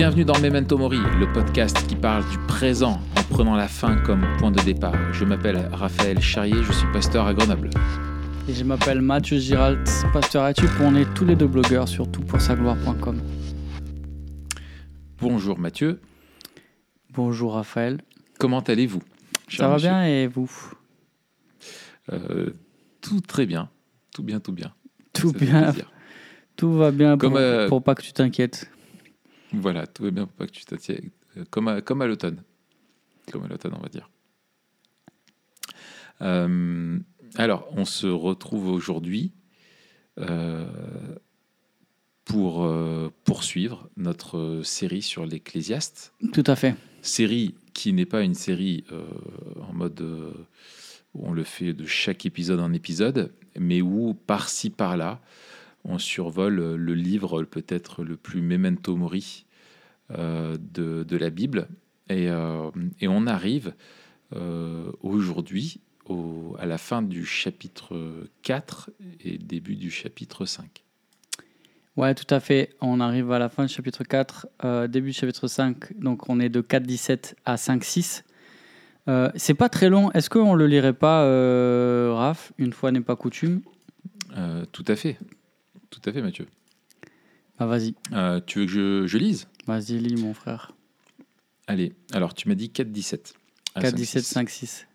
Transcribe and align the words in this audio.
Bienvenue 0.00 0.24
dans 0.24 0.40
Memento 0.40 0.78
Mori, 0.78 0.96
le 0.96 1.30
podcast 1.30 1.86
qui 1.86 1.94
parle 1.94 2.26
du 2.30 2.38
présent 2.48 3.02
en 3.18 3.22
prenant 3.24 3.54
la 3.54 3.68
fin 3.68 3.96
comme 3.96 4.24
point 4.38 4.50
de 4.50 4.58
départ. 4.62 5.12
Je 5.12 5.26
m'appelle 5.26 5.68
Raphaël 5.74 6.22
Charrier, 6.22 6.56
je 6.62 6.72
suis 6.72 6.86
pasteur 6.90 7.26
à 7.26 7.34
Grenoble. 7.34 7.68
Et 8.48 8.54
je 8.54 8.64
m'appelle 8.64 9.02
Mathieu 9.02 9.38
Giralt, 9.38 9.86
pasteur 10.10 10.44
à 10.44 10.54
Tup. 10.54 10.70
On 10.80 10.96
est 10.96 11.04
tous 11.12 11.26
les 11.26 11.36
deux 11.36 11.48
blogueurs 11.48 11.86
sur 11.86 12.10
toutpoursagloire.com. 12.10 13.20
Bonjour 15.18 15.58
Mathieu. 15.58 16.00
Bonjour 17.12 17.52
Raphaël. 17.52 18.00
Comment 18.38 18.60
allez-vous 18.60 19.02
Ça 19.50 19.68
va 19.68 19.76
bien 19.76 20.06
et 20.06 20.26
vous? 20.28 20.50
Euh, 22.10 22.54
Tout 23.02 23.20
très 23.20 23.44
bien. 23.44 23.68
Tout 24.14 24.22
bien, 24.22 24.40
tout 24.40 24.52
bien. 24.52 24.72
Tout 25.12 25.32
bien. 25.32 25.74
Tout 26.56 26.72
va 26.72 26.90
bien 26.90 27.18
pour, 27.18 27.36
euh, 27.36 27.68
pour 27.68 27.82
pas 27.82 27.94
que 27.94 28.00
tu 28.00 28.14
t'inquiètes. 28.14 28.70
Voilà, 29.52 29.86
tout 29.86 30.04
va 30.04 30.10
bien 30.10 30.26
pour 30.26 30.34
pas 30.34 30.46
que 30.46 30.52
tu. 30.52 31.12
Comme 31.50 31.68
à, 31.68 31.80
comme 31.80 32.02
à 32.02 32.06
l'automne. 32.06 32.42
Comme 33.30 33.44
à 33.44 33.48
l'automne, 33.48 33.74
on 33.76 33.82
va 33.82 33.88
dire. 33.88 34.08
Euh, 36.22 36.98
alors, 37.36 37.68
on 37.72 37.84
se 37.84 38.06
retrouve 38.06 38.68
aujourd'hui 38.68 39.32
euh, 40.18 40.66
pour 42.24 42.64
euh, 42.64 43.10
poursuivre 43.24 43.88
notre 43.96 44.62
série 44.64 45.02
sur 45.02 45.26
l'Ecclésiaste. 45.26 46.14
Tout 46.32 46.44
à 46.46 46.56
fait. 46.56 46.74
Série 47.02 47.54
qui 47.72 47.92
n'est 47.92 48.06
pas 48.06 48.22
une 48.22 48.34
série 48.34 48.84
en 49.68 49.72
mode 49.72 50.02
où 51.14 51.26
on 51.26 51.32
le 51.32 51.44
fait 51.44 51.72
de 51.72 51.86
chaque 51.86 52.26
épisode 52.26 52.60
en 52.60 52.74
épisode, 52.74 53.32
mais 53.58 53.80
où 53.80 54.12
par-ci 54.12 54.68
par-là, 54.68 55.22
on 55.84 55.98
survole 55.98 56.74
le 56.74 56.94
livre 56.94 57.42
peut-être 57.44 58.04
le 58.04 58.16
plus 58.16 58.42
memento 58.42 58.96
mori 58.96 59.46
euh, 60.10 60.56
de, 60.58 61.04
de, 61.04 61.16
la 61.16 61.30
Bible. 61.30 61.68
Et, 62.08 62.28
euh, 62.28 62.70
et 63.00 63.08
on 63.08 63.26
arrive 63.26 63.74
euh, 64.34 64.90
aujourd'hui 65.02 65.80
à 66.58 66.66
la 66.66 66.76
fin 66.76 67.02
du 67.02 67.24
chapitre 67.24 68.26
4 68.42 68.90
et 69.20 69.38
début 69.38 69.76
du 69.76 69.92
chapitre 69.92 70.44
5. 70.44 70.84
Ouais, 71.96 72.16
tout 72.16 72.34
à 72.34 72.40
fait. 72.40 72.70
On 72.80 72.98
arrive 72.98 73.30
à 73.30 73.38
la 73.38 73.48
fin 73.48 73.64
du 73.64 73.72
chapitre 73.72 74.02
4, 74.02 74.88
début 74.88 75.10
du 75.10 75.16
chapitre 75.16 75.46
5. 75.46 75.96
Donc 76.00 76.28
on 76.28 76.40
est 76.40 76.48
de 76.48 76.62
4.17 76.62 77.34
à 77.44 77.54
5.6. 77.54 78.24
Euh, 79.08 79.30
c'est 79.34 79.54
pas 79.54 79.68
très 79.68 79.88
long. 79.88 80.10
Est-ce 80.12 80.30
qu'on 80.30 80.54
le 80.54 80.66
lirait 80.66 80.92
pas, 80.92 81.24
euh, 81.24 82.12
Raph 82.14 82.52
Une 82.58 82.72
fois 82.72 82.92
n'est 82.92 83.00
pas 83.00 83.16
coutume? 83.16 83.62
Euh, 84.36 84.64
Tout 84.72 84.84
à 84.86 84.96
fait. 84.96 85.18
Tout 85.90 86.00
à 86.04 86.12
fait, 86.12 86.22
Mathieu. 86.22 86.46
Ah, 87.58 87.66
vas-y. 87.66 87.94
tu 88.46 88.60
veux 88.60 88.66
que 88.66 88.72
je, 88.72 89.06
je 89.06 89.18
lise? 89.18 89.48
Vas-y, 89.66 89.98
lis, 89.98 90.16
mon 90.20 90.32
frère. 90.34 90.72
Allez, 91.66 91.92
alors 92.12 92.34
tu 92.34 92.48
m'as 92.48 92.54
dit 92.54 92.68
4-17. 92.74 93.34
4-17, 93.76 94.32
5-6. 94.32 94.86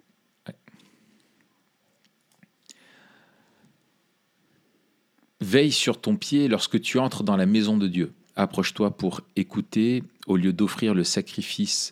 Veille 5.41 5.71
sur 5.71 6.01
ton 6.01 6.15
pied 6.15 6.47
lorsque 6.47 6.81
tu 6.81 6.97
entres 6.97 7.23
dans 7.23 7.37
la 7.37 7.45
maison 7.45 7.77
de 7.77 7.87
Dieu. 7.87 8.13
Approche-toi 8.35 8.97
pour 8.97 9.21
écouter 9.35 10.03
au 10.27 10.37
lieu 10.37 10.53
d'offrir 10.53 10.93
le 10.93 11.03
sacrifice 11.03 11.91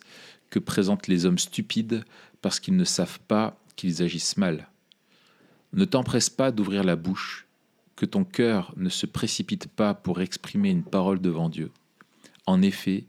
que 0.50 0.58
présentent 0.58 1.08
les 1.08 1.24
hommes 1.24 1.38
stupides 1.38 2.04
parce 2.42 2.58
qu'ils 2.58 2.76
ne 2.76 2.84
savent 2.84 3.20
pas 3.20 3.58
qu'ils 3.76 4.02
agissent 4.02 4.36
mal. 4.36 4.68
Ne 5.72 5.84
t'empresse 5.84 6.30
pas 6.30 6.50
d'ouvrir 6.52 6.84
la 6.84 6.96
bouche, 6.96 7.46
que 7.96 8.06
ton 8.06 8.24
cœur 8.24 8.72
ne 8.76 8.88
se 8.88 9.06
précipite 9.06 9.68
pas 9.68 9.94
pour 9.94 10.20
exprimer 10.20 10.70
une 10.70 10.82
parole 10.82 11.20
devant 11.20 11.48
Dieu. 11.48 11.70
En 12.46 12.62
effet, 12.62 13.04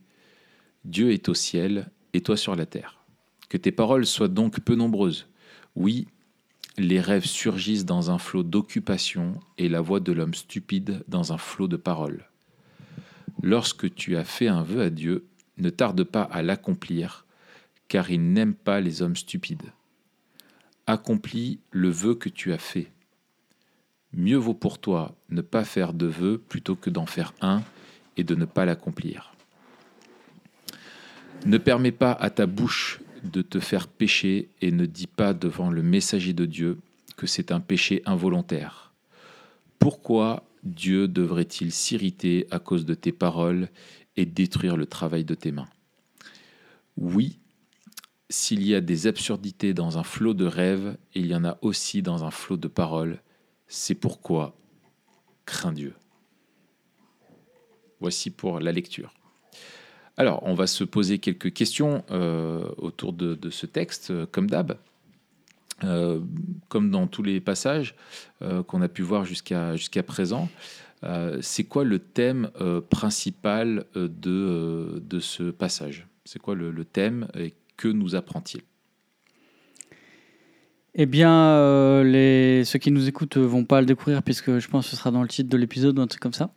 Dieu 0.83 1.11
est 1.11 1.29
au 1.29 1.33
ciel 1.33 1.89
et 2.13 2.21
toi 2.21 2.37
sur 2.37 2.55
la 2.55 2.65
terre. 2.65 2.99
Que 3.49 3.57
tes 3.57 3.71
paroles 3.71 4.05
soient 4.05 4.27
donc 4.27 4.59
peu 4.59 4.75
nombreuses. 4.75 5.27
Oui, 5.75 6.07
les 6.77 6.99
rêves 6.99 7.25
surgissent 7.25 7.85
dans 7.85 8.11
un 8.11 8.17
flot 8.17 8.43
d'occupation 8.43 9.39
et 9.57 9.69
la 9.69 9.81
voix 9.81 9.99
de 9.99 10.11
l'homme 10.11 10.33
stupide 10.33 11.03
dans 11.07 11.33
un 11.33 11.37
flot 11.37 11.67
de 11.67 11.77
paroles. 11.77 12.25
Lorsque 13.41 13.93
tu 13.93 14.17
as 14.17 14.23
fait 14.23 14.47
un 14.47 14.63
vœu 14.63 14.81
à 14.81 14.89
Dieu, 14.89 15.25
ne 15.57 15.69
tarde 15.69 16.03
pas 16.03 16.23
à 16.23 16.41
l'accomplir, 16.41 17.25
car 17.87 18.11
il 18.11 18.33
n'aime 18.33 18.53
pas 18.53 18.81
les 18.81 19.01
hommes 19.01 19.15
stupides. 19.15 19.71
Accomplis 20.87 21.59
le 21.71 21.89
vœu 21.89 22.15
que 22.15 22.29
tu 22.29 22.53
as 22.53 22.57
fait. 22.57 22.91
Mieux 24.13 24.37
vaut 24.37 24.53
pour 24.53 24.79
toi 24.79 25.15
ne 25.29 25.41
pas 25.41 25.65
faire 25.65 25.93
de 25.93 26.05
vœu 26.05 26.37
plutôt 26.37 26.75
que 26.75 26.89
d'en 26.89 27.05
faire 27.05 27.33
un 27.41 27.63
et 28.17 28.23
de 28.23 28.35
ne 28.35 28.45
pas 28.45 28.65
l'accomplir. 28.65 29.33
Ne 31.45 31.57
permets 31.57 31.91
pas 31.91 32.13
à 32.13 32.29
ta 32.29 32.45
bouche 32.45 33.01
de 33.23 33.41
te 33.41 33.59
faire 33.59 33.87
pécher 33.87 34.49
et 34.61 34.71
ne 34.71 34.85
dis 34.85 35.07
pas 35.07 35.33
devant 35.33 35.69
le 35.69 35.83
messager 35.83 36.33
de 36.33 36.45
Dieu 36.45 36.79
que 37.17 37.27
c'est 37.27 37.51
un 37.51 37.59
péché 37.59 38.01
involontaire. 38.05 38.93
Pourquoi 39.79 40.43
Dieu 40.63 41.07
devrait-il 41.07 41.71
s'irriter 41.71 42.47
à 42.51 42.59
cause 42.59 42.85
de 42.85 42.93
tes 42.93 43.11
paroles 43.11 43.69
et 44.17 44.25
détruire 44.25 44.77
le 44.77 44.85
travail 44.85 45.23
de 45.23 45.35
tes 45.35 45.51
mains? 45.51 45.67
Oui, 46.97 47.37
s'il 48.29 48.65
y 48.65 48.73
a 48.73 48.81
des 48.81 49.07
absurdités 49.07 49.73
dans 49.73 49.97
un 49.97 50.03
flot 50.03 50.33
de 50.33 50.45
rêves, 50.45 50.97
il 51.13 51.27
y 51.27 51.35
en 51.35 51.45
a 51.45 51.57
aussi 51.61 52.01
dans 52.01 52.23
un 52.23 52.31
flot 52.31 52.57
de 52.57 52.67
paroles. 52.67 53.21
C'est 53.77 53.93
pourquoi 53.93 54.55
crains 55.45 55.73
Dieu. 55.73 55.95
Voici 57.99 58.29
pour 58.29 58.61
la 58.61 58.71
lecture. 58.71 59.13
Alors, 60.15 60.39
on 60.43 60.53
va 60.53 60.65
se 60.65 60.85
poser 60.85 61.19
quelques 61.19 61.51
questions 61.51 62.05
euh, 62.09 62.69
autour 62.77 63.11
de, 63.11 63.37
ce 63.49 63.65
texte, 63.65 64.11
euh, 64.11 64.25
comme 64.31 64.49
d'hab. 64.49 64.77
Euh, 65.83 66.21
comme 66.69 66.89
dans 66.89 67.05
tous 67.05 67.21
les 67.21 67.41
passages 67.41 67.95
qu'on 68.39 68.81
a 68.81 68.87
pu 68.87 69.01
voir 69.01 69.25
jusqu'à 69.25 70.03
présent, 70.07 70.47
c'est 71.41 71.65
quoi 71.65 71.83
le 71.83 71.99
thème 71.99 72.51
principal 72.89 73.85
de, 73.93 75.03
de 75.03 75.19
ce 75.19 75.51
passage? 75.51 76.07
C'est 76.23 76.39
quoi 76.39 76.55
le, 76.55 76.71
le 76.71 76.85
thème 76.85 77.27
et 77.37 77.53
que 77.75 77.89
nous 77.89 78.15
apprend-il? 78.15 78.61
Eh 80.95 81.05
bien, 81.05 82.03
les, 82.03 82.63
ceux 82.65 82.79
qui 82.79 82.91
nous 82.91 83.07
écoutent 83.07 83.37
vont 83.37 83.65
pas 83.65 83.81
le 83.81 83.85
découvrir 83.85 84.23
puisque 84.23 84.59
je 84.59 84.67
pense 84.67 84.85
que 84.85 84.91
ce 84.91 84.95
sera 84.95 85.11
dans 85.11 85.21
le 85.21 85.27
titre 85.27 85.49
de 85.49 85.57
l'épisode 85.57 85.99
ou 85.99 86.01
un 86.01 86.07
truc 86.07 86.21
comme 86.21 86.33
ça. 86.33 86.51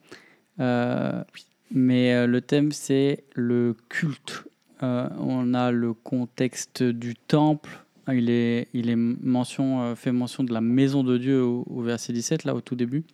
Euh, 0.61 1.23
mais 1.71 2.15
euh, 2.15 2.27
le 2.27 2.41
thème, 2.41 2.73
c'est 2.73 3.25
le 3.35 3.77
culte. 3.89 4.45
Euh, 4.83 5.09
on 5.19 5.55
a 5.55 5.71
le 5.71 5.93
contexte 5.93 6.83
du 6.83 7.15
temple. 7.15 7.85
Il 8.11 8.31
est, 8.31 8.69
il 8.73 8.89
est 8.89 8.97
mention, 8.97 9.95
fait 9.95 10.13
mention 10.13 10.43
de 10.43 10.53
la 10.53 10.63
maison 10.63 11.05
de 11.05 11.19
Dieu 11.19 11.43
au, 11.43 11.83
verset 11.83 12.15
17, 12.15 12.45
là, 12.45 12.55
au 12.55 12.63
tout 12.63 12.75
début. 12.75 13.05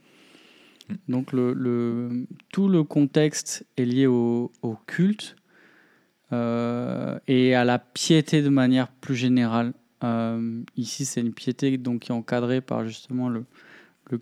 Donc, 1.09 1.31
tout 2.53 2.69
le 2.69 2.85
contexte 2.85 3.67
est 3.77 3.87
lié 3.87 4.07
au 4.07 4.51
culte 4.87 5.35
et 6.31 7.55
à 7.55 7.65
la 7.65 7.79
piété 7.81 8.41
de 8.41 8.51
manière 8.51 8.87
plus 8.87 9.17
générale. 9.17 9.73
Ici, 10.77 11.05
c'est 11.05 11.21
une 11.21 11.33
piété 11.33 11.77
donc, 11.79 12.03
qui 12.03 12.13
est 12.13 12.15
encadrée 12.15 12.61
par 12.61 12.87
justement 12.87 13.29
le, 13.29 13.45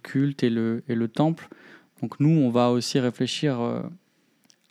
culte 0.02 0.42
et 0.42 0.50
le, 0.50 1.08
temple. 1.08 1.48
Donc 2.00 2.18
nous, 2.20 2.30
on 2.30 2.50
va 2.50 2.70
aussi 2.70 2.98
réfléchir 2.98 3.60
euh, 3.60 3.82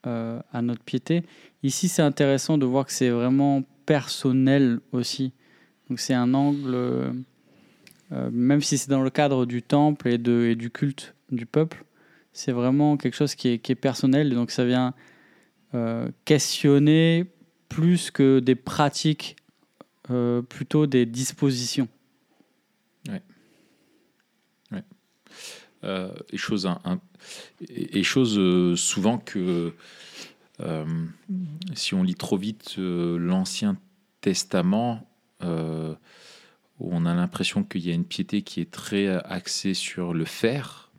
euh, 0.08 0.40
à 0.52 0.62
notre 0.62 0.84
piété. 0.84 1.24
Ici, 1.64 1.88
c'est 1.88 2.02
intéressant 2.02 2.58
de 2.58 2.66
voir 2.66 2.86
que 2.86 2.92
c'est 2.92 3.10
vraiment 3.10 3.64
personnel 3.86 4.80
aussi. 4.92 5.32
Donc 5.90 6.00
c'est 6.00 6.14
un 6.14 6.34
angle, 6.34 6.74
euh, 6.74 7.12
même 8.32 8.62
si 8.62 8.78
c'est 8.78 8.90
dans 8.90 9.02
le 9.02 9.10
cadre 9.10 9.46
du 9.46 9.62
temple 9.62 10.08
et 10.08 10.18
du 10.18 10.70
culte 10.72 11.16
du 11.32 11.46
peuple, 11.46 11.86
c'est 12.34 12.52
vraiment 12.52 12.98
quelque 12.98 13.16
chose 13.16 13.36
qui 13.36 13.50
est, 13.50 13.60
qui 13.60 13.72
est 13.72 13.76
personnel. 13.76 14.34
Donc 14.34 14.52
ça 14.52 14.66
vient 14.66 14.94
questionner 16.26 17.32
plus 17.70 18.12
que 18.12 18.40
des 18.40 18.56
pratiques, 18.56 19.38
plutôt 20.50 20.88
des 20.88 21.06
dispositions. 21.06 21.88
Ouais. 23.08 23.22
Ouais. 24.72 24.84
et 26.32 26.38
chose 26.38 26.66
un, 26.66 27.00
et, 27.70 28.04
chose 28.04 28.38
euh, 28.38 28.76
souvent 28.76 29.18
que 29.18 29.74
euh, 30.60 30.86
si 31.74 31.94
on 31.94 32.04
lit 32.04 32.16
trop 32.16 32.38
vite 32.38 32.76
euh, 32.78 33.18
l'Ancien 33.18 33.78
Testament, 34.22 35.08
on 36.84 37.06
a 37.06 37.16
l'impression 37.16 37.64
qu'il 37.64 37.82
y 37.82 37.90
a 37.90 37.94
une 37.94 38.06
piété 38.06 38.44
qui 38.44 38.62
est 38.62 38.70
très 38.70 39.08
axée 39.08 39.74
sur 39.74 40.14
le 40.14 40.26
faire, 40.26 40.92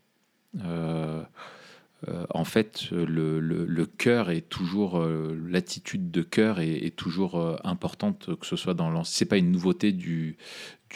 euh, 2.09 2.25
en 2.31 2.45
fait, 2.45 2.91
le, 2.91 3.85
cœur 3.87 4.31
est 4.31 4.49
toujours, 4.49 4.99
euh, 4.99 5.39
l'attitude 5.49 6.11
de 6.11 6.23
cœur 6.23 6.59
est, 6.61 6.97
toujours 6.97 7.37
euh, 7.37 7.57
importante, 7.65 8.31
que 8.39 8.47
ce 8.47 8.57
soit 8.57 8.75
dans 8.75 8.91
l'ancien. 8.91 9.13
C'est 9.19 9.25
pas 9.27 9.37
une 9.37 9.53
nouveauté 9.53 9.93
du, 9.93 10.37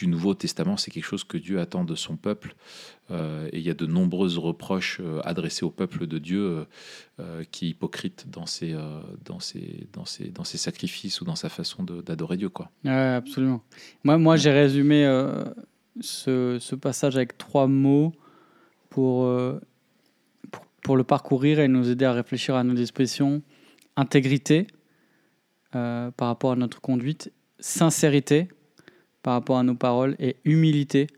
Nouveau 0.03 0.35
Testament, 0.35 0.77
c'est 0.77 0.91
quelque 0.91 1.07
chose 1.07 1.25
que 1.25 1.39
Dieu 1.39 1.59
attend 1.59 1.83
de 1.83 1.95
son 1.95 2.19
peuple. 2.19 2.55
Et 3.11 3.59
il 3.59 3.63
y 3.63 3.71
a 3.71 3.75
de 3.75 3.87
nombreuses 3.87 4.37
reproches 4.37 5.01
adressés 5.25 5.65
au 5.65 5.71
peuple 5.71 6.07
de 6.07 6.19
Dieu 6.19 6.67
qui 7.51 7.65
est 7.65 7.69
hypocrite 7.71 8.27
dans 8.29 8.45
ses, 8.45 8.77
dans, 9.25 9.41
ses, 9.41 9.89
dans, 9.95 10.05
ses, 10.05 10.29
dans 10.29 10.45
ses 10.45 10.59
sacrifices 10.59 11.23
ou 11.23 11.25
dans 11.25 11.35
sa 11.35 11.49
façon 11.49 11.83
d'adorer 11.83 12.37
Dieu. 12.37 12.51
Quoi. 12.51 12.71
Absolument. 12.85 13.63
Moi, 14.05 14.19
moi 14.19 14.37
j'ai 14.37 14.51
résumé 14.51 15.07
ce, 16.01 16.75
passage 16.75 17.17
avec 17.17 17.39
trois 17.39 17.67
mots 17.67 18.13
pour, 18.91 19.25
pour, 20.87 20.97
le 20.97 21.05
parcourir 21.05 21.59
et 21.59 21.67
nous 21.67 21.91
aider 21.91 22.05
à 22.05 22.13
réfléchir 22.13 22.55
à 22.55 22.63
nos 22.63 22.75
dispositions. 22.75 23.43
Intégrité 23.97 24.69
euh, 25.75 26.11
par 26.13 26.29
rapport 26.29 26.53
à 26.53 26.57
notre 26.57 26.81
conduite, 26.81 27.33
sincérité 27.59 28.49
par 29.23 29.35
rapport 29.35 29.59
à 29.59 29.65
nos 29.65 29.75
paroles 29.75 30.15
et 30.21 30.37
humilité 30.45 31.09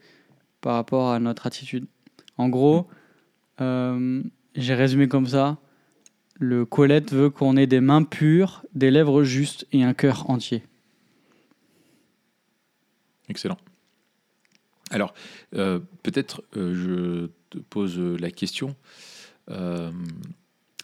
par 0.62 0.75
rapport 0.75 1.11
à 1.11 1.19
notre 1.20 1.47
attitude. 1.47 1.87
En 2.38 2.49
gros, 2.49 2.88
euh, 3.61 4.23
j'ai 4.55 4.75
résumé 4.75 5.06
comme 5.06 5.26
ça. 5.26 5.59
Le 6.35 6.64
Colette 6.64 7.12
veut 7.12 7.29
qu'on 7.29 7.56
ait 7.56 7.67
des 7.67 7.81
mains 7.81 8.05
pures, 8.05 8.64
des 8.75 8.91
lèvres 8.91 9.23
justes 9.23 9.67
et 9.73 9.82
un 9.82 9.93
cœur 9.93 10.31
entier. 10.31 10.62
Excellent. 13.29 13.59
Alors, 14.91 15.12
euh, 15.55 15.81
peut-être 16.03 16.43
euh, 16.56 16.75
je 16.75 17.26
te 17.50 17.59
pose 17.59 17.99
la 17.99 18.31
question. 18.31 18.75
Euh, 19.50 19.91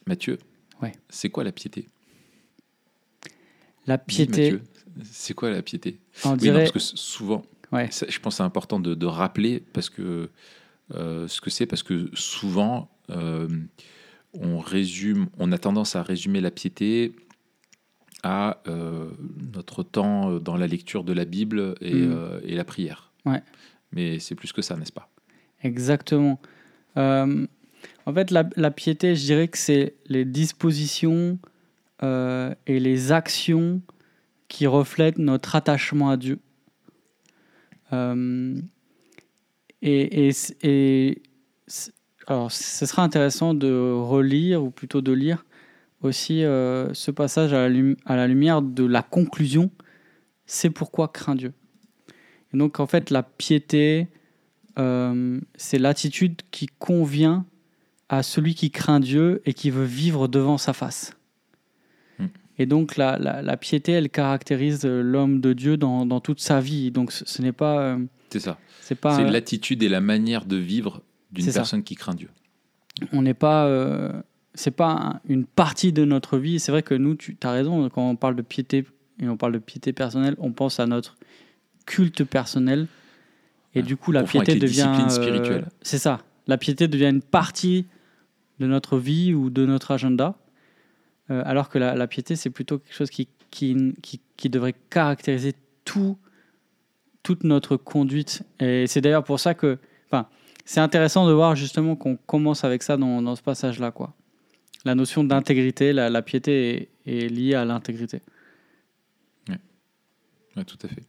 Mathieu, 0.06 0.38
Ouais. 0.82 0.92
c'est 1.08 1.30
quoi 1.30 1.44
la 1.44 1.52
piété? 1.52 1.88
La 3.86 3.98
piété, 3.98 4.58
c'est 5.02 5.34
quoi 5.34 5.50
la 5.50 5.62
piété? 5.62 5.98
On 6.24 6.36
Oui, 6.36 6.48
non, 6.50 6.54
parce 6.60 6.72
que 6.72 6.78
souvent, 6.78 7.44
Ouais. 7.72 7.90
ça, 7.90 8.06
je 8.08 8.18
pense 8.18 8.34
que 8.34 8.36
c'est 8.38 8.42
important 8.42 8.80
de, 8.80 8.94
de 8.94 9.06
rappeler 9.06 9.60
parce 9.72 9.90
que 9.90 10.30
euh, 10.94 11.28
ce 11.28 11.40
que 11.40 11.50
c'est, 11.50 11.66
parce 11.66 11.82
que 11.82 12.10
souvent, 12.14 12.90
euh, 13.10 13.48
on 14.34 14.58
résume, 14.58 15.28
on 15.38 15.52
a 15.52 15.58
tendance 15.58 15.96
à 15.96 16.02
résumer 16.02 16.40
la 16.40 16.50
piété 16.50 17.14
à 18.22 18.62
notre 19.52 19.82
temps 19.82 20.38
dans 20.38 20.56
la 20.56 20.66
lecture 20.66 21.04
de 21.04 21.12
la 21.12 21.26
Bible 21.26 21.74
et, 21.82 21.92
Mm. 21.94 22.40
et 22.44 22.54
la 22.54 22.64
prière. 22.64 23.12
Ouais. 23.26 23.42
Mais 23.92 24.18
c'est 24.18 24.34
plus 24.34 24.52
que 24.52 24.62
ça, 24.62 24.76
n'est-ce 24.76 24.92
pas? 24.92 25.10
Exactement. 25.62 26.40
Euh, 26.96 27.46
en 28.06 28.12
fait, 28.12 28.30
la, 28.30 28.70
piété, 28.70 29.16
je 29.16 29.24
dirais 29.24 29.48
que 29.48 29.56
c'est 29.56 29.94
les 30.06 30.24
dispositions 30.24 31.38
euh, 32.02 32.54
et 32.66 32.78
les 32.78 33.12
actions 33.12 33.80
qui 34.48 34.66
reflètent 34.66 35.18
notre 35.18 35.56
attachement 35.56 36.10
à 36.10 36.16
Dieu. 36.18 36.38
Euh, 37.92 38.60
et, 39.80 41.22
alors, 42.26 42.52
ce 42.52 42.86
sera 42.86 43.02
intéressant 43.02 43.54
de 43.54 43.92
relire, 43.92 44.62
ou 44.62 44.70
plutôt 44.70 45.00
de 45.00 45.12
lire 45.12 45.44
aussi 46.02 46.44
euh, 46.44 46.92
ce 46.92 47.10
passage 47.10 47.54
à 47.54 47.68
la, 48.16 48.26
lumière 48.26 48.60
de 48.60 48.84
la 48.84 49.02
conclusion. 49.02 49.70
C'est 50.44 50.70
pourquoi 50.70 51.08
craint 51.08 51.34
Dieu. 51.34 51.54
Et 52.52 52.58
donc, 52.58 52.80
en 52.80 52.86
fait, 52.86 53.08
la 53.08 53.22
piété, 53.22 54.08
c'est 54.76 55.78
l'attitude 55.78 56.42
qui 56.50 56.66
convient 56.66 57.46
à 58.18 58.22
celui 58.22 58.54
qui 58.54 58.70
craint 58.70 59.00
Dieu 59.00 59.42
et 59.44 59.52
qui 59.54 59.70
veut 59.70 59.84
vivre 59.84 60.28
devant 60.28 60.58
sa 60.58 60.72
face. 60.72 61.14
Mm. 62.18 62.26
Et 62.58 62.66
donc 62.66 62.96
la, 62.96 63.18
la- 63.18 63.42
la 63.42 63.56
piété, 63.56 63.92
elle 63.92 64.10
caractérise 64.10 64.84
euh, 64.84 65.02
l'homme 65.02 65.40
de 65.40 65.52
Dieu 65.52 65.76
dans, 65.76 66.06
dans 66.06 66.20
toute 66.20 66.40
sa 66.40 66.60
vie. 66.60 66.90
Donc 66.90 67.12
ce, 67.12 67.24
ce 67.26 67.42
n'est 67.42 67.52
pas, 67.52 67.78
euh, 67.80 67.98
C'est 68.30 68.40
ça. 68.40 68.58
c'est 68.80 68.94
pas, 68.94 69.16
c'est 69.16 69.24
euh, 69.24 69.30
l'attitude 69.30 69.82
et 69.82 69.88
la 69.88 70.00
manière 70.00 70.44
de 70.44 70.56
vivre 70.56 71.02
d'une 71.32 71.44
ça. 71.46 71.52
personne 71.60 71.82
qui 71.82 71.94
craint 71.96 72.14
Dieu. 72.14 72.28
on 73.12 73.22
n'est 73.22 73.34
pas, 73.34 73.66
euh, 73.66 74.12
c'est 74.54 74.70
pas 74.70 74.90
un- 74.92 75.20
une 75.28 75.44
partie 75.46 75.92
de 75.92 76.04
notre 76.04 76.38
vie. 76.38 76.60
C'est 76.60 76.70
vrai 76.72 76.82
que 76.82 76.94
nous, 76.94 77.14
tu 77.16 77.36
as 77.42 77.50
raison, 77.50 77.88
quand 77.88 78.08
on 78.08 78.16
parle 78.16 78.36
de 78.36 78.42
piété 78.42 78.84
et 79.20 79.28
on 79.28 79.36
parle 79.36 79.52
de 79.52 79.58
piété 79.58 79.92
personnelle, 79.92 80.36
on 80.38 80.52
pense 80.52 80.78
à 80.80 80.86
notre 80.86 81.16
culte 81.86 82.24
personnel. 82.24 82.86
Et 83.76 83.80
Ouais, 83.80 83.82
du 83.86 83.96
coup, 83.96 84.12
la 84.12 84.22
piété 84.22 84.54
devient. 84.54 84.86
c'est 85.82 85.98
ça. 85.98 86.20
La 86.46 86.56
piété 86.58 86.86
devient 86.86 87.06
une 87.10 87.22
partie 87.22 87.86
de 88.58 88.66
notre 88.66 88.98
vie 88.98 89.34
ou 89.34 89.50
de 89.50 89.66
notre 89.66 89.90
agenda. 89.90 90.36
Euh, 91.30 91.42
alors 91.46 91.68
que 91.68 91.78
la, 91.78 92.06
piété, 92.06 92.36
c'est 92.36 92.50
plutôt 92.50 92.78
quelque 92.78 92.94
chose 92.94 93.10
qui, 93.10 93.28
qui, 93.50 93.94
qui, 94.36 94.50
devrait 94.50 94.74
caractériser 94.90 95.54
tout, 95.84 96.18
toute 97.22 97.44
notre 97.44 97.76
conduite. 97.76 98.42
Et 98.60 98.86
c'est 98.86 99.00
d'ailleurs 99.00 99.24
pour 99.24 99.40
ça 99.40 99.54
que. 99.54 99.78
C'est 100.66 100.80
intéressant 100.80 101.28
de 101.28 101.32
voir 101.34 101.56
justement 101.56 101.94
qu'on 101.94 102.16
commence 102.16 102.64
avec 102.64 102.82
ça 102.82 102.96
dans, 102.96 103.20
dans 103.20 103.36
ce 103.36 103.42
passage-là. 103.42 103.90
quoi. 103.90 104.14
La 104.86 104.94
notion 104.94 105.22
d'intégrité, 105.22 105.92
la, 105.92 106.22
piété 106.22 106.88
est, 107.04 107.28
liée 107.28 107.54
à 107.54 107.66
l'intégrité. 107.66 108.22
Ouais, 110.56 110.64
tout 110.64 110.78
à 110.82 110.88
fait. 110.88 111.02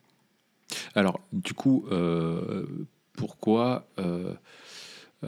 Alors, 0.96 1.20
du 1.32 1.54
coup, 1.54 1.86
euh, 1.92 2.66
pourquoi, 3.14 3.88
euh, 4.00 4.34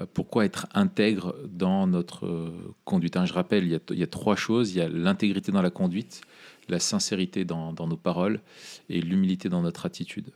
pourquoi 0.05 0.45
être 0.45 0.67
intègre 0.73 1.35
dans 1.47 1.87
notre 1.87 2.25
euh, 2.25 2.75
conduite 2.85 3.17
hein? 3.17 3.25
Je 3.25 3.33
rappelle, 3.33 3.63
il 3.63 3.97
y, 3.97 4.03
a, 4.03 4.07
trois 4.07 4.35
choses. 4.35 4.73
Il 4.73 4.77
y 4.77 4.81
a 4.81 4.89
l'intégrité 4.89 5.51
dans 5.51 5.61
la 5.61 5.69
conduite, 5.69 6.21
la 6.69 6.79
sincérité 6.79 7.45
dans, 7.45 7.73
nos 7.73 7.97
paroles 7.97 8.41
et 8.89 9.01
l'humilité 9.01 9.49
dans 9.49 9.61
notre 9.61 9.85
attitude. 9.85 10.31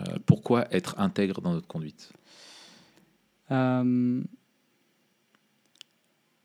Euh, 0.00 0.16
pourquoi 0.26 0.66
être 0.74 0.98
intègre 0.98 1.40
dans 1.40 1.52
notre 1.52 1.66
conduite? 1.66 2.12
Euh, 3.50 4.22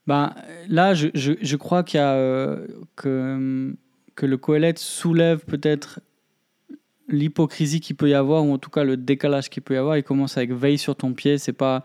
ben, 0.07 0.33
là, 0.67 0.93
je, 0.93 1.55
crois 1.55 1.83
qu'il 1.83 1.99
y 1.99 2.01
a, 2.03 2.13
euh, 2.13 2.67
que, 2.95 3.75
que 4.15 4.25
le 4.25 4.37
Coëlette 4.37 4.79
soulève 4.79 5.45
peut-être 5.45 5.99
l'hypocrisie 7.07 7.81
qu'il 7.81 7.95
peut 7.95 8.09
y 8.09 8.13
avoir, 8.13 8.45
ou 8.45 8.53
en 8.53 8.57
tout 8.57 8.69
cas 8.69 8.83
le 8.83 8.97
décalage 8.97 9.49
qu'il 9.49 9.63
peut 9.63 9.73
y 9.75 9.77
avoir. 9.77 9.97
Il 9.97 10.03
commence 10.03 10.37
avec 10.37 10.51
veille 10.51 10.77
sur 10.77 10.95
ton 10.95 11.13
pied. 11.13 11.37
C'est 11.37 11.53
pas, 11.53 11.83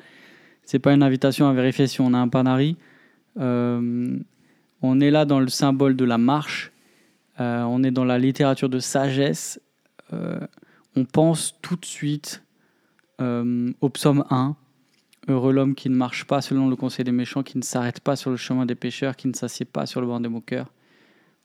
c'est 0.67 0.81
pas 0.81 0.93
une 0.93 1.05
invitation 1.05 1.49
à 1.49 1.53
vérifier 1.53 1.87
si 1.87 2.01
on 2.01 2.13
a 2.13 2.19
un 2.19 2.29
panari. 2.29 2.77
Euh, 3.39 4.19
on 4.83 5.01
est 5.01 5.11
là 5.11 5.25
dans 5.25 5.39
le 5.39 5.49
symbole 5.49 5.97
de 5.97 6.05
la 6.05 6.19
marche. 6.19 6.73
Euh, 7.41 7.63
on 7.63 7.83
est 7.85 7.93
dans 7.93 8.05
la 8.05 8.19
littérature 8.19 8.69
de 8.69 8.81
sagesse. 8.81 9.61
Euh, 10.13 10.41
on 10.97 11.05
pense 11.05 11.55
tout 11.63 11.77
de 11.77 11.85
suite 11.85 12.43
au 13.19 13.89
psaume 13.89 14.25
1. 14.29 14.57
Heureux 15.29 15.53
l'homme 15.53 15.75
qui 15.75 15.89
ne 15.89 15.97
marche 15.97 16.25
pas 16.27 16.43
selon 16.43 16.69
le 16.69 16.77
conseil 16.77 17.05
des 17.05 17.13
méchants, 17.13 17.43
qui 17.43 17.57
ne 17.57 17.63
s'arrête 17.63 18.01
pas 18.01 18.15
sur 18.15 18.31
le 18.31 18.37
chemin 18.37 18.67
des 18.67 18.75
pécheurs, 18.75 19.17
qui 19.17 19.27
ne 19.29 19.33
s'assied 19.33 19.65
pas 19.65 19.87
sur 19.87 20.01
le 20.01 20.07
banc 20.07 20.21
des 20.21 20.29
moqueurs. 20.29 20.71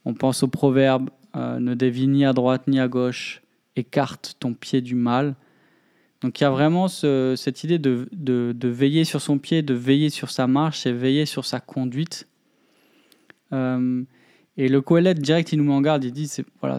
On 0.03 0.13
pense 0.13 0.43
au 0.43 0.47
proverbe 0.47 1.09
ne 1.35 1.73
dévie 1.75 2.07
ni 2.07 2.25
à 2.25 2.33
droite 2.33 2.67
ni 2.67 2.79
à 2.79 2.89
gauche, 2.89 3.41
écarte 3.77 4.35
ton 4.39 4.53
pied 4.53 4.81
du 4.81 4.95
mal. 4.95 5.35
Donc 6.21 6.39
il 6.39 6.43
y 6.43 6.47
a 6.47 6.51
vraiment 6.51 6.87
ce- 6.87 7.33
cette 7.35 7.63
idée 7.63 7.79
de, 7.79 8.07
veiller 8.67 9.03
sur 9.05 9.21
son 9.21 9.39
pied, 9.39 9.61
de 9.63 9.73
veiller 9.73 10.09
sur 10.09 10.29
sa 10.29 10.47
marche 10.47 10.85
et 10.85 10.93
veiller 10.93 11.25
sur 11.25 11.45
sa 11.45 11.59
conduite. 11.59 12.27
Euh, 13.53 14.03
et 14.57 14.67
le 14.69 14.81
Coëlette 14.81 15.19
direct, 15.19 15.51
il 15.51 15.57
nous 15.57 15.65
met 15.65 15.73
en 15.73 15.81
garde, 15.81 16.03
il 16.03 16.11
dit 16.11 16.31
voilà, 16.59 16.77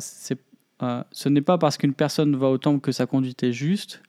euh, 0.82 1.02
ce 1.10 1.28
n'est 1.28 1.42
pas 1.42 1.58
parce 1.58 1.76
qu'une 1.76 1.94
personne 1.94 2.36
va 2.36 2.48
au 2.48 2.58
temple 2.58 2.80
que 2.80 2.92
sa 2.92 3.06
conduite 3.06 3.42
est 3.42 3.52
juste. 3.52 4.02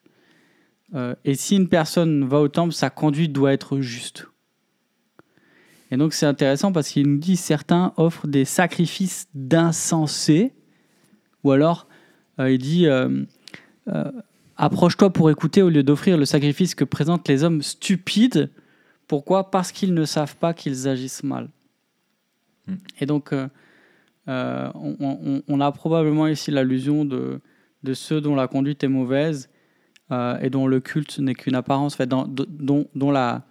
Euh, 0.94 1.16
et 1.26 1.34
si 1.34 1.56
une 1.56 1.68
personne 1.68 2.26
va 2.26 2.40
au 2.40 2.48
temple, 2.48 2.74
sa 2.74 2.92
conduite 2.92 3.34
doit 3.34 3.54
être 3.54 3.80
juste. 3.80 4.28
Et 5.90 5.98
donc 5.98 6.14
c'est 6.14 6.28
intéressant 6.28 6.72
parce 6.72 6.90
qu'il 6.90 7.08
nous 7.08 7.18
dit 7.18 7.38
certains 7.38 7.94
offrent 7.98 8.28
des 8.28 8.46
sacrifices 8.46 9.28
d'insensés, 9.34 10.54
ou 11.44 11.52
alors 11.52 11.88
il 12.40 12.58
dit 12.58 12.88
approche-toi 14.58 15.12
pour 15.12 15.30
écouter 15.30 15.62
au 15.62 15.70
lieu 15.70 15.84
d'offrir 15.84 16.18
le 16.18 16.26
sacrifice 16.26 16.76
que 16.76 16.84
présentent 16.84 17.28
les 17.28 17.44
hommes 17.44 17.62
stupides. 17.62 18.50
Pourquoi? 19.08 19.52
Parce 19.52 19.72
qu'ils 19.72 19.94
ne 19.94 20.06
savent 20.06 20.36
pas 20.38 20.54
qu'ils 20.54 20.88
agissent 20.88 21.24
mal. 21.24 21.50
Hmm. 22.68 22.76
Et 23.00 23.06
donc 23.06 23.34
euh, 23.34 23.48
euh, 24.30 24.70
on, 24.76 24.96
on- 25.00 25.44
on 25.48 25.60
a 25.60 25.72
probablement 25.72 26.28
ici 26.28 26.50
l'allusion 26.52 27.04
de, 27.06 27.42
de 27.84 27.94
ceux 27.94 28.22
dont 28.22 28.36
la 28.36 28.48
conduite 28.48 28.84
est 28.84 28.88
mauvaise 28.88 29.50
euh, 30.12 30.40
et 30.40 30.50
dont 30.50 30.68
le 30.68 30.80
culte 30.80 31.20
n'est 31.20 31.34
qu'une 31.36 31.56
apparence, 31.56 31.96
en 31.96 31.98
fait, 31.98 32.08
dans- 32.08 32.28
dont, 32.28 32.88
dont 32.96 33.12
la, 33.12 33.44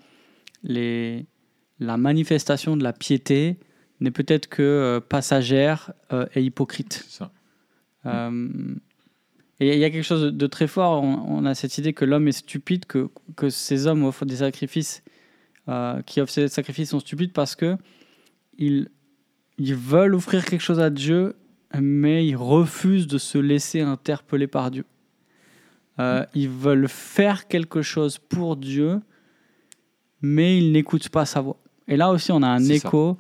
les, 0.62 1.26
la 1.78 1.97
manifestation 1.97 2.76
de 2.76 2.82
la 2.85 2.92
piété 2.92 3.59
n'est 4.00 4.11
peut-être 4.11 4.49
que 4.49 5.00
passagère 5.09 5.92
et 6.35 6.42
hypocrite. 6.42 7.04
C'est 7.06 7.18
ça. 7.18 7.30
Et 9.64 9.75
il 9.75 9.78
y 9.78 9.85
a 9.85 9.90
quelque 9.90 10.04
chose 10.04 10.33
de, 10.33 10.47
très 10.47 10.66
fort. 10.66 11.02
On, 11.02 11.14
on 11.38 11.45
a 11.45 11.54
cette 11.54 11.76
idée 11.78 11.92
que 11.92 12.04
l'homme 12.04 12.28
est 12.28 12.33
stupide, 12.33 12.85
que, 12.87 13.09
que 13.37 13.49
ces 13.50 13.87
hommes 13.87 14.04
offrent 14.04 14.26
des 14.26 14.37
sacrifices 14.37 15.02
euh, 15.69 16.02
qui 16.02 16.21
offrent 16.21 16.33
ces 16.33 16.49
sacrifices 16.49 16.90
sont 16.90 17.00
stupides 17.00 17.33
parce 17.33 17.54
que 17.54 17.76
ils, 18.59 18.88
ils 19.59 19.75
veulent 19.75 20.14
offrir 20.14 20.45
quelque 20.45 20.61
chose 20.62 20.81
à 20.81 20.90
Dieu, 20.90 21.37
mais 21.81 22.26
ils 22.26 22.37
refusent 22.37 23.07
de 23.07 23.19
se 23.19 23.38
laisser 23.38 23.81
interpeller 23.81 24.47
par 24.47 24.71
Dieu. 24.71 24.85
Euh, 26.00 26.25
ils 26.35 26.49
veulent 26.49 26.88
faire 26.88 27.47
quelque 27.49 27.83
chose 27.83 28.19
pour 28.19 28.57
Dieu, 28.57 29.00
mais 30.21 30.59
ils 30.59 30.73
n'écoutent 30.73 31.09
pas 31.11 31.25
sa 31.26 31.40
voix. 31.40 31.59
Et 31.88 31.97
là 31.97 32.11
aussi, 32.11 32.33
on 32.33 32.42
a 32.42 32.49
un 32.49 32.59
écho 32.87 33.19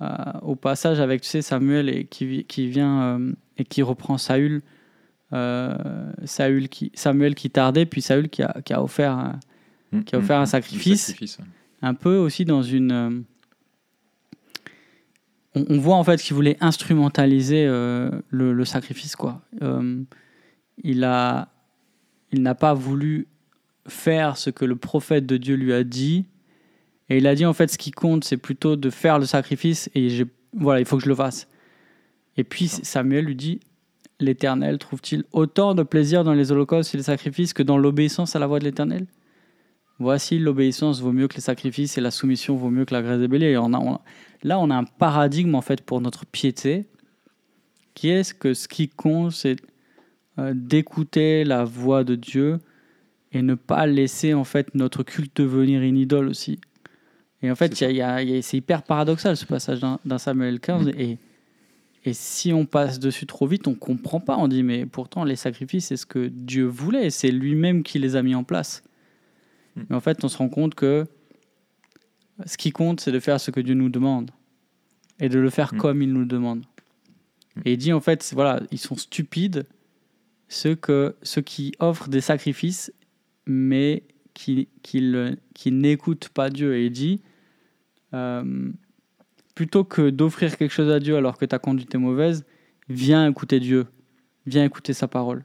euh, 0.00 0.08
au 0.42 0.56
passage 0.56 0.98
avec 1.00 1.22
tu 1.22 1.28
sais, 1.28 1.42
Samuel 1.42 1.88
et 1.88 2.04
qui, 2.04 2.26
vi- 2.26 2.44
qui 2.44 2.66
vient 2.66 3.02
euh, 3.02 3.32
et 3.56 3.64
qui 3.64 3.82
reprend 3.82 4.18
Saül. 4.18 4.62
Euh, 5.32 6.12
Saül 6.24 6.68
qui, 6.68 6.90
Samuel 6.94 7.34
qui 7.34 7.50
tardait, 7.50 7.86
puis 7.86 8.02
Saül 8.02 8.28
qui 8.28 8.42
a, 8.42 8.56
qui 8.64 8.72
a 8.72 8.82
offert 8.82 9.12
un- 9.12 9.40
qui 10.06 10.14
a 10.14 10.18
offert 10.18 10.38
un 10.38 10.46
sacrifice. 10.46 11.06
sacrifice, 11.08 11.38
ouais. 11.38 11.44
un 11.82 11.94
peu 11.94 12.16
aussi 12.16 12.44
dans 12.44 12.62
une. 12.62 12.92
euh, 12.92 13.10
on, 15.54 15.64
on 15.68 15.78
voit 15.78 15.96
en 15.96 16.04
fait 16.04 16.20
qu'il 16.20 16.34
voulait 16.34 16.56
instrumentaliser 16.60 17.66
euh, 17.66 18.10
le, 18.30 18.52
le 18.52 18.64
sacrifice 18.64 19.16
quoi. 19.16 19.42
Il 20.84 21.04
a, 21.04 21.48
il 22.32 22.42
n'a 22.42 22.54
pas 22.54 22.72
voulu 22.74 23.26
faire 23.86 24.36
ce 24.38 24.48
que 24.50 24.64
le 24.64 24.76
prophète 24.76 25.26
de 25.26 25.36
Dieu 25.36 25.54
lui 25.54 25.72
a 25.74 25.84
dit, 25.84 26.24
et 27.10 27.18
il 27.18 27.26
a 27.26 27.34
dit 27.34 27.44
en 27.44 27.52
fait 27.52 27.68
ce 27.70 27.76
qui 27.78 27.90
compte 27.90 28.24
c'est 28.24 28.38
plutôt 28.38 28.76
de 28.76 28.88
faire 28.90 29.18
le 29.18 29.26
sacrifice 29.26 29.90
et 29.94 30.24
voilà 30.54 30.80
il 30.80 30.86
faut 30.86 30.96
que 30.96 31.04
je 31.04 31.08
le 31.08 31.14
fasse. 31.14 31.48
Et 32.38 32.44
puis 32.44 32.68
Samuel 32.68 33.26
lui 33.26 33.36
dit 33.36 33.60
l'Éternel 34.24 34.78
trouve-t-il 34.78 35.24
autant 35.32 35.74
de 35.74 35.82
plaisir 35.82 36.24
dans 36.24 36.32
les 36.34 36.52
holocaustes 36.52 36.94
et 36.94 36.96
les 36.98 37.02
sacrifices 37.02 37.52
que 37.52 37.62
dans 37.62 37.78
l'obéissance 37.78 38.34
à 38.36 38.38
la 38.38 38.46
voix 38.46 38.58
de 38.58 38.64
l'Éternel? 38.64 39.06
Voici, 39.98 40.38
l'obéissance 40.38 41.00
vaut 41.00 41.12
mieux 41.12 41.28
que 41.28 41.34
les 41.34 41.40
sacrifices 41.42 41.96
et 41.98 42.00
la 42.00 42.10
soumission 42.10 42.56
vaut 42.56 42.70
mieux 42.70 42.84
que 42.84 42.94
la 42.94 43.02
graisse 43.02 43.20
des 43.20 43.28
béliers. 43.28 43.50
Et 43.52 43.56
on 43.58 43.72
a- 43.72 43.78
on- 43.78 43.98
là, 44.42 44.58
on 44.58 44.70
a 44.70 44.74
un 44.76 44.84
paradigme 44.84 45.54
en 45.54 45.60
fait 45.60 45.80
pour 45.82 46.00
notre 46.00 46.26
piété, 46.26 46.86
qui 47.94 48.08
est 48.08 48.24
ce 48.24 48.34
que 48.34 48.54
ce 48.54 48.66
qui 48.68 48.88
compte, 48.88 49.32
c'est 49.32 49.56
euh, 50.38 50.52
d'écouter 50.56 51.44
la 51.44 51.62
voix 51.64 52.04
de 52.04 52.14
Dieu 52.14 52.58
et 53.32 53.42
ne 53.42 53.54
pas 53.54 53.86
laisser 53.86 54.32
en 54.34 54.44
fait 54.44 54.74
notre 54.74 55.02
culte 55.02 55.36
devenir 55.36 55.82
une 55.82 55.98
idole 55.98 56.28
aussi. 56.28 56.58
Et 57.42 57.50
en 57.50 57.54
fait, 57.54 57.74
C'est 57.74 58.56
hyper 58.56 58.82
paradoxal 58.82 59.36
ce 59.36 59.44
passage 59.44 59.80
dans, 59.80 60.00
dans 60.04 60.18
Samuel 60.18 60.58
15. 60.60 60.88
Et, 60.96 61.18
et 62.04 62.14
si 62.14 62.52
on 62.52 62.66
passe 62.66 62.98
dessus 62.98 63.26
trop 63.26 63.46
vite, 63.46 63.68
on 63.68 63.74
comprend 63.74 64.20
pas. 64.20 64.36
On 64.36 64.48
dit, 64.48 64.62
mais 64.62 64.86
pourtant, 64.86 65.24
les 65.24 65.36
sacrifices, 65.36 65.86
c'est 65.86 65.96
ce 65.96 66.06
que 66.06 66.28
Dieu 66.28 66.64
voulait. 66.64 67.10
C'est 67.10 67.30
lui-même 67.30 67.82
qui 67.84 67.98
les 67.98 68.16
a 68.16 68.22
mis 68.22 68.34
en 68.34 68.42
place. 68.42 68.82
Mm. 69.76 69.82
Mais 69.88 69.96
en 69.96 70.00
fait, 70.00 70.24
on 70.24 70.28
se 70.28 70.36
rend 70.36 70.48
compte 70.48 70.74
que 70.74 71.06
ce 72.44 72.56
qui 72.56 72.72
compte, 72.72 73.00
c'est 73.00 73.12
de 73.12 73.20
faire 73.20 73.40
ce 73.40 73.52
que 73.52 73.60
Dieu 73.60 73.74
nous 73.74 73.88
demande. 73.88 74.32
Et 75.20 75.28
de 75.28 75.38
le 75.38 75.50
faire 75.50 75.74
Mm. 75.74 75.78
comme 75.78 76.02
il 76.02 76.12
nous 76.12 76.20
le 76.20 76.26
demande. 76.26 76.64
Et 77.64 77.74
il 77.74 77.78
dit, 77.78 77.92
en 77.92 78.00
fait, 78.00 78.28
voilà, 78.34 78.60
ils 78.72 78.78
sont 78.78 78.96
stupides, 78.96 79.66
ceux, 80.48 80.74
que, 80.74 81.14
ceux 81.22 81.42
qui 81.42 81.72
offrent 81.78 82.08
des 82.08 82.20
sacrifices, 82.20 82.92
mais 83.46 84.02
qui, 84.34 84.68
qui, 84.82 85.14
qui 85.54 85.70
n'écoutent 85.70 86.30
pas 86.30 86.50
Dieu. 86.50 86.74
Et 86.76 86.86
il 86.86 86.90
dit, 86.90 87.20
euh, 88.14 88.72
plutôt 89.54 89.84
que 89.84 90.10
d'offrir 90.10 90.56
quelque 90.56 90.72
chose 90.72 90.90
à 90.90 91.00
Dieu 91.00 91.16
alors 91.16 91.38
que 91.38 91.44
ta 91.44 91.58
conduite 91.58 91.94
est 91.94 91.98
mauvaise, 91.98 92.44
viens 92.88 93.28
écouter 93.28 93.60
Dieu, 93.60 93.86
viens 94.46 94.64
écouter 94.64 94.92
sa 94.92 95.08
parole. 95.08 95.44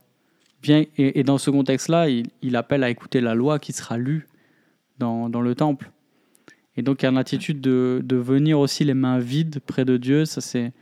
Viens, 0.64 0.86
et, 0.98 1.24
dans 1.24 1.38
ce 1.38 1.52
contexte-là, 1.52 2.08
il, 2.10 2.56
appelle 2.56 2.84
à 2.84 2.90
écouter 2.90 3.22
la 3.22 3.36
loi 3.36 3.60
qui 3.60 3.74
sera 3.74 3.98
lue 3.98 4.28
dans, 4.98 5.30
dans 5.30 5.42
le 5.42 5.54
temple. 5.54 5.92
Et 6.76 6.82
donc, 6.82 7.02
il 7.02 7.06
y 7.06 7.08
a 7.08 7.12
une 7.12 7.18
attitude 7.18 7.62
de, 7.62 8.02
de 8.04 8.16
venir 8.16 8.60
aussi 8.60 8.84
les 8.84 8.96
mains 8.96 9.20
vides 9.20 9.60
près 9.60 9.86
de 9.86 9.98
Dieu. 9.98 10.26
Ça, 10.26 10.42
c'est 10.42 10.74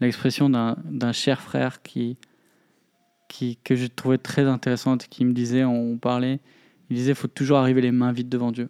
l'expression 0.00 0.48
d'un 0.48 1.12
cher 1.12 1.40
frère 1.40 1.82
qui, 1.82 2.16
qui, 3.28 3.58
que 3.62 3.74
je 3.74 3.86
trouvais 3.86 4.18
très 4.18 4.44
intéressante, 4.44 5.06
qui 5.08 5.24
me 5.24 5.32
disait, 5.32 5.64
on 5.64 5.96
parlait, 5.96 6.40
il 6.90 6.96
disait, 6.96 7.12
il 7.12 7.16
faut 7.16 7.28
toujours 7.28 7.58
arriver 7.58 7.80
les 7.80 7.92
mains 7.92 8.12
vides 8.12 8.28
devant 8.28 8.52
Dieu. 8.52 8.68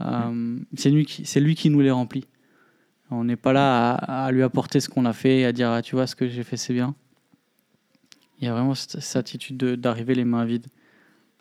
Euh, 0.00 0.58
c'est 0.76 0.90
lui, 0.90 1.06
lui 1.36 1.54
qui 1.54 1.70
nous 1.70 1.80
les 1.80 1.90
remplit. 1.90 2.26
On 3.10 3.24
n'est 3.24 3.36
pas 3.36 3.52
là 3.52 3.92
à, 3.94 4.26
à 4.26 4.32
lui 4.32 4.42
apporter 4.42 4.80
ce 4.80 4.88
qu'on 4.88 5.04
a 5.04 5.12
fait 5.12 5.40
et 5.40 5.44
à 5.46 5.52
dire, 5.52 5.70
ah, 5.70 5.82
tu 5.82 5.94
vois, 5.94 6.06
ce 6.06 6.16
que 6.16 6.26
j'ai 6.28 6.42
fait, 6.42 6.56
c'est 6.56 6.72
bien. 6.74 6.94
Il 8.40 8.44
y 8.46 8.48
a 8.48 8.52
vraiment 8.52 8.74
cette, 8.74 9.00
cette 9.00 9.16
attitude 9.16 9.56
de- 9.56 9.76
d'arriver 9.76 10.14
les 10.14 10.24
mains 10.24 10.44
vides 10.44 10.66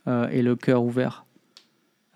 euh, 0.08 0.28
et 0.30 0.42
le 0.42 0.56
cœur 0.56 0.84
ouvert. 0.84 1.26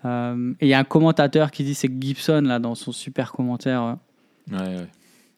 Euh, 0.06 0.54
et 0.62 0.68
il 0.68 0.70
y 0.70 0.74
a 0.74 0.80
un 0.80 0.84
commentateur 0.84 1.52
qui 1.52 1.64
dit, 1.64 1.74
c'est 1.74 1.90
Gibson, 2.02 2.42
là, 2.46 2.60
dans 2.60 2.76
son 2.76 2.92
super 2.92 3.32
commentaire, 3.32 3.82
euh, 3.84 3.96
Ouais, 4.52 4.58
ouais. 4.78 4.88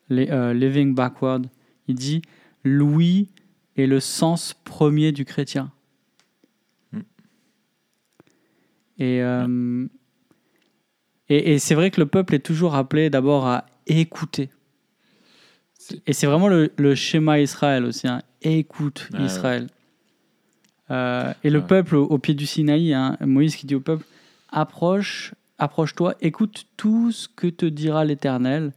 les- 0.09 0.29
euh, 0.29 0.53
Living 0.53 0.93
Backward, 0.93 1.47
il 1.87 1.95
dit 1.95 2.21
Louis 2.63 3.29
est 3.77 3.87
le 3.87 3.99
sens 3.99 4.53
premier 4.65 5.11
du 5.13 5.25
chrétien. 5.25 5.71
Mm. 6.91 6.99
Et, 8.99 9.21
euh, 9.23 9.87
et, 11.29 11.53
et 11.53 11.59
c'est 11.59 11.73
vrai 11.75 11.89
que 11.91 11.99
le 12.01 12.07
peuple 12.07 12.35
est 12.35 12.45
toujours 12.45 12.75
appelé 12.75 13.09
d'abord 13.09 13.47
à 13.47 13.65
écouter. 13.99 14.49
Et 16.07 16.13
c'est 16.13 16.27
vraiment 16.27 16.47
le, 16.47 16.71
le 16.77 16.95
schéma 16.95 17.39
Israël 17.39 17.83
aussi. 17.85 18.07
hein. 18.07 18.21
Écoute 18.41 19.09
ouais. 19.13 19.25
Israël. 19.25 19.67
Euh, 20.89 21.33
et 21.43 21.49
le 21.49 21.59
Ouais. 21.59 21.67
peuple 21.67 21.95
au, 21.95 22.03
au 22.05 22.17
pied 22.17 22.33
du 22.33 22.45
Sinaï, 22.45 22.93
hein, 22.93 23.17
Moïse 23.21 23.55
qui 23.55 23.65
dit 23.65 23.75
au 23.75 23.79
peuple 23.79 24.05
approche, 24.49 25.33
approche-toi, 25.57 26.15
écoute 26.21 26.65
tout 26.77 27.11
ce 27.11 27.27
que 27.27 27.47
te 27.47 27.65
dira 27.65 28.03
l'Éternel. 28.05 28.73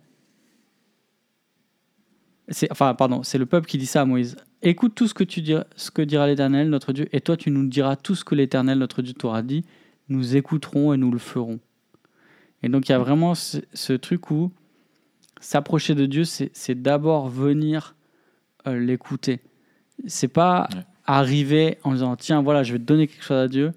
Enfin, 2.71 2.94
pardon, 2.94 3.23
c'est 3.23 3.38
le 3.38 3.47
peuple 3.47 3.66
qui 3.66 3.78
dit 3.78 3.87
ça 3.87 4.02
à 4.02 4.04
Moïse. 4.04 4.37
Écoute 4.62 4.94
tout 4.94 5.09
ce 5.09 5.14
que, 5.14 5.25
tu 5.25 5.40
diras, 5.42 5.64
ce 5.76 5.90
que 5.90 6.02
dira 6.02 6.26
l'Éternel, 6.26 6.68
notre 6.68 6.92
Dieu, 6.92 7.09
et 7.12 7.21
toi 7.21 7.37
tu 7.37 7.50
nous 7.50 7.66
diras 7.66 7.97
tout 7.97 8.14
ce 8.14 8.25
que 8.25 8.35
l'Éternel, 8.35 8.78
notre 8.78 9.02
Dieu, 9.02 9.14
t'aura 9.14 9.42
dit. 9.42 9.64
Nous 10.09 10.37
écouterons 10.37 10.92
et 10.92 10.97
nous 10.99 11.11
le 11.11 11.18
ferons. 11.18 11.59
Et 12.62 12.68
donc 12.68 12.88
il 12.88 12.92
y 12.92 12.94
a 12.94 12.99
vraiment 12.99 13.35
ce, 13.35 13.59
ce 13.73 13.92
truc 13.94 14.30
où 14.30 14.52
s'approcher 15.44 15.94
de 15.94 16.06
Dieu, 16.06 16.24
c'est, 16.24 16.74
d'abord 16.82 17.28
venir 17.28 17.94
euh, 18.66 18.78
l'écouter. 18.78 19.40
C'est 20.06 20.28
pas 20.28 20.68
Ouais. 20.74 20.80
arriver 21.04 21.78
en 21.84 21.92
disant 21.92 22.16
tiens, 22.16 22.42
voilà, 22.42 22.62
je 22.62 22.72
vais 22.72 22.78
te 22.78 22.84
donner 22.84 23.06
quelque 23.06 23.22
chose 23.24 23.36
à 23.36 23.48
Dieu, 23.48 23.72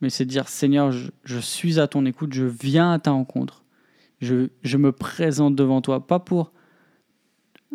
mais 0.00 0.08
c'est 0.08 0.24
dire 0.24 0.48
Seigneur, 0.48 0.92
je, 0.92 1.10
je 1.24 1.38
suis 1.38 1.80
à 1.80 1.88
ton 1.88 2.06
écoute, 2.06 2.32
je 2.32 2.44
viens 2.44 2.92
à 2.92 2.98
ta 3.00 3.10
rencontre. 3.10 3.64
Je, 4.20 4.50
je 4.62 4.76
me 4.76 4.92
présente 4.92 5.56
devant 5.56 5.80
toi, 5.82 6.06
pas 6.06 6.20
pour, 6.20 6.52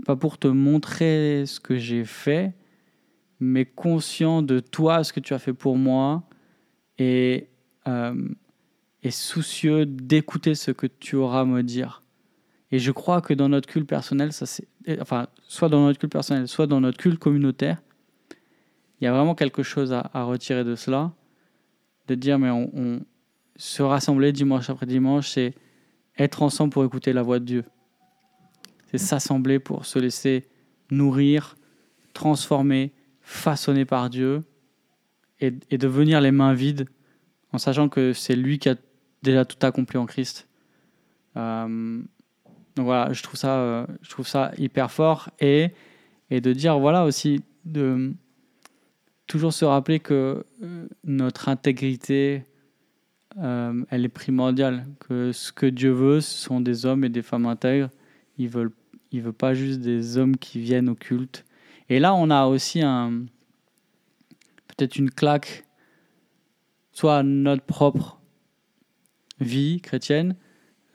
pas 0.06 0.16
pour 0.16 0.38
te 0.38 0.48
montrer 0.48 1.44
ce 1.46 1.60
que 1.60 1.78
j'ai 1.78 2.06
fait, 2.06 2.54
mais 3.42 3.66
conscient 3.66 4.42
de 4.42 4.60
toi, 4.62 5.04
ce 5.04 5.12
que 5.12 5.20
tu 5.20 5.34
as 5.34 5.40
fait 5.40 5.54
pour 5.54 5.78
moi, 5.78 6.24
et, 6.98 7.50
euh, 7.88 8.30
et 9.04 9.12
soucieux 9.12 9.86
d'écouter 9.86 10.56
ce 10.56 10.72
que 10.72 10.88
tu 10.88 11.18
auras 11.18 11.42
à 11.42 11.46
me 11.46 11.64
dire. 11.64 12.02
Et 12.72 12.80
je 12.80 12.92
crois 12.92 13.22
que 13.22 13.34
dans 13.34 13.50
notre 13.50 13.68
culte 13.68 13.88
personnel, 13.88 14.34
ça 14.34 14.46
c'est, 14.46 14.68
enfin, 15.00 15.28
soit 15.44 15.70
dans 15.70 15.86
notre 15.86 16.00
culte 16.00 16.12
personnel, 16.12 16.48
soit 16.48 16.68
dans 16.68 16.82
notre 16.82 16.98
culte 16.98 17.20
communautaire, 17.20 17.82
il 19.00 19.06
y 19.06 19.08
a 19.08 19.14
vraiment 19.14 19.36
quelque 19.36 19.64
chose 19.64 19.94
à, 19.94 20.24
retirer 20.24 20.64
de 20.64 20.76
cela, 20.76 21.12
de 22.08 22.16
dire 22.16 22.40
mais 22.40 22.50
on, 22.50 23.02
se 23.56 23.82
rassembler 23.82 24.32
dimanche 24.32 24.70
après 24.70 24.86
dimanche, 24.86 25.30
c'est 25.30 25.54
être 26.18 26.44
ensemble 26.44 26.72
pour 26.72 26.84
écouter 26.84 27.14
la 27.14 27.22
voix 27.22 27.40
de 27.40 27.46
Dieu. 27.46 27.64
C'est 28.92 28.98
s'assembler 28.98 29.60
pour 29.60 29.86
se 29.86 30.00
laisser 30.00 30.48
nourrir, 30.92 31.58
transformer, 32.14 32.92
façonner 33.22 33.86
par 33.86 34.10
Dieu 34.10 34.44
et, 35.40 35.54
et 35.70 35.78
de 35.78 35.88
venir 35.88 36.22
les 36.22 36.32
mains 36.32 36.54
vides 36.54 36.88
en 37.52 37.58
sachant 37.58 37.90
que 37.90 38.14
c'est 38.14 38.36
lui 38.36 38.60
qui 38.60 38.70
a 38.70 38.76
déjà 39.24 39.46
tout 39.46 39.64
accompli 39.66 39.98
en 39.98 40.06
Christ. 40.06 40.48
Euh, 41.36 42.02
donc 42.78 42.86
voilà, 42.86 43.12
je 43.12 43.24
trouve 43.24 43.40
ça, 43.40 43.58
euh, 43.58 43.88
je 44.02 44.10
trouve 44.10 44.28
ça 44.28 44.52
hyper 44.58 44.92
fort 44.92 45.30
et, 45.40 45.72
et 46.30 46.42
de 46.42 46.54
dire 46.54 46.78
voilà 46.80 47.06
aussi 47.06 47.42
de 47.66 48.14
toujours 49.26 49.52
se 49.52 49.66
rappeler 49.66 50.00
que 50.00 50.46
euh, 50.62 50.88
notre 51.04 51.50
intégrité 51.50 52.44
euh, 53.40 53.84
elle 53.90 54.06
est 54.06 54.10
primordiale, 54.10 54.86
que 55.00 55.32
ce 55.32 55.52
que 55.52 55.66
Dieu 55.66 55.92
veut, 55.92 56.22
ce 56.22 56.38
sont 56.38 56.62
des 56.62 56.86
hommes 56.86 57.04
et 57.04 57.10
des 57.10 57.22
femmes 57.22 57.46
intègres. 57.46 57.90
Il 58.38 58.50
veut, 58.50 58.72
il 59.12 59.22
veut 59.22 59.34
pas 59.34 59.54
juste 59.54 59.80
des 59.80 60.18
hommes 60.18 60.38
qui 60.38 60.60
viennent 60.60 60.90
au 60.90 60.96
culte. 60.96 61.46
Et 61.90 62.00
là, 62.00 62.14
on 62.16 62.30
a 62.30 62.46
aussi 62.46 62.82
un 62.82 63.26
peut-être 64.68 64.96
une 64.98 65.12
claque, 65.12 65.66
soit 66.92 67.18
à 67.18 67.24
notre 67.24 67.64
propre 67.64 68.20
vie 69.40 69.82
chrétienne, 69.82 70.36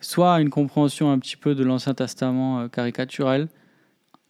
soit 0.02 0.40
une 0.40 0.50
compréhension 0.50 1.11
un 1.11 1.18
petit 1.18 1.37
peu 1.37 1.54
de 1.54 1.64
l'Ancien 1.64 1.94
Testament 1.94 2.61
euh, 2.61 2.68
caricaturel, 2.68 3.49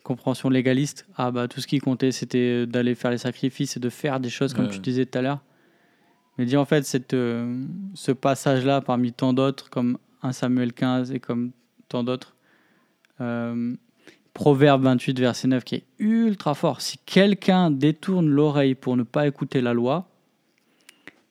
compréhension 0.04 0.48
légaliste. 0.50 1.06
Ah 1.16 1.30
bah 1.30 1.48
tout 1.48 1.60
ce 1.60 1.66
qui 1.66 1.78
comptait, 1.80 2.12
c'était 2.12 2.66
d'aller 2.66 2.94
faire 2.94 3.10
les 3.10 3.18
sacrifices 3.18 3.76
et 3.76 3.80
de 3.80 3.88
faire 3.88 4.20
des 4.20 4.30
choses 4.30 4.54
comme 4.54 4.66
Ouais. 4.66 4.70
tu 4.70 4.78
disais 4.78 5.06
tout 5.06 5.18
à 5.18 5.22
l'heure. 5.22 5.40
Mais 6.38 6.44
dit 6.46 6.56
en 6.56 6.64
fait, 6.64 6.84
cette, 6.84 7.14
euh, 7.14 7.64
ce 7.94 8.10
passage-là, 8.12 8.80
parmi 8.80 9.12
tant 9.12 9.32
d'autres, 9.32 9.68
comme 9.70 9.98
1 10.22 10.32
Samuel 10.32 10.72
15 10.72 11.12
et 11.12 11.20
comme 11.20 11.50
tant 11.88 12.02
d'autres, 12.04 12.34
euh, 13.20 13.74
Proverbe 14.34 14.82
28, 14.84 15.20
verset 15.20 15.46
9, 15.48 15.62
qui 15.62 15.74
est 15.74 15.84
ultra 15.98 16.54
fort. 16.54 16.80
Si 16.80 16.96
quelqu'un 17.04 17.70
détourne 17.70 18.26
l'oreille 18.28 18.74
pour 18.74 18.96
ne 18.96 19.02
pas 19.02 19.26
écouter 19.26 19.60
la 19.60 19.74
loi, 19.74 20.08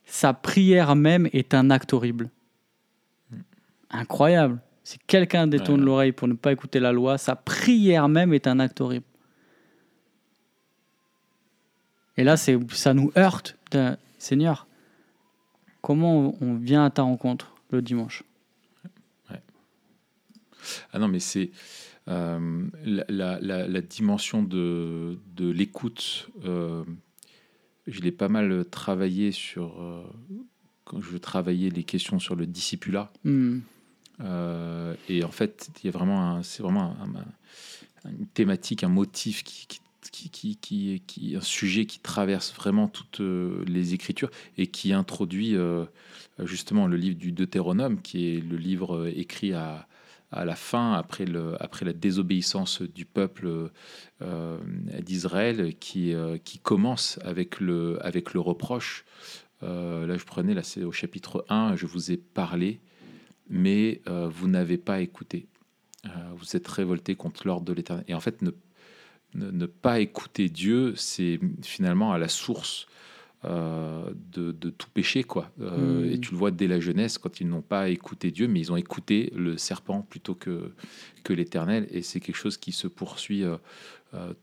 sa 0.05 0.33
prière 0.33 0.95
même 0.95 1.27
est 1.33 1.55
un 1.55 1.71
acte 1.71 1.93
horrible. 1.93 2.29
Incroyable. 3.91 4.59
Si 4.83 4.97
quelqu'un 5.05 5.47
détourne 5.47 5.81
Ouais. 5.81 5.85
l'oreille 5.85 6.11
pour 6.11 6.27
ne 6.27 6.33
pas 6.33 6.51
écouter 6.51 6.79
la 6.79 6.91
loi, 6.91 7.17
sa 7.17 7.35
prière 7.35 8.07
même 8.09 8.33
est 8.33 8.47
un 8.47 8.59
acte 8.59 8.81
horrible. 8.81 9.05
Et 12.17 12.23
là, 12.23 12.37
c'est, 12.37 12.57
ça 12.73 12.93
nous 12.93 13.11
heurte. 13.17 13.57
Seigneur, 14.17 14.67
comment 15.81 16.35
on- 16.41 16.55
vient 16.55 16.85
à 16.85 16.89
ta 16.89 17.03
rencontre 17.03 17.53
le 17.71 17.81
dimanche? 17.81 18.23
Ah 20.93 20.99
non, 20.99 21.07
mais 21.07 21.19
c'est 21.19 21.49
euh, 22.07 22.67
la, 22.85 23.03
la- 23.09 23.39
la- 23.39 23.67
la 23.67 23.81
dimension 23.81 24.43
de, 24.43 25.17
de 25.35 25.49
l'écoute. 25.49 26.29
euh, 26.45 26.83
je 27.87 27.99
l'ai 28.01 28.11
pas 28.11 28.27
mal 28.29 28.63
travaillé 28.69 29.31
sur 29.31 29.81
euh, 29.81 30.03
quand 30.85 31.01
je 31.01 31.17
travaillais 31.17 31.69
les 31.71 31.83
questions 31.83 32.19
sur 32.19 32.35
le 32.35 32.45
discipulat. 32.45 33.11
Hmm. 33.23 33.59
Euh, 34.23 34.95
et 35.09 35.23
en 35.23 35.31
fait, 35.31 35.69
il 35.83 35.87
y 35.87 35.89
a 35.89 35.91
vraiment, 35.91 36.43
c'est 36.43 36.61
vraiment 36.63 36.95
un- 37.01 37.15
un- 37.15 38.11
une 38.11 38.27
thématique, 38.27 38.83
un 38.83 38.89
motif 38.89 39.43
qui, 39.43 39.67
qui, 40.11 41.01
qui, 41.07 41.35
un 41.35 41.41
sujet 41.41 41.85
qui 41.85 41.99
traverse 41.99 42.53
vraiment 42.53 42.87
toutes 42.87 43.21
euh, 43.21 43.63
les 43.67 43.93
Écritures 43.93 44.29
et 44.57 44.67
qui 44.67 44.93
introduit 44.93 45.55
euh, 45.55 45.85
justement 46.39 46.87
le 46.87 46.97
livre 46.97 47.17
du 47.17 47.31
Deutéronome, 47.31 48.01
qui 48.01 48.27
est 48.35 48.39
le 48.41 48.57
livre 48.57 49.07
écrit 49.07 49.53
à, 49.53 49.87
à 50.31 50.45
la 50.45 50.55
fin, 50.55 50.93
après, 50.93 51.25
le, 51.25 51.55
après 51.61 51.85
la 51.85 51.93
désobéissance 51.93 52.81
du 52.81 53.05
peuple 53.05 53.69
d'Israël, 55.01 55.75
qui, 55.79 56.13
qui 56.43 56.59
commence 56.59 57.19
avec 57.23 57.59
le, 57.59 58.03
avec 58.05 58.33
le 58.33 58.39
reproche. 58.39 59.05
Là, 59.61 60.17
je 60.17 60.23
prenais, 60.25 60.53
là, 60.53 60.63
c'est 60.63 60.83
au 60.83 60.91
chapitre 60.91 61.45
1, 61.49 61.75
je 61.75 61.85
vous 61.85 62.11
ai 62.11 62.17
parlé 62.17 62.79
mais 63.51 64.01
euh, 64.07 64.29
vous 64.29 64.47
n'avez 64.47 64.77
pas 64.77 65.01
écouté. 65.01 65.45
Euh, 66.05 66.09
vous 66.35 66.55
êtes 66.55 66.67
révolté 66.67 67.15
contre 67.15 67.45
l'ordre 67.45 67.65
de 67.65 67.73
l'Éternel. 67.73 68.05
Et 68.07 68.15
en 68.15 68.19
fait, 68.19 68.41
ne, 68.41 68.51
ne, 69.35 69.51
ne 69.51 69.65
pas 69.67 69.99
écouter 69.99 70.49
Dieu, 70.49 70.95
c'est 70.95 71.39
finalement 71.61 72.13
à 72.13 72.17
la 72.17 72.29
source 72.29 72.87
euh, 73.43 74.09
de, 74.31 74.51
de 74.51 74.69
tout 74.69 74.89
péché. 74.93 75.23
Quoi. 75.23 75.51
Euh, 75.59 76.05
Mm. 76.05 76.13
Et 76.13 76.19
tu 76.19 76.31
le 76.31 76.37
vois 76.37 76.51
dès 76.51 76.67
la 76.67 76.79
jeunesse, 76.79 77.17
quand 77.17 77.41
ils 77.41 77.47
n'ont 77.47 77.61
pas 77.61 77.89
écouté 77.89 78.31
Dieu, 78.31 78.47
mais 78.47 78.59
ils 78.59 78.71
ont 78.71 78.77
écouté 78.77 79.31
le 79.35 79.57
serpent 79.57 80.01
plutôt 80.01 80.33
que, 80.33 80.73
que 81.23 81.33
l'Éternel. 81.33 81.87
Et 81.91 82.01
c'est 82.01 82.19
quelque 82.19 82.37
chose 82.37 82.57
qui 82.57 82.71
se 82.71 82.87
poursuit 82.87 83.43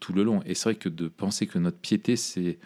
tout 0.01 0.13
le 0.13 0.23
long. 0.23 0.43
Et 0.47 0.55
c'est 0.55 0.65
vrai 0.71 0.75
que 0.77 0.89
de 0.89 1.09
penser 1.09 1.47
que 1.47 1.59
notre 1.59 1.79
piété, 1.79 2.17
c'est... 2.17 2.59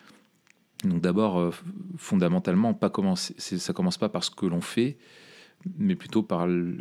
Donc 0.84 1.00
d'abord, 1.00 1.54
fondamentalement, 1.96 2.74
pas 2.74 2.90
commencer, 2.90 3.34
ça 3.38 3.72
commence 3.72 3.98
pas 3.98 4.08
par 4.08 4.24
ce 4.24 4.30
que 4.30 4.46
l'on 4.46 4.60
fait, 4.60 4.98
mais 5.78 5.94
plutôt 5.94 6.22
par, 6.22 6.46
le, 6.46 6.74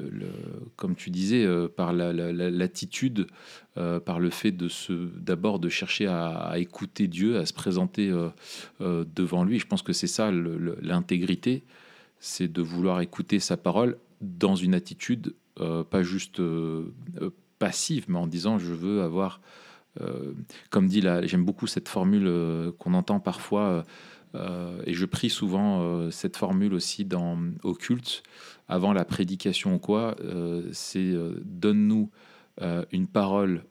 comme 0.76 0.96
tu 0.96 1.10
disais, 1.10 1.46
euh, 1.46 1.68
par 1.68 1.94
la- 1.94 2.14
la- 2.14 2.32
la- 2.32 2.50
l'attitude, 2.50 3.28
euh, 3.78 4.00
par 4.00 4.20
le 4.20 4.30
fait 4.30 4.52
de 4.52 4.68
se, 4.68 4.94
d'abord 5.18 5.60
de 5.60 5.70
chercher 5.70 6.08
à, 6.08 6.54
écouter 6.58 7.08
Dieu, 7.08 7.38
à 7.38 7.46
se 7.46 7.54
présenter 7.54 8.12
euh, 8.82 9.06
devant 9.16 9.44
lui. 9.44 9.60
Je 9.60 9.68
pense 9.68 9.82
que 9.82 9.94
c'est 9.94 10.08
ça 10.08 10.32
l'intégrité, 10.82 11.64
c'est 12.20 12.52
de 12.52 12.62
vouloir 12.62 13.02
écouter 13.02 13.40
sa 13.40 13.58
parole 13.58 13.98
dans 14.22 14.56
une 14.56 14.74
attitude 14.74 15.34
pas 15.90 16.02
juste 16.02 16.42
passive, 17.60 18.06
mais 18.08 18.18
en 18.18 18.26
disant 18.28 18.58
je 18.58 18.74
veux 18.74 19.02
avoir, 19.02 19.42
comme 20.70 20.88
dit 20.88 21.02
là, 21.02 21.26
j'aime 21.26 21.44
beaucoup 21.44 21.68
cette 21.68 21.88
formule 21.90 22.72
qu'on 22.80 22.94
entend 22.94 23.20
parfois. 23.20 23.86
Euh, 24.36 24.82
et 24.86 24.94
je 24.94 25.06
prie 25.06 25.30
souvent 25.30 25.82
euh, 25.82 26.12
cette 26.12 26.38
formule 26.38 26.74
aussi 26.74 27.06
dans, 27.06 27.38
au 27.63 27.74
culte, 27.74 28.24
avant 28.67 28.94
la 28.94 29.06
prédication 29.06 29.76
ou 29.76 29.80
quoi, 29.80 30.15
euh, 30.22 30.63
c'est 30.72 31.13
donne-nous 31.44 32.10
une 32.91 33.08
parole 33.08 33.63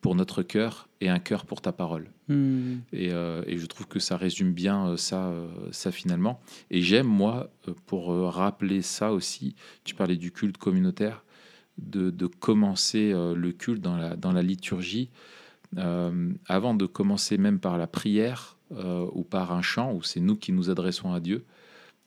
pour 0.00 0.16
notre 0.16 0.42
cœur 0.42 0.88
et 1.00 1.08
un 1.08 1.20
cœur 1.20 1.46
pour 1.46 1.60
ta 1.60 1.70
parole. 1.72 2.10
Hmm. 2.28 2.78
Et, 2.92 3.08
et 3.10 3.56
je 3.56 3.66
trouve 3.66 3.86
que 3.86 4.00
ça 4.00 4.16
résume 4.16 4.52
bien 4.52 4.96
ça, 4.96 5.32
ça 5.70 5.92
finalement. 5.92 6.40
Et 6.70 6.82
j'aime, 6.82 7.06
moi, 7.06 7.50
pour 7.86 8.08
rappeler 8.08 8.82
ça 8.82 9.12
aussi, 9.12 9.54
tu 9.84 9.94
parlais 9.94 10.16
du 10.16 10.32
culte 10.32 10.58
communautaire, 10.58 11.24
de, 11.78 12.10
de 12.10 12.26
commencer 12.26 13.12
le 13.12 13.52
culte 13.52 13.80
dans 13.80 13.96
la, 13.96 14.16
dans 14.16 14.32
la 14.32 14.42
liturgie, 14.42 15.10
avant 15.76 16.74
de 16.74 16.86
commencer 16.86 17.38
même 17.38 17.60
par 17.60 17.78
la 17.78 17.86
prière 17.86 18.54
euh, 18.76 19.06
ou 19.12 19.22
par 19.24 19.52
un 19.52 19.62
chant, 19.62 19.92
où 19.92 20.02
c'est 20.02 20.20
nous 20.20 20.36
qui 20.36 20.52
nous 20.52 20.70
adressons 20.70 21.12
à 21.12 21.20
Dieu, 21.20 21.44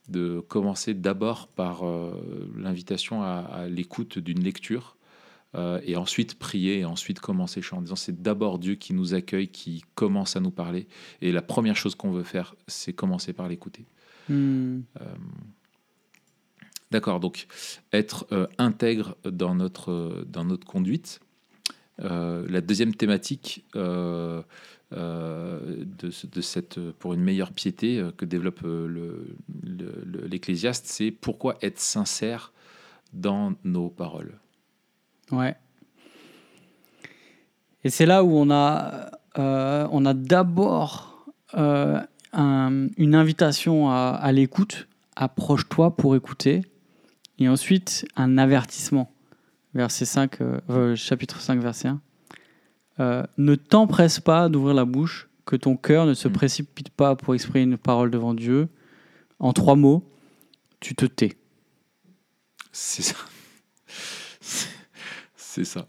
de 0.10 0.40
commencer 0.48 0.94
d'abord 0.94 1.48
par 1.48 1.86
euh, 1.86 2.52
l'invitation 2.58 3.24
à, 3.24 3.40
à 3.52 3.68
l'écoute 3.68 4.20
d'une 4.20 4.44
lecture. 4.44 4.98
euh, 5.56 5.80
et 5.84 5.96
ensuite 5.96 6.38
prier 6.38 6.80
et 6.80 6.86
ensuite 6.86 7.20
commencer 7.20 7.62
chant 7.62 7.78
en 7.78 7.82
disant 7.82 7.96
c'est 7.96 8.22
d'abord 8.22 8.60
Dieu 8.60 8.76
qui 8.76 8.94
nous 8.94 9.14
accueille, 9.14 9.48
qui 9.48 9.84
commence 9.96 10.36
à 10.36 10.40
nous 10.40 10.52
parler. 10.52 10.88
Et 11.22 11.32
la 11.32 11.42
première 11.42 11.76
chose 11.76 11.96
qu'on 11.96 12.12
veut 12.12 12.24
faire, 12.24 12.56
c'est 12.68 12.94
commencer 12.94 13.34
par 13.34 13.48
l'écouter. 13.48 13.86
Hmm. 14.30 14.82
D'accord, 16.92 17.20
donc 17.20 17.48
être 17.92 18.28
intègre 18.58 19.18
dans 19.26 19.56
notre, 19.56 20.26
dans 20.28 20.46
notre 20.46 20.66
conduite. 20.66 21.20
La 22.00 22.62
deuxième 22.62 22.94
thématique 22.94 23.66
euh, 24.94 25.84
de, 26.00 26.10
ce- 26.12 26.28
de 26.28 26.42
cette, 26.42 26.80
pour 26.92 27.14
une 27.14 27.22
meilleure 27.22 27.52
piété 27.52 28.00
euh, 28.00 28.12
que 28.16 28.24
développe 28.26 28.62
euh, 28.64 28.88
le- 28.88 29.36
le- 29.64 30.04
le- 30.06 30.28
l'Ecclésiaste, 30.28 30.86
c'est 30.88 31.12
pourquoi 31.12 31.58
être 31.62 31.80
sincère 31.80 32.54
dans 33.14 33.54
nos 33.64 33.90
paroles. 33.90 34.40
Ouais. 35.32 35.56
Et 37.84 37.90
c'est 37.90 38.06
là 38.06 38.24
où 38.24 38.32
on 38.38 38.50
a, 38.52 39.12
on 39.36 40.06
a 40.06 40.14
d'abord 40.14 41.26
un- 41.54 42.88
une 42.98 43.16
invitation 43.16 43.90
à, 43.92 44.32
l'écoute. 44.32 44.88
Approche-toi 45.16 45.96
pour 45.96 46.16
écouter. 46.16 46.62
Et 47.40 47.48
ensuite, 47.50 48.06
un 48.16 48.38
avertissement. 48.38 49.12
Verset 49.74 50.06
5, 50.06 50.42
euh, 50.42 50.60
euh, 50.70 50.96
chapitre 50.96 51.40
5, 51.40 51.60
verset 51.60 51.90
1. 51.90 52.02
Euh, 53.00 53.24
ne 53.38 53.56
t'empresse 53.56 54.20
pas 54.20 54.50
d'ouvrir 54.50 54.74
la 54.74 54.86
bouche, 54.86 55.30
que 55.46 55.56
ton 55.56 55.78
cœur 55.78 56.06
ne 56.06 56.14
se 56.14 56.28
Mm. 56.28 56.32
précipite 56.34 56.90
pas 56.90 57.16
pour 57.16 57.34
exprimer 57.36 57.64
une 57.64 57.78
parole 57.78 58.10
devant 58.12 58.34
Dieu. 58.34 58.68
En 59.40 59.54
trois 59.54 59.76
mots, 59.76 60.04
tu 60.80 60.96
te 60.96 61.06
tais. 61.06 61.38
C'est 62.72 63.04
ça. 63.04 63.16
C'est- 65.36 65.64
ça. 65.64 65.88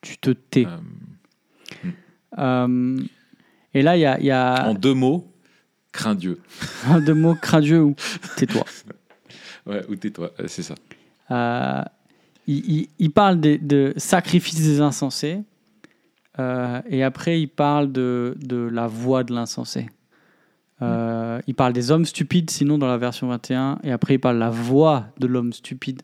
Tu 0.00 0.16
te 0.18 0.30
tais. 0.30 0.66
Euh, 0.66 0.78
Euh, 2.38 3.00
et 3.74 3.82
là, 3.82 3.96
il 3.96 4.00
y 4.00 4.06
a, 4.06 4.18
il 4.20 4.26
y 4.26 4.30
a 4.30 4.68
en 4.68 4.74
deux 4.74 4.94
mots, 4.94 5.28
crains 5.92 6.14
Dieu. 6.14 6.40
un 6.86 7.00
de 7.00 7.12
mots 7.12 7.34
crains 7.34 7.60
Dieu 7.60 7.82
ou 7.82 7.94
tais-toi. 8.36 8.64
Ouais, 9.66 9.84
ou 9.88 9.94
tais-toi, 9.96 10.30
c'est 10.46 10.62
ça. 10.62 10.74
Il 12.46 13.10
parle 13.12 13.40
de, 13.40 13.58
de 13.60 13.92
sacrifice 13.98 14.54
des 14.56 14.80
insensés 14.80 15.42
euh, 16.40 16.80
et 16.88 17.02
après 17.02 17.40
il 17.40 17.48
parle 17.48 17.92
de, 17.92 18.36
de 18.40 18.56
la 18.56 18.86
voix 18.86 19.22
de 19.24 19.32
l'insensé. 19.34 19.88
Euh, 20.82 21.40
Il 21.46 21.54
parle 21.54 21.72
des 21.74 21.90
hommes 21.90 22.06
stupides, 22.06 22.48
sinon 22.50 22.78
dans 22.78 22.86
la 22.88 22.96
version 22.96 23.28
21, 23.28 23.78
et 23.82 23.92
après 23.92 24.14
il 24.14 24.18
parle 24.18 24.36
de 24.36 24.40
la 24.40 24.50
voix 24.50 25.06
de 25.18 25.26
l'homme 25.26 25.52
stupide. 25.52 26.00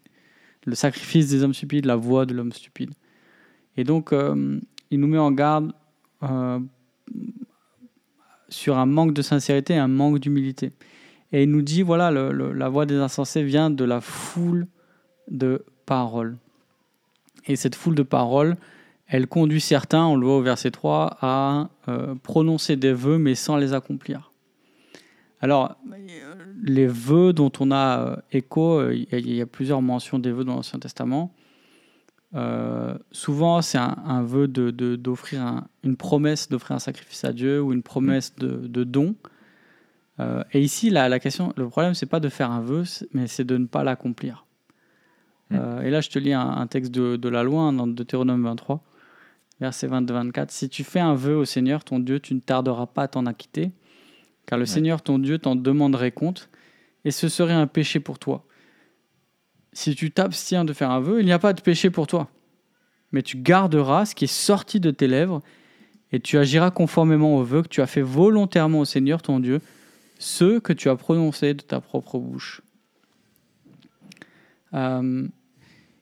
Le 0.66 0.74
sacrifice 0.74 1.28
des 1.30 1.42
hommes 1.42 1.54
stupides, 1.54 1.86
la 1.86 1.96
voix 1.96 2.26
de 2.26 2.34
l'homme 2.34 2.52
stupide. 2.52 2.90
Et 3.78 3.84
donc 3.84 4.12
euh, 4.12 4.60
il 4.90 5.00
nous 5.00 5.06
met 5.08 5.18
en 5.18 5.32
garde 5.32 5.72
sur 8.48 8.78
un 8.78 8.86
manque 8.86 9.12
de 9.14 9.22
sincérité 9.22 9.74
et 9.74 9.78
un 9.78 9.88
manque 9.88 10.18
d'humilité. 10.20 10.72
Et 11.32 11.42
il 11.42 11.50
nous 11.50 11.62
dit, 11.62 11.82
voilà, 11.82 12.10
le- 12.10 12.32
le- 12.32 12.52
la 12.52 12.68
voix 12.68 12.86
des 12.86 12.94
insensés 12.96 13.42
vient 13.42 13.70
de 13.70 13.84
la 13.84 14.00
foule 14.00 14.66
de 15.30 15.64
paroles. 15.86 16.36
Et 17.46 17.56
cette 17.56 17.74
foule 17.74 17.94
de 17.94 18.02
paroles, 18.04 18.56
elle 19.08 19.26
conduit 19.26 19.60
certains, 19.60 20.04
on 20.04 20.16
le 20.16 20.26
voit 20.26 20.36
au 20.38 20.42
verset 20.42 20.70
3, 20.70 21.16
à 21.20 21.68
euh, 21.88 22.14
prononcer 22.22 22.76
des 22.76 22.92
vœux 22.92 23.18
mais 23.18 23.34
sans 23.34 23.56
les 23.56 23.72
accomplir. 23.72 24.32
Alors, 25.40 25.76
les 26.62 26.86
vœux 26.86 27.32
dont 27.32 27.52
on 27.60 27.70
a 27.70 28.00
euh, 28.00 28.16
écho, 28.32 28.78
euh, 28.80 28.94
il 28.94 29.30
y, 29.34 29.40
a- 29.42 29.46
plusieurs 29.46 29.82
mentions 29.82 30.18
des 30.18 30.32
vœux 30.32 30.44
dans 30.44 30.54
l'Ancien 30.56 30.78
Testament. 30.78 31.32
Euh, 32.34 32.96
souvent, 33.12 33.62
c'est 33.62 33.78
un, 33.78 33.96
un 34.04 34.22
vœu 34.22 34.48
de- 34.48 34.70
de- 34.70 34.96
d'offrir 34.96 35.42
un- 35.42 35.68
une 35.84 35.96
promesse 35.96 36.48
d'offrir 36.48 36.76
un 36.76 36.78
sacrifice 36.80 37.24
à 37.24 37.32
Dieu 37.32 37.62
ou 37.62 37.72
une 37.72 37.82
promesse 37.82 38.34
de, 38.36 38.66
de 38.66 38.82
don. 38.84 39.14
Euh, 40.18 40.42
et 40.52 40.60
ici, 40.62 40.90
la, 40.90 41.08
la 41.08 41.20
question, 41.20 41.52
le 41.56 41.68
problème, 41.68 41.94
c'est 41.94 42.06
pas 42.06 42.20
de 42.20 42.28
faire 42.30 42.50
un 42.50 42.62
vœu, 42.62 42.82
mais 43.12 43.26
c'est 43.26 43.44
de 43.44 43.56
ne 43.58 43.66
pas 43.66 43.84
l'accomplir. 43.84 44.46
Mm. 45.50 45.56
Euh, 45.60 45.80
et 45.82 45.90
là, 45.90 46.00
je 46.00 46.08
te 46.08 46.18
lis 46.18 46.32
un, 46.32 46.48
un 46.48 46.66
texte 46.66 46.92
de, 46.92 47.16
de 47.16 47.28
la 47.28 47.42
loi, 47.42 47.62
hein, 47.62 47.72
dans 47.74 47.86
Deutéronome 47.86 48.42
23, 48.42 48.82
verset 49.60 49.88
22-24. 49.88 50.50
Si 50.50 50.68
tu 50.68 50.84
fais 50.84 51.00
un 51.00 51.14
vœu 51.14 51.36
au 51.36 51.44
Seigneur, 51.44 51.84
ton 51.84 51.98
Dieu, 51.98 52.20
tu 52.20 52.34
ne 52.34 52.40
tarderas 52.40 52.86
pas 52.86 53.04
à 53.04 53.08
t'en 53.08 53.26
acquitter, 53.26 53.72
car 54.46 54.58
le 54.58 54.62
Ouais. 54.62 54.66
Seigneur, 54.66 55.02
ton 55.02 55.18
Dieu, 55.18 55.38
t'en 55.38 55.56
demanderait 55.56 56.12
compte, 56.12 56.48
et 57.04 57.10
ce 57.10 57.28
serait 57.28 57.54
un 57.54 57.66
péché 57.66 58.00
pour 58.00 58.18
toi. 58.18 58.44
Si 59.72 59.94
tu 59.94 60.10
t'abstiens 60.10 60.64
de 60.64 60.72
faire 60.72 60.90
un 60.90 61.00
vœu, 61.00 61.20
il 61.20 61.26
n'y 61.26 61.32
a 61.32 61.38
pas 61.38 61.52
de 61.52 61.60
péché 61.60 61.90
pour 61.90 62.06
toi. 62.06 62.30
Mais 63.12 63.22
tu 63.22 63.36
garderas 63.36 64.06
ce 64.06 64.14
qui 64.14 64.24
est 64.24 64.28
sorti 64.28 64.80
de 64.80 64.90
tes 64.90 65.06
lèvres, 65.06 65.42
et 66.12 66.20
tu 66.20 66.38
agiras 66.38 66.70
conformément 66.70 67.36
au 67.36 67.42
vœu 67.42 67.62
que 67.62 67.68
tu 67.68 67.80
as 67.80 67.86
fait 67.86 68.02
volontairement 68.02 68.80
au 68.80 68.84
Seigneur, 68.84 69.22
ton 69.22 69.40
Dieu, 69.40 69.60
ceux 70.18 70.60
que 70.60 70.72
tu 70.72 70.88
as 70.88 70.96
prononcés 70.96 71.54
de 71.54 71.62
ta 71.62 71.80
propre 71.80 72.18
bouche. 72.18 72.62
Euh, 74.74 75.26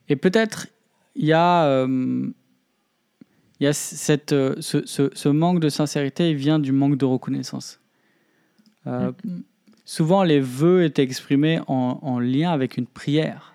et 0.09 0.17
peut-être 0.17 0.69
il 1.15 1.27
y 1.27 1.33
a, 1.33 1.65
euh, 1.67 2.31
il 3.61 3.65
y 3.65 3.67
a 3.67 3.73
cette, 3.73 4.33
euh, 4.33 4.55
ce, 4.61 4.85
ce- 4.87 5.11
ce 5.15 5.29
manque 5.29 5.61
de 5.61 5.69
sincérité 5.69 6.31
il 6.31 6.37
vient 6.37 6.59
du 6.59 6.73
manque 6.73 6.97
de 6.97 7.05
reconnaissance. 7.05 7.81
Euh, 8.87 9.13
Souvent, 9.87 10.23
les 10.25 10.41
vœux 10.41 10.85
étaient 10.85 11.03
exprimés 11.03 11.61
en, 11.67 11.99
en 12.01 12.19
lien 12.19 12.51
avec 12.53 12.77
une 12.79 12.87
prière, 12.87 13.55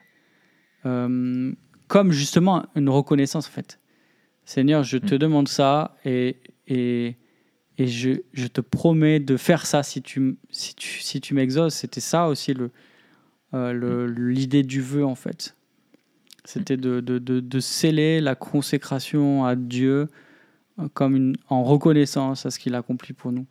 Euh, 0.86 1.52
comme 1.88 2.12
justement 2.12 2.66
une 2.76 2.88
reconnaissance 2.90 3.48
en 3.48 3.52
fait. 3.52 3.80
Seigneur, 4.46 4.84
je 4.84 4.98
te 4.98 5.16
Mm. 5.16 5.18
demande 5.18 5.48
ça 5.48 5.96
et, 6.06 6.38
et, 6.68 7.18
et 7.78 7.88
je, 7.88 8.12
je 8.34 8.48
te 8.48 8.62
promets 8.62 9.20
de 9.20 9.36
faire 9.38 9.66
ça 9.66 9.82
si 9.84 10.02
tu, 10.02 10.38
si 10.52 10.76
tu, 10.76 11.02
si 11.02 11.20
tu 11.20 11.34
m'exauces. 11.34 11.76
C'était 11.76 12.00
ça 12.00 12.28
aussi 12.28 12.54
le, 12.54 12.70
euh, 13.56 13.74
le- 13.74 14.06
l'idée 14.08 14.64
du 14.64 14.82
vœu 14.82 15.04
en 15.04 15.16
fait. 15.16 15.56
C'était 16.46 16.78
de, 16.78 17.00
de, 17.02 17.20
de, 17.20 17.40
de 17.40 17.60
sceller 17.60 18.22
la 18.22 18.36
consécration 18.36 19.46
à 19.46 19.56
Dieu 19.56 20.08
euh, 20.80 20.88
comme 20.94 21.16
une, 21.16 21.36
en 21.50 21.64
reconnaissance 21.64 22.46
à 22.46 22.52
ce 22.52 22.60
qu'il 22.60 22.76
accomplit 22.76 23.14
pour 23.14 23.32
nous. 23.32 23.46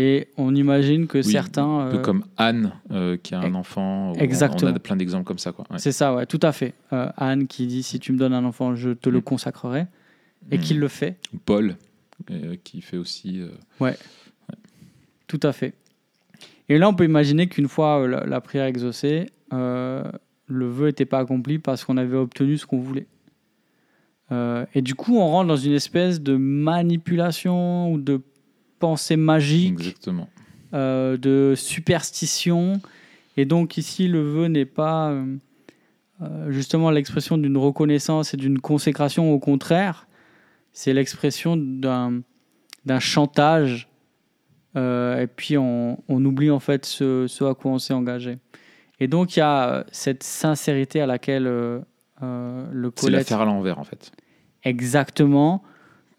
Et 0.00 0.28
on 0.36 0.54
imagine 0.54 1.08
que 1.08 1.18
Oui, 1.18 1.24
certains... 1.32 1.86
Un 1.86 1.90
peu 1.90 1.96
euh, 1.98 2.02
comme 2.02 2.24
Anne 2.36 2.72
euh, 2.92 3.16
qui 3.16 3.34
a 3.34 3.40
un 3.40 3.54
enfant. 3.54 4.12
Exactement. 4.14 4.70
On 4.72 4.76
a 4.76 4.78
plein 4.78 4.94
d'exemples 4.96 5.24
comme 5.24 5.38
ça. 5.38 5.50
Ouais. 5.58 5.78
C'est 5.78 5.90
ça, 5.92 6.14
ouais, 6.14 6.24
tout 6.26 6.38
à 6.42 6.52
fait. 6.52 6.74
Euh, 6.92 7.10
Anne 7.16 7.48
qui 7.48 7.66
dit 7.66 7.82
si 7.82 7.98
tu 7.98 8.12
me 8.12 8.18
donnes 8.18 8.32
un 8.34 8.44
enfant, 8.44 8.76
je 8.76 8.90
te 8.90 9.08
le 9.10 9.18
Mm. 9.18 9.22
consacrerai, 9.22 9.86
et 10.52 10.58
Mm. 10.58 10.60
qui 10.60 10.74
le 10.74 10.86
fait. 10.88 11.16
Paul 11.44 11.76
qui 12.64 12.80
fait 12.80 12.96
aussi. 12.96 13.40
euh, 13.40 13.92
Tout 15.26 15.40
à 15.42 15.52
fait. 15.52 15.74
Et 16.68 16.78
là, 16.78 16.88
on 16.88 16.94
peut 16.94 17.04
imaginer 17.04 17.48
qu'une 17.48 17.68
fois 17.68 18.06
la, 18.06 18.24
la 18.26 18.40
prière 18.40 18.66
exaucée, 18.66 19.26
le 20.48 20.66
vœu 20.66 20.86
n'était 20.86 21.04
pas 21.04 21.18
accompli 21.20 21.58
parce 21.58 21.84
qu'on 21.84 21.96
avait 21.96 22.16
obtenu 22.16 22.58
ce 22.58 22.66
qu'on 22.66 22.80
voulait. 22.80 23.06
Euh, 24.32 24.66
et 24.74 24.82
du 24.82 24.94
coup, 24.94 25.16
on 25.16 25.26
rentre 25.26 25.48
dans 25.48 25.56
une 25.56 25.72
espèce 25.72 26.20
de 26.20 26.36
manipulation 26.36 27.92
ou 27.92 27.98
de 27.98 28.20
pensée 28.78 29.16
magique, 29.16 29.80
Exactement. 29.80 30.28
euh, 30.74 31.16
de 31.16 31.54
superstition. 31.56 32.80
Et 33.36 33.44
donc 33.44 33.76
ici, 33.76 34.08
le 34.08 34.20
vœu 34.20 34.46
n'est 34.48 34.66
pas 34.66 35.12
euh, 35.12 36.50
justement 36.50 36.90
l'expression 36.90 37.38
d'une 37.38 37.56
reconnaissance 37.56 38.34
et 38.34 38.36
d'une 38.36 38.58
consécration. 38.60 39.32
Au 39.32 39.38
contraire, 39.38 40.08
c'est 40.72 40.92
l'expression 40.92 41.56
d'un 41.56 42.20
d'un 42.84 43.00
chantage. 43.00 43.88
Et 44.76 45.26
puis 45.34 45.58
on, 45.58 46.00
on 46.08 46.24
oublie 46.24 46.52
en 46.52 46.60
fait 46.60 46.86
ce, 46.86 47.26
ce 47.26 47.42
à 47.42 47.54
quoi 47.54 47.72
on 47.72 47.78
s'est 47.80 47.94
engagé. 47.94 48.38
Et 49.00 49.06
donc 49.08 49.36
il 49.36 49.40
y 49.40 49.42
a 49.42 49.68
euh, 49.74 49.84
cette 49.92 50.22
sincérité 50.22 51.00
à 51.00 51.06
laquelle 51.06 51.46
euh, 51.46 51.80
euh, 52.22 52.66
le 52.72 52.90
C'est 52.96 53.06
la 53.06 53.10
Colette 53.18 53.28
faire 53.28 53.40
à 53.40 53.44
l'envers 53.44 53.78
en 53.78 53.84
fait. 53.84 54.10
exactement, 54.64 55.62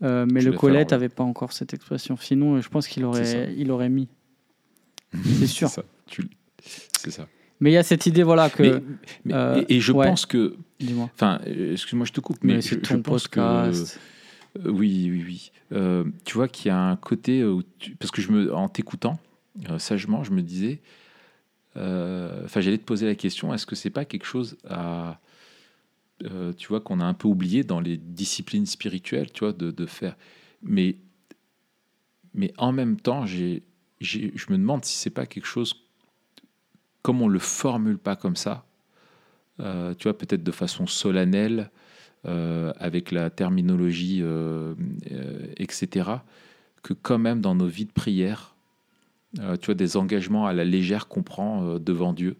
euh, 0.03 0.25
mais 0.31 0.41
le 0.41 0.53
Colette 0.53 0.91
n'avait 0.91 1.09
pas 1.09 1.23
encore 1.23 1.51
cette 1.51 1.73
expression. 1.73 2.15
Sinon, 2.17 2.61
je 2.61 2.69
pense 2.69 2.87
qu'il 2.87 3.03
aurait, 3.05 3.53
il 3.57 3.69
aurait 3.71 3.89
mis. 3.89 4.07
C'est 5.23 5.47
sûr. 5.47 5.69
C'est 6.97 7.11
ça. 7.11 7.27
Mais 7.61 7.71
il 7.71 7.73
y 7.73 7.77
a 7.77 7.83
cette 7.83 8.05
idée, 8.05 8.23
voilà, 8.23 8.49
que. 8.49 8.63
Mais- 8.63 8.83
mais- 9.25 9.33
euh, 9.33 9.63
et, 9.67 9.75
et 9.77 9.79
je 9.81 9.91
ouais. 9.91 10.07
pense 10.07 10.25
que. 10.25 10.55
Dis-moi. 10.79 11.09
Enfin, 11.13 11.39
excuse-moi, 11.45 12.05
je 12.05 12.13
te 12.13 12.21
coupe, 12.21 12.37
mais, 12.43 12.55
Mais, 12.55 12.61
je, 12.61 12.75
ton 12.75 13.01
pense 13.01 13.23
podcast. 13.27 13.99
que. 14.55 14.59
euh, 14.67 14.71
oui, 14.71 15.09
oui, 15.11 15.51
oui. 15.73 16.11
Tu 16.23 16.35
vois 16.35 16.47
qu'il 16.47 16.69
y 16.69 16.71
a 16.71 16.79
un 16.79 16.95
côté. 16.95 17.43
Où 17.43 17.61
tu- 17.79 17.95
parce 17.97 18.11
que 18.11 18.21
je 18.21 18.31
me, 18.31 18.53
en 18.55 18.69
t'écoutant, 18.69 19.19
sagement, 19.77 20.23
je 20.23 20.31
me 20.31 20.41
disais. 20.41 20.79
Euh, 21.77 22.43
Enfin, 22.45 22.61
j'allais 22.61 22.77
te 22.77 22.83
poser 22.83 23.05
la 23.05 23.15
question 23.15 23.53
est-ce 23.53 23.65
que 23.65 23.75
c'est 23.75 23.89
pas 23.89 24.05
quelque 24.05 24.25
chose 24.25 24.57
à. 24.67 25.19
euh, 26.25 26.53
tu 26.53 26.67
vois, 26.67 26.81
qu'on 26.81 26.99
a 26.99 27.05
un 27.05 27.13
peu 27.13 27.27
oublié 27.27 27.63
dans 27.63 27.79
les 27.79 27.97
disciplines 27.97 28.65
spirituelles, 28.65 29.31
tu 29.31 29.45
vois, 29.45 29.53
de, 29.53 29.85
faire? 29.85 30.17
Mais, 30.63 30.97
mais 32.33 32.53
en 32.57 32.71
même 32.71 32.99
temps, 32.99 33.25
j'ai, 33.25 33.63
je 34.01 34.51
me 34.51 34.57
demande 34.57 34.85
si 34.85 34.97
c'est 34.97 35.09
pas 35.09 35.25
quelque 35.25 35.45
chose. 35.45 35.75
Comme 37.01 37.21
on 37.21 37.29
le 37.29 37.39
formule 37.39 37.97
pas 37.97 38.17
comme 38.17 38.35
ça, 38.35 38.65
euh, 39.61 39.93
tu 39.93 40.03
vois, 40.03 40.17
peut-être 40.17 40.43
de 40.43 40.51
façon 40.51 40.87
solennelle, 40.87 41.71
avec 42.25 43.11
la 43.11 43.29
terminologie, 43.29 44.21
etc., 45.55 46.09
que 46.83 46.93
quand 46.93 47.17
même 47.17 47.39
dans 47.39 47.55
nos 47.55 47.67
vies 47.67 47.85
de 47.85 47.93
prière, 47.93 48.55
euh, 49.39 49.55
tu 49.57 49.67
vois, 49.67 49.75
des 49.75 49.95
engagements 49.97 50.47
à 50.47 50.53
la 50.53 50.63
légère 50.63 51.07
qu'on 51.07 51.21
prend 51.23 51.63
euh, 51.63 51.79
devant 51.79 52.13
Dieu, 52.13 52.35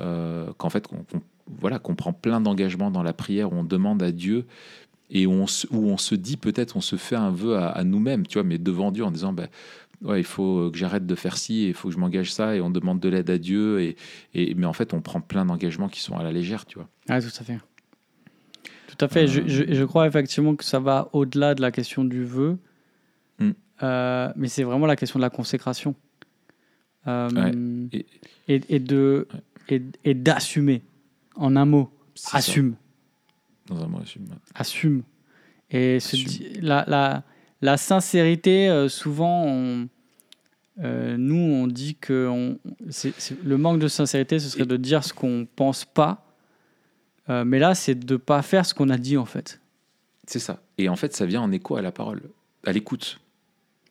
euh, 0.00 0.50
qu'en 0.56 0.70
fait, 0.70 0.86
qu'on, 0.86 0.98
qu'on- 1.04 1.22
voilà, 1.60 1.78
qu'on 1.78 1.94
prend 1.94 2.12
plein 2.12 2.40
d'engagements 2.40 2.90
dans 2.90 3.02
la 3.02 3.12
prière, 3.12 3.52
où 3.52 3.56
on 3.56 3.64
demande 3.64 4.02
à 4.02 4.12
Dieu, 4.12 4.44
et 5.10 5.26
où 5.26 5.32
on 5.32 5.46
se, 5.46 5.66
où 5.70 5.86
on 5.88 5.96
se 5.96 6.14
dit 6.14 6.36
peut-être, 6.36 6.76
on 6.76 6.80
se 6.82 6.96
fait 6.96 7.16
un 7.16 7.30
vœu 7.30 7.56
à, 7.56 7.68
à 7.68 7.84
nous-mêmes, 7.84 8.26
tu 8.26 8.34
vois, 8.38 8.44
mais 8.44 8.58
devant 8.58 8.90
Dieu, 8.92 9.04
en 9.04 9.10
disant, 9.10 9.32
ben, 9.32 9.48
ouais, 10.02 10.20
il 10.20 10.24
faut 10.24 10.70
que 10.70 10.76
j'arrête 10.78 11.06
de 11.06 11.14
faire 11.14 11.36
ci, 11.38 11.68
il 11.68 11.74
faut 11.74 11.88
que 11.88 11.94
je 11.94 11.98
m'engage 11.98 12.32
ça, 12.32 12.54
et 12.56 12.60
on 12.60 12.70
demande 12.70 13.00
de 13.00 13.08
l'aide 13.08 13.30
à 13.30 13.38
Dieu, 13.38 13.80
et, 13.80 13.96
et, 14.34 14.54
mais 14.54 14.66
en 14.66 14.72
fait, 14.74 14.92
on 14.94 15.00
prend 15.00 15.20
plein 15.20 15.44
d'engagements 15.46 15.88
qui 15.88 16.00
sont 16.00 16.16
à 16.16 16.22
la 16.22 16.30
légère, 16.32 16.66
tu 16.66 16.78
vois. 16.78 16.88
Ah, 17.08 17.20
tout 17.20 17.28
à 17.40 17.44
fait. 17.44 17.58
Tout 18.88 19.04
à 19.04 19.08
fait. 19.08 19.26
Je, 19.26 19.40
je- 19.46 19.72
je 19.72 19.84
crois 19.84 20.06
effectivement 20.06 20.54
que 20.56 20.64
ça 20.64 20.78
va 20.80 21.08
au-delà 21.12 21.54
de 21.54 21.60
la 21.62 21.70
question 21.70 22.04
du 22.04 22.24
vœu, 22.24 22.58
Mm. 23.40 23.50
Euh, 23.82 24.32
mais 24.36 24.48
c'est 24.48 24.62
vraiment 24.64 24.86
la 24.86 24.96
question 24.96 25.18
de 25.18 25.22
la 25.24 25.30
consécration. 25.30 25.94
Euh, 27.06 27.28
Ouais. 27.30 27.52
et, 27.92 28.06
Et- 28.54 28.76
et, 28.76 28.78
de, 28.80 29.28
et, 29.68 29.82
et 30.04 30.14
d'assumer. 30.14 30.82
En 31.36 31.54
un 31.56 31.64
mot, 31.64 31.90
ça. 32.14 32.38
assume. 32.38 32.74
Dans 33.66 33.82
un 33.82 33.86
mot, 33.86 34.00
assume. 34.00 34.26
assume. 34.54 35.02
Et 35.70 35.96
Assume. 35.96 36.62
la, 36.62 36.84
la, 36.88 37.22
la 37.60 37.76
sincérité, 37.76 38.68
euh, 38.68 38.88
souvent, 38.88 39.44
on- 39.46 39.88
nous, 40.80 41.34
on 41.36 41.66
dit 41.66 41.96
que 41.96 42.28
on, 42.28 42.58
le 43.44 43.56
manque 43.58 43.80
de 43.80 43.88
sincérité, 43.88 44.38
ce 44.38 44.48
serait 44.48 44.64
de 44.64 44.76
dire 44.76 45.02
ce 45.02 45.12
qu'on 45.12 45.46
pense 45.56 45.84
pas. 45.84 46.24
Mais 47.28 47.58
là, 47.58 47.74
c'est 47.74 47.94
de 47.96 48.16
pas 48.16 48.40
faire 48.42 48.64
ce 48.64 48.72
qu'on 48.74 48.88
a 48.88 48.96
dit, 48.96 49.16
en 49.18 49.24
fait. 49.26 49.60
C'est 50.26 50.38
ça. 50.38 50.62
Et 50.78 50.88
en 50.88 50.94
fait, 50.96 51.14
ça 51.14 51.26
vient 51.26 51.42
en 51.42 51.50
écho 51.52 51.74
à 51.76 51.82
la 51.82 51.90
parole, 51.92 52.22
à 52.64 52.72
l'écoute. 52.72 53.20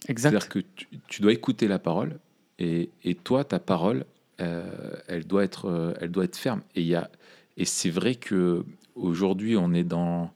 C'est-à-dire 0.08 0.50
que 0.50 0.60
tu, 0.76 0.88
tu 1.08 1.22
dois 1.22 1.34
écouter 1.34 1.68
la 1.68 1.80
parole, 1.80 2.20
et, 2.60 2.90
et 3.04 3.16
toi, 3.16 3.44
ta 3.44 3.60
parole, 3.60 4.06
euh, 4.42 4.94
elle, 5.08 5.26
doit 5.26 5.44
être, 5.44 5.66
euh, 5.66 5.94
elle 6.00 6.12
doit 6.12 6.24
être 6.26 6.38
ferme. 6.38 6.62
Et, 6.76 6.82
il 6.82 6.88
y 6.88 6.96
a- 6.96 7.10
et 7.58 7.66
c'est 7.66 7.90
vrai 7.90 8.16
que 8.16 8.64
aujourd'hui, 8.96 9.58
on 9.58 9.74
est 9.74 9.84
dans. 9.84 10.32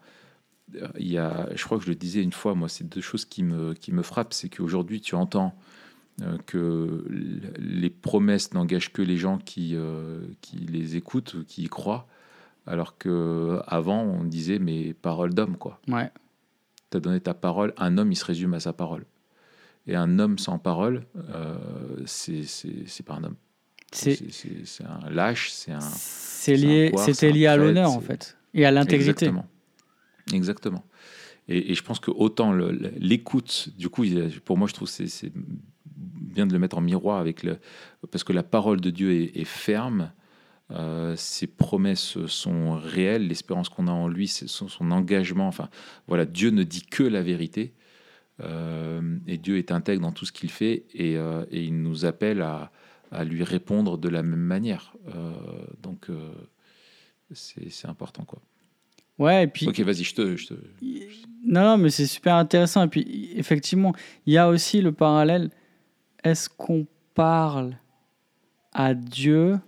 Il 0.97 1.07
y 1.11 1.17
a, 1.17 1.49
je 1.53 1.63
crois 1.65 1.77
que 1.77 1.83
je 1.83 1.89
le 1.89 1.95
disais 1.95 2.23
une 2.23 2.31
fois, 2.31 2.55
moi, 2.55 2.69
c'est 2.69 2.87
deux 2.87 3.01
choses 3.01 3.25
qui 3.25 3.43
me, 3.43 3.73
qui 3.73 3.91
me 3.91 4.01
frappent. 4.03 4.33
C'est 4.33 4.47
qu'aujourd'hui, 4.49 5.01
tu 5.01 5.15
entends 5.15 5.53
euh, 6.21 6.37
que 6.45 7.05
les 7.59 7.89
promesses 7.89 8.53
n'engagent 8.53 8.91
que 8.93 9.01
les 9.01 9.17
gens 9.17 9.37
qui, 9.37 9.71
euh, 9.75 10.21
qui 10.41 10.55
les 10.57 10.95
écoutent, 10.95 11.33
ou 11.33 11.43
qui 11.43 11.63
y 11.63 11.67
croient. 11.67 12.07
Alors 12.67 12.97
qu'avant, 12.97 14.01
on 14.03 14.23
disait, 14.23 14.59
mais 14.59 14.93
parole 14.93 15.33
d'homme, 15.33 15.57
quoi 15.57 15.79
Ouais. 15.89 16.09
tu 16.89 16.97
as 16.97 16.99
donné 16.99 17.19
ta 17.19 17.33
parole, 17.33 17.73
un 17.77 17.97
homme, 17.97 18.11
il 18.11 18.15
se 18.15 18.25
résume 18.25 18.53
à 18.53 18.59
sa 18.59 18.71
parole. 18.71 19.03
Et 19.87 19.95
un 19.95 20.19
homme 20.19 20.37
sans 20.37 20.59
parole, 20.59 21.05
euh, 21.29 21.55
c'est 22.05 23.03
pas 23.05 23.15
un 23.15 23.23
homme. 23.23 23.35
C'est, 23.93 24.15
un 24.85 25.09
lâche, 25.09 25.51
c'est 25.51 25.71
un. 25.71 25.79
c'est 25.81 26.55
lié, 26.55 26.91
c'était 27.13 27.31
lié 27.31 27.47
à 27.47 27.57
l'honneur, 27.57 27.89
en 27.91 27.99
fait. 27.99 28.37
Et 28.53 28.65
à 28.65 28.71
l'intégrité. 28.71 29.25
Exactement. 29.25 29.45
Exactement. 30.33 30.83
Et, 31.47 31.71
et 31.71 31.75
je 31.75 31.83
pense 31.83 31.99
que 31.99 32.11
autant 32.11 32.53
l'écoute, 32.53 33.69
du 33.77 33.89
coup, 33.89 34.05
pour 34.45 34.57
moi, 34.57 34.67
je 34.67 34.73
trouve 34.73 34.87
que 34.87 35.05
c'est- 35.07 35.31
bien 35.85 36.47
de 36.47 36.53
le 36.53 36.59
mettre 36.59 36.77
en 36.77 36.81
miroir 36.81 37.17
avec 37.19 37.43
le. 37.43 37.57
Parce 38.11 38.23
que 38.23 38.31
la 38.31 38.43
parole 38.43 38.79
de 38.79 38.89
Dieu 38.89 39.11
est, 39.13 39.35
est 39.37 39.43
ferme, 39.45 40.11
euh, 40.71 41.13
ses 41.17 41.47
promesses 41.47 42.17
sont 42.27 42.75
réelles, 42.79 43.27
l'espérance 43.27 43.67
qu'on 43.67 43.87
a 43.87 43.91
en 43.91 44.07
lui, 44.07 44.27
son 44.29 44.91
engagement. 44.91 45.47
Enfin, 45.49 45.67
voilà, 46.07 46.25
Dieu 46.25 46.51
ne 46.51 46.63
dit 46.63 46.83
que 46.83 47.03
la 47.03 47.21
vérité. 47.21 47.73
Euh, 48.41 49.17
et 49.27 49.37
Dieu 49.37 49.57
est 49.57 49.71
intègre 49.71 50.01
dans 50.01 50.11
tout 50.11 50.25
ce 50.25 50.31
qu'il 50.31 50.49
fait 50.49 50.85
et, 50.93 51.17
euh, 51.17 51.45
et 51.51 51.63
il 51.63 51.81
nous 51.81 52.05
appelle 52.05 52.41
à, 52.41 52.71
à, 53.11 53.23
lui 53.23 53.43
répondre 53.43 53.97
de 53.97 54.09
la 54.09 54.23
même 54.23 54.39
manière. 54.39 54.93
Euh, 55.15 55.31
donc, 55.81 56.07
c'est 57.33 57.87
important, 57.87 58.23
quoi. 58.25 58.41
Ouais, 59.19 59.43
et 59.43 59.47
puis. 59.47 59.67
Ok, 59.67 59.79
vas-y, 59.81 60.03
je 60.03 60.15
te, 60.15 60.35
je 60.35 60.47
te. 60.47 60.53
Non, 61.45 61.63
non, 61.63 61.77
mais 61.77 61.91
c'est 61.91 62.07
super 62.07 62.35
intéressant. 62.35 62.83
Et 62.83 62.87
puis, 62.87 63.31
effectivement, 63.35 63.93
il 64.25 64.33
y 64.33 64.37
a 64.37 64.49
aussi 64.49 64.81
le 64.81 64.91
parallèle. 64.91 65.51
Est-ce 66.23 66.49
qu'on 66.49 66.87
parle 67.13 67.77
à 68.73 68.93
Dieu 68.93 69.59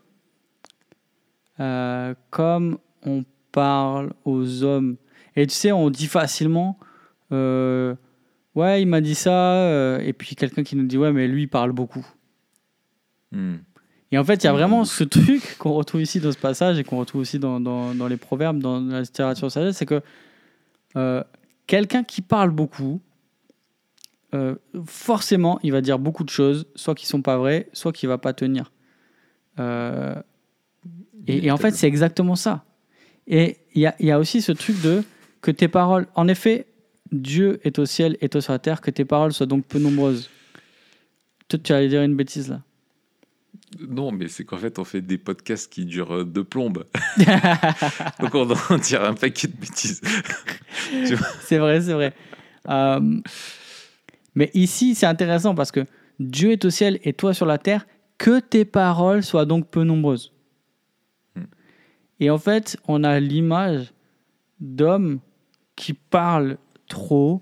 euh, 1.60 2.16
comme 2.32 2.80
on 3.06 3.26
parle 3.52 4.14
aux 4.26 4.64
hommes? 4.64 4.98
Et 5.36 5.46
tu 5.46 5.54
sais, 5.54 5.72
on 5.72 5.90
dit 5.90 6.08
facilement 6.08 6.80
euh, 7.32 7.96
Ouais, 8.56 8.82
il 8.82 8.88
m'a 8.88 9.02
dit 9.02 9.16
ça. 9.16 9.56
euh, 9.56 10.00
et 10.00 10.13
puis 10.13 10.36
quelqu'un 10.36 10.63
qui 10.63 10.76
nous 10.76 10.86
dit 10.86 10.98
Ouais, 10.98 11.12
mais 11.12 11.28
lui, 11.28 11.44
il 11.44 11.48
parle 11.48 11.72
beaucoup. 11.72 12.06
Hmm. 13.32 13.56
Et 14.12 14.18
en 14.20 14.24
fait, 14.24 14.44
il 14.44 14.46
y 14.46 14.48
a 14.48 14.54
vraiment 14.54 14.86
ce 14.86 15.04
truc 15.04 15.56
qu'on 15.60 15.74
retrouve 15.74 16.02
ici 16.02 16.20
dans 16.20 16.32
ce 16.32 16.38
passage 16.38 16.78
et 16.78 16.84
qu'on 16.84 17.00
retrouve 17.00 17.22
aussi 17.22 17.39
dans, 17.39 17.60
dans, 17.60 17.96
dans 17.96 18.08
les 18.08 18.18
proverbes, 18.18 18.60
dans 18.60 18.80
la 18.80 19.02
littérature 19.02 19.52
sagesse, 19.52 19.78
c'est 19.78 19.88
que 19.88 20.02
euh, 20.96 21.24
quelqu'un 21.66 22.04
qui 22.04 22.22
parle 22.22 22.52
beaucoup, 22.52 23.02
euh, 24.36 24.56
forcément, 24.86 25.60
il 25.63 25.72
va 25.72 25.82
dire 25.82 25.98
beaucoup 25.98 26.24
de 26.24 26.30
choses, 26.30 26.68
soit 26.76 26.94
qui 26.94 27.08
sont 27.08 27.24
pas 27.24 27.38
vraies, 27.38 27.70
soit 27.74 27.92
qui 27.92 28.06
va 28.06 28.20
pas 28.20 28.34
tenir. 28.34 28.72
Euh, 29.60 30.16
et, 31.26 31.48
et 31.48 31.52
en 31.52 31.58
fait, 31.58 31.72
c'est 31.72 31.88
exactement 31.88 32.36
ça. 32.36 32.66
Et 33.26 33.58
il 33.74 33.82
y 33.82 33.88
a, 33.88 33.96
il 34.00 34.06
y 34.06 34.12
a 34.12 34.20
aussi 34.20 34.42
ce 34.44 34.52
truc 34.52 34.80
de 34.82 35.04
que 35.42 35.50
tes 35.50 35.68
paroles, 35.68 36.08
en 36.13 36.28
effet, 36.28 36.68
Dieu 37.13 37.60
est 37.63 37.80
au 37.80 37.86
ciel 37.86 38.17
et 38.21 38.30
toi 38.30 38.41
sur 38.41 38.54
la 38.54 38.60
terre, 38.60 38.82
que 38.82 38.91
tes 38.91 39.06
paroles 39.06 39.34
soient 39.34 39.45
donc 39.45 39.65
peu 39.65 39.80
nombreuses. 39.80 40.30
Toi, 41.47 41.60
tu 41.63 41.71
allais 41.71 41.88
dire 41.88 42.02
une 42.02 42.15
bêtise 42.15 42.49
là. 42.49 42.62
Non, 43.80 44.12
mais 44.12 44.28
c'est 44.28 44.43
qu'en 44.43 44.58
fait, 44.58 44.78
on 44.80 44.84
fait 44.84 45.02
des 45.02 45.17
podcasts 45.17 45.71
qui 45.71 45.86
durent 45.86 46.26
deux 46.26 46.43
plombes. 46.43 46.86
Donc, 48.19 48.36
on 48.36 48.49
en 48.49 48.78
dire 48.78 49.04
un 49.04 49.13
paquet 49.13 49.47
de 49.47 49.56
bêtises. 49.56 50.02
c'est 51.41 51.58
vrai, 51.58 51.82
c'est 51.82 51.93
vrai. 51.93 52.13
Euh, 52.69 53.19
mais 54.36 54.52
ici, 54.54 54.95
c'est 54.95 55.06
intéressant 55.06 55.56
parce 55.56 55.71
que 55.71 55.86
Dieu 56.19 56.52
est 56.52 56.65
au 56.65 56.69
ciel 56.69 56.99
et 57.04 57.13
toi 57.13 57.34
sur 57.34 57.45
la 57.45 57.58
terre, 57.58 57.88
que 58.17 58.39
tes 58.39 58.65
paroles 58.65 59.23
soient 59.23 59.45
donc 59.45 59.69
peu 59.69 59.84
nombreuses. 59.84 60.34
Hmm. 61.36 61.43
Et 62.19 62.30
en 62.30 62.38
fait, 62.38 62.78
on 62.88 63.04
a 63.04 63.19
l'image 63.19 63.93
d'hommes 64.60 65.19
qui 65.76 65.93
parlent 65.93 66.58
trop 66.93 67.41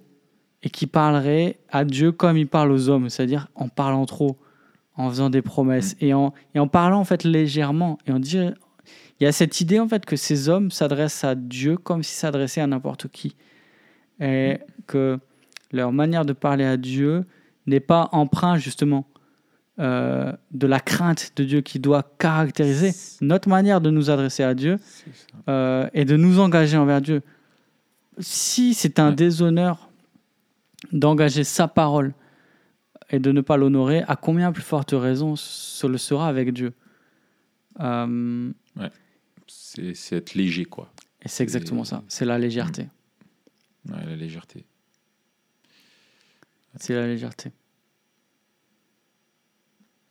et 0.63 0.69
qui 0.69 0.87
parleraient 0.87 1.59
à 1.69 1.83
Dieu 1.85 2.11
comme 2.11 2.37
il 2.37 2.47
parle 2.47 2.71
aux 2.71 2.89
hommes, 2.89 3.09
c'est-à-dire 3.09 3.47
en 3.55 3.67
parlant 3.67 4.05
trop, 4.05 4.37
en 4.95 5.09
faisant 5.09 5.29
des 5.29 5.41
promesses 5.41 5.95
et, 5.99 6.13
en, 6.13 6.33
et 6.55 6.59
en 6.59 6.67
parlant 6.67 6.99
en 6.99 7.03
fait 7.03 7.23
légèrement. 7.23 7.97
Et 8.07 8.11
on 8.11 8.19
dit, 8.19 8.37
il 8.37 9.23
y 9.23 9.27
a 9.27 9.31
cette 9.31 9.59
idée 9.61 9.79
en 9.79 9.87
fait 9.87 10.05
que 10.05 10.15
ces 10.15 10.49
hommes 10.49 10.71
s'adressent 10.71 11.23
à 11.23 11.35
Dieu 11.35 11.77
comme 11.77 12.03
s'ils 12.03 12.17
s'adressaient 12.17 12.61
à 12.61 12.67
n'importe 12.67 13.07
qui. 13.07 13.35
Et 14.19 14.59
que 14.87 15.19
leur 15.71 15.91
manière 15.91 16.25
de 16.25 16.33
parler 16.33 16.65
à 16.65 16.77
Dieu 16.77 17.25
n'est 17.65 17.79
pas 17.79 18.09
empreinte 18.11 18.59
justement 18.59 19.05
euh, 19.79 20.31
de 20.51 20.67
la 20.67 20.79
crainte 20.79 21.31
de 21.37 21.43
Dieu 21.43 21.61
qui 21.61 21.79
doit 21.79 22.03
caractériser 22.19 22.91
notre 23.21 23.49
manière 23.49 23.81
de 23.81 23.89
nous 23.89 24.11
adresser 24.11 24.43
à 24.43 24.53
Dieu 24.53 24.77
euh, 25.49 25.89
et 25.93 26.05
de 26.05 26.17
nous 26.17 26.39
engager 26.39 26.77
envers 26.77 27.01
Dieu. 27.01 27.23
Si 28.19 28.73
c'est 28.73 28.99
un 28.99 29.09
Ouais. 29.09 29.15
déshonneur 29.15 29.89
d'engager 30.91 31.43
sa 31.43 31.67
parole 31.67 32.13
et 33.09 33.19
de 33.19 33.31
ne 33.31 33.41
pas 33.41 33.57
l'honorer, 33.57 34.03
à 34.07 34.15
combien 34.15 34.51
plus 34.51 34.61
forte 34.63 34.91
raison 34.93 35.35
ce 35.35 35.87
le 35.87 35.97
sera 35.97 36.27
avec 36.27 36.53
Dieu? 36.53 36.73
Euh, 37.79 38.51
C'est 39.47 39.93
c'est 39.95 40.15
être 40.17 40.33
léger, 40.33 40.65
quoi. 40.65 40.91
Et 41.23 41.27
c'est 41.27 41.43
exactement 41.43 41.83
ça, 41.83 42.03
c'est 42.07 42.25
la 42.25 42.37
légèreté. 42.39 42.87
Ouais, 43.89 44.05
la 44.05 44.15
légèreté. 44.15 44.65
C'est 46.77 46.93
la 46.95 47.05
légèreté. 47.07 47.51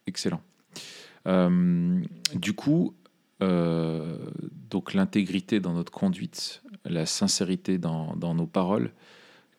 Excellent. 0.07 0.43
Euh, 1.27 2.01
du 2.35 2.53
coup, 2.53 2.95
euh, 3.43 4.17
donc 4.71 4.95
l'intégrité 4.95 5.61
dans 5.61 5.73
notre 5.73 5.93
conduite, 5.93 6.63
la 6.85 7.07
sincérité 7.07 7.79
dans, 7.79 8.15
nos 8.17 8.47
paroles, 8.47 8.93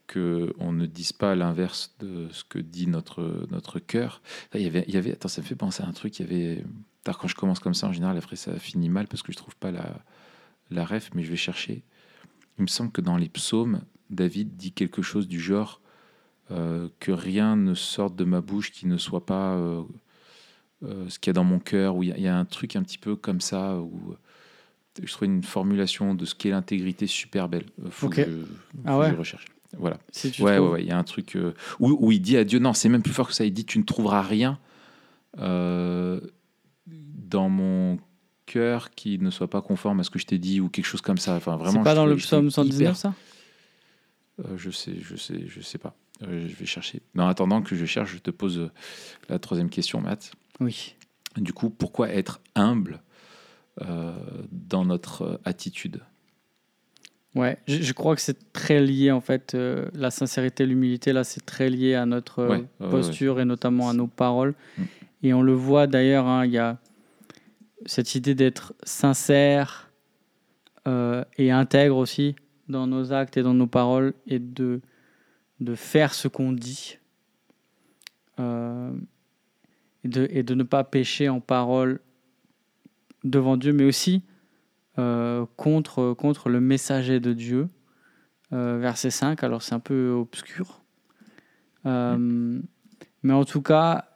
que 0.08 0.54
on 0.60 0.74
ne 0.74 0.86
dise 0.86 1.14
pas 1.14 1.36
l'inverse 1.36 1.96
de 2.00 2.28
ce 2.32 2.44
que 2.44 2.60
dit 2.60 2.88
notre 2.88 3.80
cœur. 3.80 4.22
Il 4.54 4.62
y 4.62 4.98
avait, 4.98 5.12
attends, 5.12 5.30
ça 5.30 5.42
me 5.42 5.46
fait 5.46 5.56
penser 5.56 5.84
à 5.84 5.88
un 5.88 5.94
truc. 5.94 6.20
Il 6.20 6.24
y 6.24 6.26
avait, 6.26 6.66
quand 7.06 7.28
je 7.28 7.36
commence 7.36 7.60
comme 7.60 7.74
ça, 7.74 7.88
en 7.88 7.94
général, 7.94 8.18
après 8.18 8.36
ça 8.36 8.58
finit 8.60 8.90
mal 8.90 9.08
parce 9.08 9.22
que 9.24 9.32
je 9.32 9.38
trouve 9.38 9.56
pas 9.56 9.72
la 9.72 10.04
la 10.72 10.86
ref, 10.86 11.12
mais 11.14 11.24
je 11.24 11.30
vais 11.30 11.38
chercher. 11.38 11.84
Il 12.58 12.64
me 12.64 12.68
semble 12.68 12.92
que 12.92 13.02
dans 13.02 13.18
les 13.18 13.30
psaumes, 13.30 13.82
David 14.10 14.56
dit 14.56 14.72
quelque 14.72 15.02
chose 15.02 15.28
du 15.28 15.40
genre 15.40 15.82
euh, 16.50 16.90
que 17.00 17.12
rien 17.12 17.56
ne 17.56 17.74
sorte 17.74 18.16
de 18.16 18.24
ma 18.24 18.42
bouche 18.42 18.72
qui 18.72 18.88
ne 18.88 18.98
soit 18.98 19.26
pas 19.26 19.56
euh, 19.56 19.84
euh, 20.84 21.08
ce 21.10 21.20
qu'il 21.20 21.30
y 21.30 21.32
a 21.32 21.34
dans 21.34 21.44
mon 21.44 21.60
cœur, 21.60 21.96
où 21.96 22.04
il 22.04 22.10
y, 22.10 22.12
a- 22.12 22.18
il 22.18 22.24
y 22.24 22.28
a 22.28 22.36
un 22.38 22.46
truc 22.46 22.76
un 22.76 22.84
petit 22.84 22.98
peu 22.98 23.16
comme 23.16 23.42
ça, 23.42 23.78
où 23.78 24.12
euh, 24.12 24.16
je 25.04 25.12
trouve 25.12 25.28
une 25.28 25.44
formulation 25.44 26.16
de 26.16 26.26
ce 26.26 26.36
qu'est 26.36 26.50
l'intégrité 26.50 27.08
super 27.08 27.48
belle. 27.50 27.66
Euh, 27.86 27.90
Faut 27.92 28.08
Ok. 28.08 28.16
que 28.16 28.24
je, 28.26 28.38
faut 28.44 28.82
Ah 28.86 29.00
que 29.10 29.14
je 29.14 29.20
recherche. 29.20 29.46
Voilà. 29.78 29.98
Si 30.12 30.28
Ouais, 30.42 30.58
ouais, 30.60 30.68
ouais, 30.68 30.82
il 30.84 30.88
y 30.88 30.92
a 30.92 30.98
un 30.98 31.04
truc 31.04 31.36
euh, 31.38 31.54
où, 31.80 31.96
où 32.08 32.12
il 32.12 32.22
dit 32.22 32.36
à 32.38 32.44
Dieu, 32.44 32.60
non, 32.60 32.74
c'est 32.74 32.90
même 32.90 33.02
plus 33.04 33.14
fort 33.14 33.28
que 33.30 33.34
ça, 33.34 33.46
il 33.46 33.54
dit, 33.54 33.64
tu 33.66 33.80
ne 33.80 33.84
trouveras 33.84 34.22
rien 34.22 34.60
euh, 35.40 36.20
dans 36.88 37.48
mon 37.48 37.98
cœur 38.46 38.90
qui 38.92 39.18
ne 39.18 39.30
soit 39.30 39.50
pas 39.50 39.62
conforme 39.62 40.02
à 40.02 40.04
ce 40.04 40.10
que 40.10 40.20
je 40.20 40.26
t'ai 40.26 40.38
dit, 40.40 40.60
ou 40.60 40.68
quelque 40.68 40.86
chose 40.86 41.00
comme 41.02 41.18
ça. 41.18 41.36
Enfin, 41.36 41.56
vraiment, 41.56 41.80
C'est 41.80 41.84
pas 41.86 41.96
dans 41.96 42.06
le 42.06 42.18
psaume 42.18 42.50
119 42.52 42.82
hyper- 42.82 42.96
ça? 42.98 43.14
Euh, 44.40 44.58
je 44.58 44.72
sais, 44.72 44.96
je 45.00 45.16
sais, 45.16 45.46
je 45.48 45.62
sais 45.62 45.78
pas. 45.78 45.96
Euh, 46.24 46.48
je 46.48 46.56
vais 46.56 46.66
chercher. 46.66 47.02
Mais 47.14 47.24
en 47.24 47.28
attendant 47.28 47.62
que 47.62 47.76
je 47.76 47.86
cherche, 47.86 48.14
je 48.14 48.20
te 48.20 48.32
pose 48.32 48.60
euh, 48.60 48.72
la 49.30 49.40
troisième 49.40 49.70
question, 49.70 50.02
Matt. 50.02 50.32
Oui. 50.60 50.96
Du 51.38 51.54
coup, 51.54 51.70
pourquoi 51.70 52.10
être 52.10 52.42
humble 52.56 53.02
euh, 53.82 54.14
dans 54.52 54.86
notre 54.86 55.40
attitude? 55.46 56.02
Ouais, 57.34 57.58
je, 57.66 57.82
je 57.82 57.94
crois 57.94 58.16
que 58.16 58.22
c'est 58.22 58.52
très 58.52 58.82
lié 58.82 59.10
en 59.10 59.22
fait, 59.22 59.56
euh, 59.56 59.88
la 59.94 60.12
sincérité, 60.12 60.66
l'humilité, 60.66 61.14
là 61.14 61.24
c'est 61.24 61.46
très 61.46 61.70
lié 61.70 61.96
à 61.96 62.06
notre 62.06 62.44
Ouais, 62.44 62.58
ouais, 62.58 62.66
ouais, 62.82 62.90
posture 62.90 63.40
et 63.40 63.46
notamment 63.46 63.90
à 63.90 63.94
nos 63.94 64.08
paroles. 64.08 64.54
Mm. 64.78 64.84
Et 65.24 65.34
on 65.34 65.42
le 65.42 65.54
voit 65.54 65.88
d'ailleurs, 65.88 66.28
hein, 66.28 66.46
il 66.46 66.52
y 66.52 66.58
a 66.58 66.78
cette 67.86 68.16
idée 68.16 68.36
d'être 68.36 68.74
sincère 68.84 69.90
et 71.38 71.52
intègre 71.52 71.96
aussi 71.96 72.36
dans 72.68 72.88
nos 72.88 73.14
actes 73.14 73.38
et 73.38 73.44
dans 73.44 73.54
nos 73.54 73.68
paroles 73.68 74.14
et 74.28 74.40
de, 74.40 74.82
de 75.62 75.76
faire 75.76 76.14
ce 76.14 76.28
qu'on 76.28 76.52
dit 76.52 76.98
euh, 78.40 78.92
et, 80.04 80.44
de, 80.44 80.56
ne 80.56 80.64
pas 80.64 80.84
pécher 80.84 81.30
en 81.30 81.40
parole 81.40 82.00
devant 83.24 83.56
Dieu, 83.56 83.72
mais 83.72 83.84
aussi 83.84 84.24
euh, 84.98 85.46
contre, 85.56 86.14
contre 86.14 86.50
le 86.50 86.60
messager 86.60 87.20
de 87.20 87.34
Dieu. 87.34 87.70
Euh, 88.52 88.80
verset 88.80 89.12
5, 89.12 89.44
alors 89.44 89.62
c'est 89.62 89.76
un 89.76 89.80
peu 89.80 90.10
obscur. 90.10 90.82
Mais 91.86 93.34
en 93.34 93.46
tout 93.46 93.62
cas, 93.62 94.10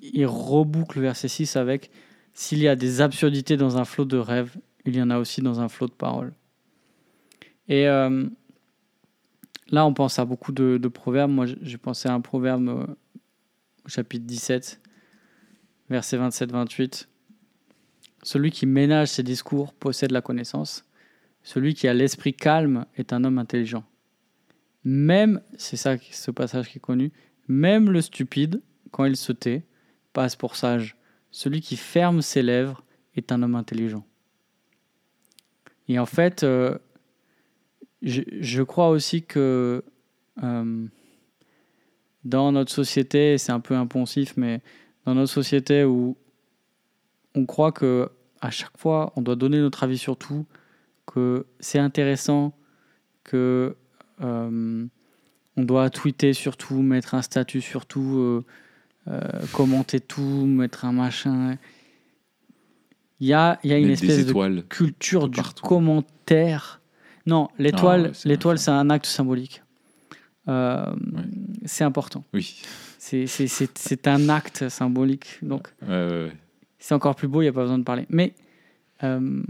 il 0.00 0.26
reboucle 0.26 1.00
verset 1.00 1.28
6 1.28 1.54
avec 1.54 1.90
S'il 2.34 2.58
y 2.58 2.66
a 2.66 2.74
des 2.74 3.00
absurdités 3.00 3.56
dans 3.56 3.78
un 3.78 3.84
flot 3.84 4.04
de 4.04 4.18
rêves, 4.18 4.56
il 4.84 4.96
y 4.96 5.02
en 5.02 5.10
a 5.10 5.18
aussi 5.18 5.40
dans 5.42 5.60
un 5.60 5.68
flot 5.68 5.86
de 5.86 5.92
paroles. 5.92 6.32
Et 7.68 7.86
là, 9.72 9.84
on 9.86 9.94
pense 9.94 10.18
à 10.18 10.24
beaucoup 10.24 10.52
de, 10.52 10.88
proverbes. 10.88 11.32
Moi, 11.32 11.46
j'ai 11.46 11.78
pensé 11.78 12.08
à 12.08 12.14
un 12.14 12.20
proverbe 12.20 12.68
euh, 12.68 12.86
au 13.84 13.88
chapitre 13.88 14.24
17, 14.24 14.80
verset 15.90 16.18
27-28. 16.18 17.06
Celui 18.22 18.52
qui 18.52 18.66
ménage 18.66 19.08
ses 19.08 19.24
discours 19.24 19.72
possède 19.72 20.12
la 20.12 20.20
connaissance. 20.20 20.84
Celui 21.42 21.74
qui 21.74 21.88
a 21.88 21.94
l'esprit 21.94 22.34
calme 22.34 22.86
est 22.96 23.12
un 23.12 23.24
homme 23.24 23.38
intelligent. 23.38 23.84
Même, 24.84 25.40
c'est 25.56 25.76
ça, 25.76 25.96
ce 25.98 26.30
passage 26.30 26.68
qui 26.68 26.78
est 26.78 26.80
connu, 26.80 27.10
même 27.48 27.90
le 27.90 28.00
stupide, 28.00 28.62
quand 28.92 29.04
il 29.06 29.16
se 29.16 29.32
tait, 29.32 29.64
passe 30.12 30.36
pour 30.36 30.54
sage. 30.54 30.96
Celui 31.30 31.60
qui 31.60 31.76
ferme 31.76 32.20
ses 32.22 32.42
lèvres 32.42 32.84
est 33.16 33.32
un 33.32 33.42
homme 33.42 33.54
intelligent. 33.54 34.06
Et 35.88 35.98
en 35.98 36.06
fait, 36.06 36.44
euh, 36.44 36.78
je, 38.02 38.22
je 38.40 38.62
crois 38.62 38.88
aussi 38.90 39.22
que 39.22 39.84
euh, 40.42 40.86
dans 42.24 42.52
notre 42.52 42.72
société, 42.72 43.38
c'est 43.38 43.52
un 43.52 43.60
peu 43.60 43.74
impensif, 43.74 44.34
mais 44.36 44.60
dans 45.04 45.14
notre 45.14 45.32
société 45.32 45.84
où 45.84 46.16
on 47.34 47.46
croit 47.46 47.72
que 47.72 48.10
à 48.40 48.50
chaque 48.50 48.76
fois 48.76 49.12
on 49.16 49.22
doit 49.22 49.36
donner 49.36 49.58
notre 49.58 49.82
avis 49.84 49.98
sur 49.98 50.16
tout, 50.16 50.46
que 51.06 51.46
c'est 51.60 51.78
intéressant, 51.78 52.52
que 53.24 53.76
euh, 54.20 54.86
on 55.56 55.64
doit 55.64 55.90
tweeter 55.90 56.32
surtout, 56.32 56.82
mettre 56.82 57.14
un 57.14 57.22
statut 57.22 57.60
surtout, 57.60 58.18
euh, 58.18 58.44
euh, 59.08 59.20
commenter 59.52 60.00
tout, 60.00 60.22
mettre 60.22 60.84
un 60.84 60.92
machin. 60.92 61.58
Il 63.20 63.26
y 63.26 63.32
a, 63.32 63.58
il 63.62 63.70
y 63.70 63.72
a 63.72 63.78
une 63.78 63.88
Mettre 63.88 64.04
espèce 64.04 64.26
de 64.26 64.60
culture 64.62 65.28
du 65.28 65.40
commentaire. 65.62 66.81
Non, 67.26 67.48
l'étoile, 67.58 68.12
l'étoile, 68.24 68.58
c'est 68.58 68.70
un 68.70 68.90
acte 68.90 69.06
symbolique. 69.06 69.62
Euh, 70.48 70.84
Ouais. 70.90 71.22
C'est 71.64 71.84
important. 71.84 72.24
Oui. 72.34 72.60
C'est- 72.98 73.26
C'est 73.26 73.46
c'est- 73.46 73.78
c'est 73.78 74.08
un 74.08 74.28
acte 74.28 74.68
symbolique. 74.68 75.38
Donc, 75.42 75.68
Ouais, 75.82 75.88
ouais, 75.88 76.10
ouais. 76.24 76.32
c'est 76.78 76.94
encore 76.94 77.14
plus 77.14 77.28
beau, 77.28 77.40
il 77.42 77.44
n'y 77.44 77.48
a 77.48 77.52
pas 77.52 77.62
besoin 77.62 77.78
de 77.78 77.84
parler. 77.84 78.06
Mais, 78.10 78.34
euh, 79.04 79.42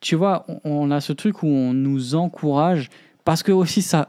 tu 0.00 0.16
vois, 0.16 0.44
on, 0.48 0.60
on 0.64 0.90
a 0.90 1.00
ce 1.00 1.12
truc 1.12 1.42
où 1.42 1.46
on 1.46 1.72
nous 1.74 2.14
encourage, 2.14 2.88
parce 3.24 3.42
que 3.42 3.52
aussi 3.52 3.82
ça 3.82 4.08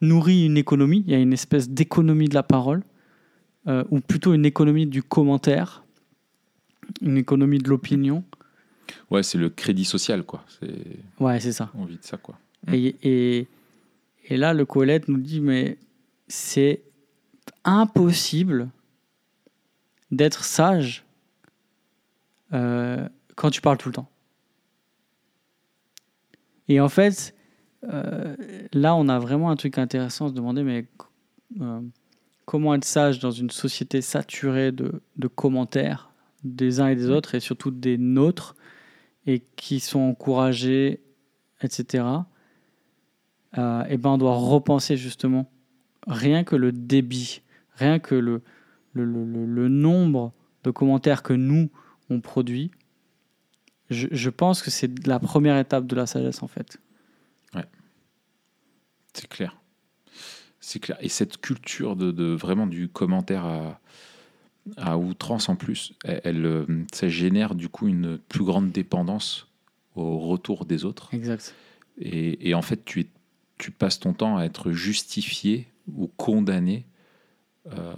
nourrit 0.00 0.46
une 0.46 0.56
économie, 0.56 1.02
il 1.06 1.12
y 1.12 1.14
a 1.14 1.18
une 1.18 1.32
espèce 1.32 1.68
d'économie 1.68 2.28
de 2.28 2.34
la 2.34 2.42
parole, 2.42 2.82
euh, 3.66 3.84
ou 3.90 4.00
plutôt 4.00 4.32
une 4.34 4.44
économie 4.46 4.86
du 4.86 5.02
commentaire, 5.02 5.84
une 7.02 7.16
économie 7.18 7.58
de 7.58 7.68
l'opinion. 7.68 8.22
Ouais, 9.10 9.22
c'est 9.22 9.38
le 9.38 9.48
crédit 9.48 9.84
social, 9.84 10.22
quoi. 10.22 10.44
Ouais, 11.20 11.40
c'est 11.40 11.52
ça. 11.52 11.70
On 11.74 11.84
vit 11.84 11.96
de 11.96 12.02
ça, 12.02 12.16
quoi. 12.16 12.38
Et, 12.72 12.96
et, 13.02 13.46
et 14.28 14.36
là, 14.36 14.54
le 14.54 14.64
Colette 14.64 15.08
nous 15.08 15.18
dit, 15.18 15.40
mais 15.40 15.78
c'est 16.28 16.82
impossible 17.64 18.68
d'être 20.10 20.44
sage 20.44 21.04
euh, 22.52 23.08
quand 23.34 23.50
tu 23.50 23.60
parles 23.60 23.78
tout 23.78 23.88
le 23.88 23.94
temps. 23.94 24.08
Et 26.68 26.80
en 26.80 26.88
fait, 26.88 27.34
euh, 27.84 28.36
là, 28.72 28.94
on 28.94 29.08
a 29.08 29.18
vraiment 29.18 29.50
un 29.50 29.56
truc 29.56 29.76
intéressant 29.76 30.26
à 30.26 30.28
se 30.28 30.34
demander, 30.34 30.62
mais 30.62 30.86
euh, 31.60 31.80
comment 32.46 32.74
être 32.74 32.84
sage 32.84 33.18
dans 33.18 33.30
une 33.30 33.50
société 33.50 34.00
saturée 34.00 34.72
de, 34.72 35.02
de 35.16 35.28
commentaires 35.28 36.10
des 36.42 36.80
uns 36.80 36.88
et 36.88 36.96
des 36.96 37.10
autres, 37.10 37.34
et 37.34 37.40
surtout 37.40 37.70
des 37.70 37.98
nôtres, 37.98 38.54
et 39.26 39.40
qui 39.56 39.80
sont 39.80 40.00
encouragés, 40.00 41.00
etc. 41.62 42.04
Euh, 43.56 43.84
et 43.84 43.96
ben, 43.96 44.10
on 44.10 44.18
doit 44.18 44.34
repenser 44.36 44.96
justement 44.96 45.50
rien 46.06 46.44
que 46.44 46.56
le 46.56 46.72
débit, 46.72 47.42
rien 47.76 47.98
que 47.98 48.14
le, 48.14 48.42
le, 48.92 49.04
le- 49.04 49.46
le- 49.46 49.68
nombre 49.68 50.32
de 50.64 50.70
commentaires 50.70 51.22
que 51.22 51.32
nous, 51.32 51.70
on 52.10 52.20
produit. 52.20 52.70
Je, 53.90 54.30
pense 54.30 54.62
que 54.62 54.70
c'est 54.70 55.06
la 55.06 55.18
première 55.20 55.58
étape 55.58 55.86
de 55.86 55.94
la 55.94 56.06
sagesse, 56.06 56.42
en 56.42 56.48
fait. 56.48 56.78
C'est 59.12 59.28
clair. 59.28 59.56
C'est 60.58 60.80
clair. 60.80 60.98
Et 61.00 61.08
cette 61.08 61.38
culture 61.38 61.94
de, 61.94 62.10
de- 62.10 62.34
vraiment 62.34 62.66
du 62.66 62.88
commentaire 62.88 63.44
à, 63.44 63.80
à 64.76 64.96
outrance 64.98 65.48
en 65.48 65.56
plus, 65.56 65.92
elle, 66.04 66.46
euh, 66.46 66.66
ça 66.92 67.08
génère 67.08 67.54
du 67.54 67.68
coup 67.68 67.86
une 67.88 68.18
plus 68.18 68.44
grande 68.44 68.70
dépendance 68.72 69.48
au 69.94 70.18
retour 70.18 70.64
des 70.64 70.84
autres. 70.84 71.12
Exact. 71.12 71.54
Et, 71.98 72.48
et 72.48 72.54
en 72.54 72.62
fait, 72.62 72.84
tu, 72.84 73.00
es- 73.00 73.10
tu 73.58 73.70
passes 73.70 74.00
ton 74.00 74.12
temps 74.14 74.36
à 74.36 74.44
être 74.44 74.72
justifié 74.72 75.68
ou 75.92 76.08
condamné 76.16 76.86
euh, 77.72 77.94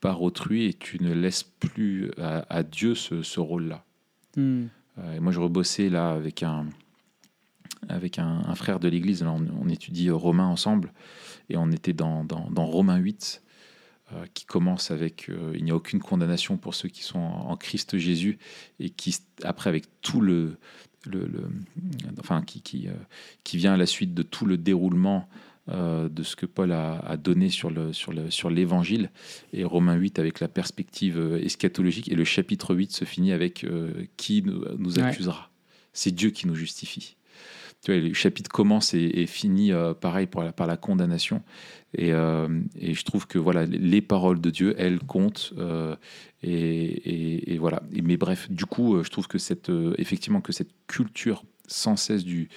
par 0.00 0.22
autrui 0.22 0.66
et 0.66 0.74
tu 0.74 1.02
ne 1.02 1.12
laisses 1.12 1.42
plus 1.44 2.10
à, 2.18 2.44
à 2.54 2.62
Dieu 2.62 2.94
ce, 2.94 3.22
ce 3.22 3.40
rôle-là. 3.40 3.84
Hmm. 4.36 4.66
Euh, 4.98 5.14
et 5.16 5.20
moi, 5.20 5.32
je 5.32 5.40
rebossais 5.40 5.88
là 5.88 6.10
avec 6.10 6.42
un, 6.42 6.66
avec 7.88 8.18
un, 8.18 8.42
un 8.46 8.54
frère 8.54 8.80
de 8.80 8.88
l'église. 8.88 9.22
On, 9.22 9.46
on 9.60 9.68
étudie 9.68 10.10
Romains 10.10 10.46
ensemble 10.46 10.92
et 11.48 11.56
on 11.56 11.70
était 11.70 11.92
dans, 11.92 12.24
dans, 12.24 12.50
dans 12.50 12.66
Romains 12.66 12.98
8 12.98 13.42
euh, 13.42 13.47
qui 14.34 14.44
commence 14.46 14.90
avec 14.90 15.28
euh, 15.28 15.52
Il 15.54 15.64
n'y 15.64 15.70
a 15.70 15.76
aucune 15.76 16.00
condamnation 16.00 16.56
pour 16.56 16.74
ceux 16.74 16.88
qui 16.88 17.02
sont 17.02 17.18
en, 17.18 17.50
en 17.50 17.56
Christ 17.56 17.98
Jésus 17.98 18.38
et 18.80 18.90
qui, 18.90 19.16
après, 19.42 19.68
avec 19.70 19.84
tout 20.02 20.20
le. 20.20 20.56
le, 21.06 21.26
le- 21.26 21.48
enfin, 22.20 22.42
qui, 22.42 22.60
qui, 22.62 22.88
euh, 22.88 22.92
qui 23.44 23.56
vient 23.56 23.74
à 23.74 23.76
la 23.76 23.86
suite 23.86 24.14
de 24.14 24.22
tout 24.22 24.46
le 24.46 24.56
déroulement 24.56 25.28
euh, 25.68 26.08
de 26.08 26.22
ce 26.22 26.34
que 26.36 26.46
Paul 26.46 26.72
a, 26.72 27.16
donné 27.18 27.50
sur 27.50 27.70
le 27.70 27.92
sur 27.92 28.12
le 28.12 28.30
sur 28.30 28.48
l'évangile 28.50 29.10
et 29.52 29.64
Romains 29.64 29.96
8 29.96 30.18
avec 30.18 30.40
la 30.40 30.48
perspective 30.48 31.18
euh, 31.18 31.44
eschatologique 31.44 32.10
et 32.10 32.14
le 32.14 32.24
chapitre 32.24 32.74
8 32.74 32.90
se 32.92 33.04
finit 33.04 33.32
avec 33.32 33.64
euh, 33.64 33.92
qui 34.16 34.42
nous, 34.42 34.64
nous 34.78 34.96
Ouais. 34.98 35.02
accusera? 35.04 35.50
C'est 35.92 36.10
Dieu 36.12 36.30
qui 36.30 36.46
nous 36.46 36.54
justifie 36.54 37.16
tu 37.82 37.92
vois, 37.92 38.00
le 38.00 38.12
chapitre 38.12 38.50
commence 38.50 38.92
et, 38.94 39.26
finit 39.26 39.72
euh, 39.72 39.94
pareil 39.94 40.26
par 40.26 40.66
la, 40.66 40.76
condamnation. 40.76 41.42
Et, 41.94 42.12
euh, 42.12 42.60
et 42.76 42.92
je 42.94 43.04
trouve 43.04 43.26
que 43.26 43.38
voilà 43.38 43.64
les 43.66 44.02
paroles 44.02 44.40
de 44.40 44.50
Dieu 44.50 44.74
elles 44.78 44.98
comptent 44.98 45.54
euh, 45.58 45.96
et, 46.42 47.56
voilà. 47.58 47.82
Mais 48.02 48.16
bref 48.16 48.50
du 48.50 48.66
coup 48.66 49.02
je 49.02 49.08
trouve 49.08 49.28
que 49.28 49.38
cette 49.38 49.70
effectivement 49.96 50.40
que 50.40 50.52
cette 50.52 50.70
culture 50.86 51.44
sans 51.66 51.96
cesse 51.96 52.24
du 52.24 52.48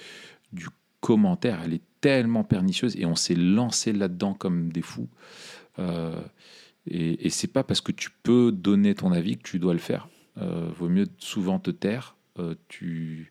du 0.52 0.66
commentaire 1.00 1.60
elle 1.64 1.74
est 1.74 1.82
tellement 2.00 2.44
pernicieuse 2.44 2.96
et 2.96 3.06
on 3.06 3.16
s'est 3.16 3.34
lancé 3.34 3.92
là-dedans 3.92 4.34
comme 4.34 4.72
des 4.72 4.82
fous. 4.82 5.08
Et, 6.88 7.30
c'est 7.30 7.52
pas 7.52 7.62
parce 7.62 7.80
que 7.80 7.92
tu 7.92 8.10
peux 8.24 8.50
donner 8.50 8.94
ton 8.96 9.12
avis 9.12 9.36
que 9.36 9.42
tu 9.44 9.60
dois 9.60 9.72
le 9.72 9.78
faire. 9.78 10.08
Vaut 10.36 10.88
mieux 10.88 11.06
souvent 11.18 11.60
te 11.60 11.70
taire. 11.70 12.16
Tu 12.68 13.30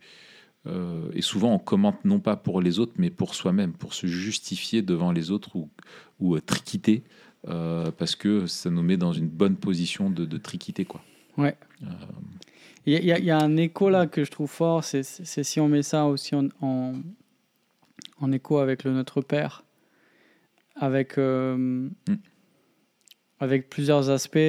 euh, 0.67 1.09
et 1.13 1.21
souvent 1.21 1.53
on 1.55 1.59
commente 1.59 2.03
non 2.05 2.19
pas 2.19 2.35
pour 2.35 2.61
les 2.61 2.77
autres 2.79 2.93
mais 2.97 3.09
pour 3.09 3.33
soi-même 3.35 3.73
pour 3.73 3.93
se 3.95 4.05
justifier 4.07 4.81
devant 4.83 5.11
les 5.11 5.31
autres 5.31 5.55
ou, 5.55 5.69
ou 6.19 6.35
euh, 6.35 6.41
triquitter 6.41 7.03
euh, 7.47 7.89
parce 7.91 8.15
que 8.15 8.45
ça 8.45 8.69
nous 8.69 8.83
met 8.83 8.97
dans 8.97 9.13
une 9.13 9.27
bonne 9.27 9.55
position 9.55 10.09
de, 10.11 10.25
de 10.25 10.37
triquitter 10.37 10.85
quoi 10.85 11.01
Ouais. 11.37 11.55
Il 12.85 12.93
y, 12.93 13.11
a- 13.11 13.17
y 13.19 13.23
y 13.25 13.31
un 13.31 13.55
écho 13.57 13.89
là 13.89 14.05
que 14.05 14.23
je 14.25 14.29
trouve 14.31 14.49
fort, 14.49 14.83
c'est 14.83 15.03
si 15.03 15.59
on 15.59 15.67
met 15.69 15.81
ça 15.81 16.05
aussi 16.07 16.35
en, 16.35 16.47
en, 16.61 16.93
en 18.19 18.31
écho 18.31 18.57
avec 18.57 18.83
le 18.83 18.91
Notre 18.91 19.21
Père, 19.21 19.63
avec, 20.75 21.17
avec 23.39 23.69
plusieurs 23.69 24.09
aspects. 24.09 24.39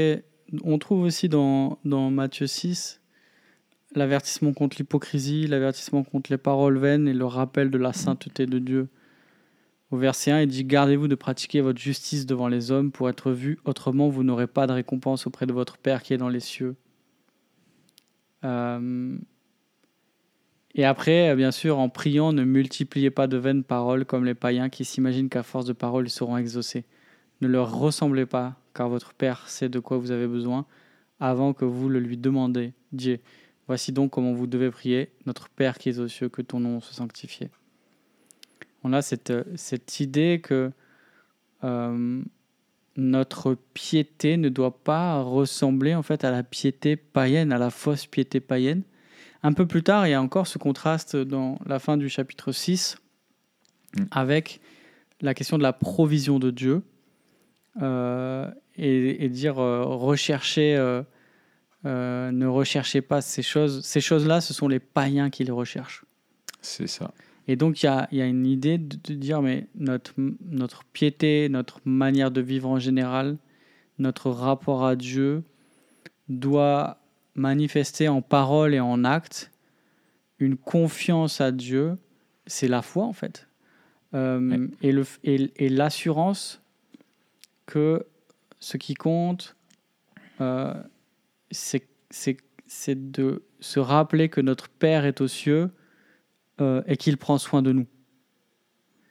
On 0.65 0.79
trouve 0.79 1.03
aussi 1.03 1.29
dans, 1.29 1.79
dans 1.85 2.11
Matthieu 2.11 2.47
6 2.47 3.01
l'avertissement 3.99 4.53
contre 4.53 4.77
l'hypocrisie, 4.79 5.47
l'avertissement 5.47 6.03
contre 6.05 6.31
les 6.33 6.39
paroles 6.39 6.79
vaines 6.79 7.09
et 7.09 7.15
le 7.15 7.27
rappel 7.27 7.71
de 7.71 7.79
la 7.79 7.93
sainteté 7.93 8.47
de 8.47 8.59
Dieu. 8.59 8.89
Au 9.91 9.97
verset 9.97 10.31
1, 10.31 10.41
il 10.43 10.49
dit 10.49 10.65
Gardez-vous 10.65 11.09
de 11.09 11.15
pratiquer 11.15 11.61
votre 11.61 11.81
justice 11.81 12.27
devant 12.27 12.49
les 12.49 12.71
hommes 12.71 12.91
pour 12.93 13.09
être 13.09 13.33
vus, 13.33 13.59
autrement 13.65 14.09
vous 14.09 14.25
n'aurez 14.25 14.47
pas 14.47 14.67
de 14.67 14.73
récompense 14.73 15.27
auprès 15.27 15.47
de 15.47 15.53
votre 15.53 15.77
Père 15.79 16.03
qui 16.03 16.15
est 16.15 16.19
dans 16.19 16.31
les 16.31 16.41
cieux. 16.41 16.77
Euh, 18.45 19.17
Et 20.75 20.85
après, 20.85 21.37
bien 21.37 21.51
sûr, 21.51 21.79
en 21.79 21.89
priant, 21.91 22.33
ne 22.33 22.45
multipliez 22.45 23.11
pas 23.11 23.27
de 23.27 23.37
vaines 23.37 23.63
paroles 23.65 24.07
comme 24.07 24.25
les 24.25 24.35
païens 24.35 24.71
qui 24.71 24.85
s'imaginent 24.85 25.29
qu'à 25.29 25.43
force 25.43 25.67
de 25.67 25.75
paroles, 25.75 26.07
ils 26.07 26.11
seront 26.11 26.39
exaucés. 26.39 26.85
Ne 27.43 27.49
leur 27.49 27.79
ressemblez 27.79 28.25
pas, 28.27 28.57
car 28.75 28.89
votre 28.89 29.13
Père 29.13 29.49
sait 29.49 29.69
de 29.69 29.79
quoi 29.81 29.99
vous 29.99 30.11
avez 30.11 30.27
besoin 30.27 30.67
avant 31.21 31.53
que 31.53 31.65
vous 31.65 31.89
le 31.89 32.01
lui 32.01 32.17
demandiez. 32.17 32.73
Voici 33.67 33.93
donc 33.93 34.11
comment 34.11 34.33
vous 34.33 34.47
devez 34.47 34.71
prier, 34.71 35.11
notre 35.27 35.49
Père 35.49 35.79
qui 35.79 35.89
est 35.89 35.99
aux 35.99 36.09
cieux, 36.09 36.29
que 36.29 36.43
ton 36.43 36.61
nom 36.61 36.81
soit 36.81 36.95
sanctifié. 36.95 37.49
On 38.85 38.93
a 38.93 39.03
cette, 39.03 39.33
cette 39.57 40.01
idée 40.01 40.41
que 40.43 40.73
euh, 41.63 42.23
notre 42.97 43.55
piété 43.75 44.37
ne 44.37 44.49
doit 44.49 44.83
pas 44.83 45.23
ressembler 45.23 45.95
en 45.95 46.03
fait 46.03 46.25
à 46.25 46.31
la 46.31 46.43
piété 46.43 46.97
païenne, 46.97 47.53
à 47.53 47.59
la 47.59 47.71
fausse 47.71 48.07
piété 48.07 48.41
païenne. 48.41 48.83
Un 49.45 49.53
peu 49.53 49.67
plus 49.67 49.83
tard, 49.83 50.07
il 50.07 50.11
y 50.11 50.15
a 50.15 50.23
encore 50.23 50.47
ce 50.47 50.59
contraste 50.59 51.17
dans 51.17 51.59
la 51.67 51.79
fin 51.79 51.97
du 51.97 52.09
chapitre 52.09 52.53
6 52.53 52.97
Mm. 53.97 54.05
avec 54.11 54.61
la 55.21 55.35
question 55.35 55.59
de 55.59 55.63
la 55.63 55.73
provision 55.73 56.39
de 56.39 56.51
Dieu 56.51 56.83
euh, 57.83 58.51
et, 58.77 59.29
dire 59.29 59.59
euh, 59.59 59.83
recherchez, 59.85 61.03
euh, 61.85 62.31
ne 62.31 62.47
recherchez 62.47 63.01
pas 63.03 63.21
ces 63.21 63.43
choses. 63.43 63.85
Ces 63.85 64.01
choses-là, 64.01 64.41
ce 64.41 64.55
sont 64.55 64.69
les 64.69 64.79
païens 64.81 65.31
qui 65.31 65.45
les 65.45 65.51
recherchent. 65.53 66.05
c'est 66.61 66.87
ça 66.87 67.13
Et 67.49 67.57
donc, 67.57 67.83
il 67.83 67.87
y 67.87 67.89
a, 67.89 68.09
il 68.13 68.19
y 68.19 68.23
a 68.23 68.27
une 68.27 68.47
idée 68.47 68.79
de, 68.79 68.97
de 69.03 69.15
dire, 69.15 69.43
mais 69.43 69.67
notre, 69.75 70.15
notre 70.49 70.85
piété, 70.85 71.49
notre 71.49 71.81
manière 71.85 72.31
de 72.31 72.41
vivre 72.41 72.69
en 72.69 72.79
général, 72.79 73.37
notre 73.99 74.31
rapport 74.31 74.85
à 74.87 74.95
Dieu 74.97 75.43
doit 76.29 76.99
manifester 77.35 78.09
en 78.09 78.23
parole 78.23 78.75
et 78.75 78.81
en 78.81 79.05
acte 79.05 79.51
une 80.39 80.57
confiance 80.57 81.41
à 81.41 81.51
Dieu. 81.53 81.97
C'est 82.47 82.69
la 82.69 82.83
foi, 82.83 83.05
en 83.05 83.13
fait. 83.13 83.47
Euh, 84.15 84.41
Ouais. 84.41 84.69
Et 84.83 84.93
le- 84.93 85.07
et- 85.25 85.51
et 85.57 85.69
l'assurance 85.69 86.61
que 87.67 88.05
ce 88.61 88.77
qui 88.77 88.95
compte, 88.95 89.57
euh, 90.41 90.75
c'est 91.53 93.11
de 93.13 93.43
se 93.61 93.79
rappeler 93.79 94.29
que 94.29 94.41
notre 94.41 94.69
Père 94.69 95.05
est 95.05 95.21
aux 95.21 95.29
cieux 95.29 95.71
euh, 96.61 96.83
et 96.87 96.97
qu'il 96.97 97.17
prend 97.17 97.39
soin 97.39 97.63
de 97.63 97.73
nous. 97.73 97.87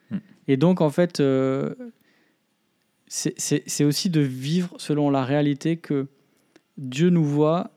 Hmm. 0.09 0.17
Et 0.47 0.57
donc, 0.57 0.81
en 0.81 0.89
fait, 0.89 1.19
euh, 1.19 1.73
c'est- 3.07 3.83
aussi 3.83 4.09
de 4.09 4.21
vivre 4.21 4.73
selon 4.77 5.09
la 5.09 5.23
réalité 5.25 5.77
que 5.77 6.07
Dieu 6.77 7.09
nous 7.09 7.23
voit 7.25 7.71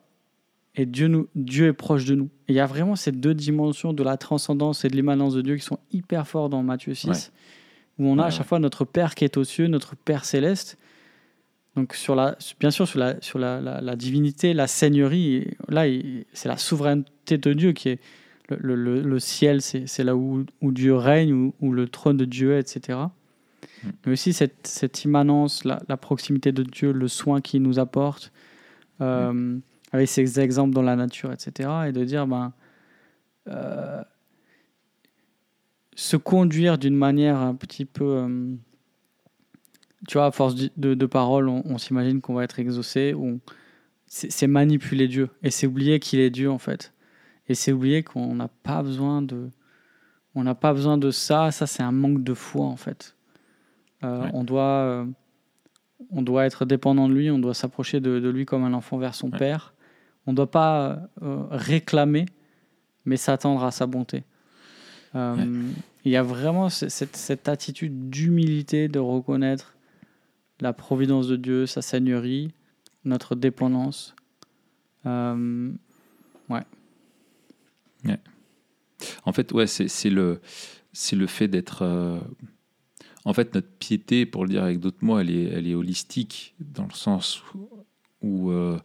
et 0.77 0.87
Dieu, 0.87 1.07
nous, 1.09 1.29
Dieu 1.35 1.69
est 1.69 1.73
proche 1.73 2.05
de 2.05 2.15
nous. 2.15 2.31
Et 2.49 2.53
il 2.53 2.55
y 2.57 2.61
a 2.61 2.67
vraiment 2.67 2.97
ces 2.97 3.13
deux 3.13 3.35
dimensions 3.35 3.93
de 3.93 4.03
la 4.03 4.17
transcendance 4.17 4.85
et 4.85 4.89
de 4.89 4.97
l'immanence 4.97 5.35
de 5.35 5.43
Dieu 5.43 5.57
qui 5.57 5.63
sont 5.65 5.79
hyper 5.93 6.27
forts 6.27 6.49
dans 6.49 6.63
Matthieu 6.63 6.95
6, 6.95 7.09
Ouais. 7.09 8.05
où 8.05 8.09
on 8.09 8.19
a 8.19 8.23
Ouais, 8.23 8.27
à 8.27 8.31
chaque 8.31 8.41
ouais. 8.41 8.47
fois 8.49 8.59
notre 8.59 8.85
Père 8.85 9.15
qui 9.15 9.25
est 9.25 9.37
aux 9.37 9.45
cieux, 9.45 9.67
notre 9.69 9.95
Père 9.97 10.25
céleste. 10.25 10.79
Donc, 11.77 11.95
sur 11.95 12.15
la, 12.15 12.37
bien 12.61 12.71
sûr, 12.71 12.87
sur 12.87 13.01
la, 13.01 13.21
sur 13.21 13.39
la, 13.39 13.61
la- 13.61 13.81
la 13.81 13.97
divinité, 13.97 14.55
la 14.55 14.67
seigneurie, 14.69 15.57
là, 15.69 15.85
c'est 16.33 16.49
la 16.49 16.57
souveraineté 16.57 17.39
de 17.39 17.53
Dieu 17.53 17.73
qui 17.73 17.91
est. 17.91 18.01
Le, 18.51 18.77
le- 18.77 19.19
ciel, 19.19 19.63
c'est 19.63 20.05
là 20.05 20.15
où, 20.15 20.45
où 20.61 20.71
Dieu 20.71 20.95
règne, 20.95 21.33
où, 21.33 21.55
où 21.63 21.73
le 21.73 21.89
trône 21.89 22.19
de 22.19 22.27
Dieu 22.27 22.53
est, 22.53 22.77
etc. 22.77 22.99
Mm. 23.83 23.89
Mais 24.05 24.13
aussi 24.13 24.35
cette, 24.35 24.67
cette 24.67 25.03
immanence, 25.05 25.65
la, 25.65 25.83
la 25.89 25.97
proximité 25.97 26.53
de 26.53 26.63
Dieu, 26.63 26.93
le 26.93 27.09
soin 27.09 27.41
qu'il 27.41 27.63
nous 27.63 27.79
apporte, 27.79 28.33
euh, 29.01 29.59
avec 29.93 30.09
ces 30.09 30.39
exemples 30.41 30.75
dans 30.75 30.83
la 30.83 30.95
nature, 30.95 31.33
etc. 31.33 31.71
Et 31.89 31.93
de 31.93 32.05
dire, 32.05 32.27
ben, 32.27 32.53
euh, 33.49 34.03
se 35.97 36.17
conduire 36.19 36.77
d'une 36.77 36.97
manière 36.97 37.39
un 37.39 37.55
petit 37.55 37.87
peu. 37.87 38.05
euh, 38.05 38.55
tu 40.09 40.19
vois, 40.19 40.27
à 40.27 40.31
force 40.31 40.55
de, 40.55 40.71
de, 40.77 40.95
de 40.95 41.07
paroles, 41.07 41.49
on, 41.49 41.63
on 41.65 41.79
s'imagine 41.79 42.21
qu'on 42.21 42.35
va 42.35 42.45
être 42.45 42.59
exaucé. 42.59 43.15
ou 43.15 43.41
C'est 44.07 44.47
manipuler 44.47 45.09
Dieu. 45.09 45.31
Et 45.43 45.51
c'est 45.51 45.67
oublier 45.67 45.99
qu'il 46.01 46.21
est 46.21 46.31
Dieu, 46.31 46.51
en 46.51 46.59
fait. 46.59 46.93
Et 47.49 47.55
c'est 47.55 47.73
oublier 47.73 48.03
qu'on 48.03 48.35
n'a 48.35 48.49
pas 48.49 48.83
besoin 48.83 49.23
de. 49.23 49.51
On 50.35 50.43
n'a 50.45 50.55
pas 50.55 50.73
besoin 50.73 50.99
de 50.99 51.11
ça. 51.11 51.51
Ça, 51.51 51.67
c'est 51.67 51.83
un 51.83 51.93
manque 51.93 52.23
de 52.25 52.35
foi, 52.35 52.67
en 52.67 52.77
fait. 52.77 53.17
Euh, 54.03 54.23
Ouais. 54.25 54.31
On 54.35 54.45
doit. 54.45 54.63
euh, 54.63 55.05
on 56.11 56.23
doit 56.23 56.45
être 56.45 56.65
dépendant 56.67 57.09
de 57.09 57.15
lui, 57.15 57.31
on 57.31 57.39
doit 57.39 57.55
s'approcher 57.55 58.01
de, 58.01 58.19
de 58.21 58.29
lui 58.29 58.45
comme 58.45 58.65
un 58.65 58.75
enfant 58.75 58.99
vers 58.99 59.15
son 59.15 59.31
Ouais. 59.31 59.39
père. 59.39 59.75
On 60.27 60.33
ne 60.33 60.37
doit 60.37 60.51
pas 60.51 60.99
euh, 61.23 61.45
réclamer, 61.51 62.27
mais 63.05 63.17
s'attendre 63.17 63.63
à 63.65 63.71
sa 63.71 63.87
bonté. 63.87 64.25
Ouais. 65.15 65.35
Il 66.05 66.11
y 66.13 66.17
a 66.17 66.23
vraiment 66.23 66.69
ce- 66.69 66.89
cette, 66.89 67.17
cette 67.17 67.49
attitude 67.49 68.11
d'humilité, 68.11 68.89
de 68.89 68.99
reconnaître 68.99 69.74
la 70.61 70.73
providence 70.73 71.29
de 71.29 71.37
Dieu, 71.37 71.67
sa 71.67 71.83
seigneurie, 71.83 72.53
notre 73.05 73.35
dépendance. 73.35 74.15
Euh, 75.07 75.73
En 79.25 79.33
fait, 79.33 79.53
ouais, 79.53 79.67
c'est 79.67 79.89
c'est 79.89 80.11
le, 80.11 80.41
c'est 80.93 81.17
le 81.17 81.27
fait 81.27 81.49
d'être. 81.49 81.83
euh, 81.83 82.21
En 83.25 83.33
fait, 83.33 83.55
notre 83.55 83.69
piété, 83.79 84.27
pour 84.27 84.45
le 84.45 84.51
dire 84.51 84.63
avec 84.63 84.81
d'autres 84.81 85.03
mots, 85.05 85.19
elle 85.19 85.31
est, 85.31 85.45
elle 85.45 85.67
est 85.67 85.75
holistique, 85.75 86.55
dans 86.61 86.85
le 86.87 86.93
sens 86.95 87.43
où, 87.55 87.69
où, 88.23 88.51
euh, 88.51 88.79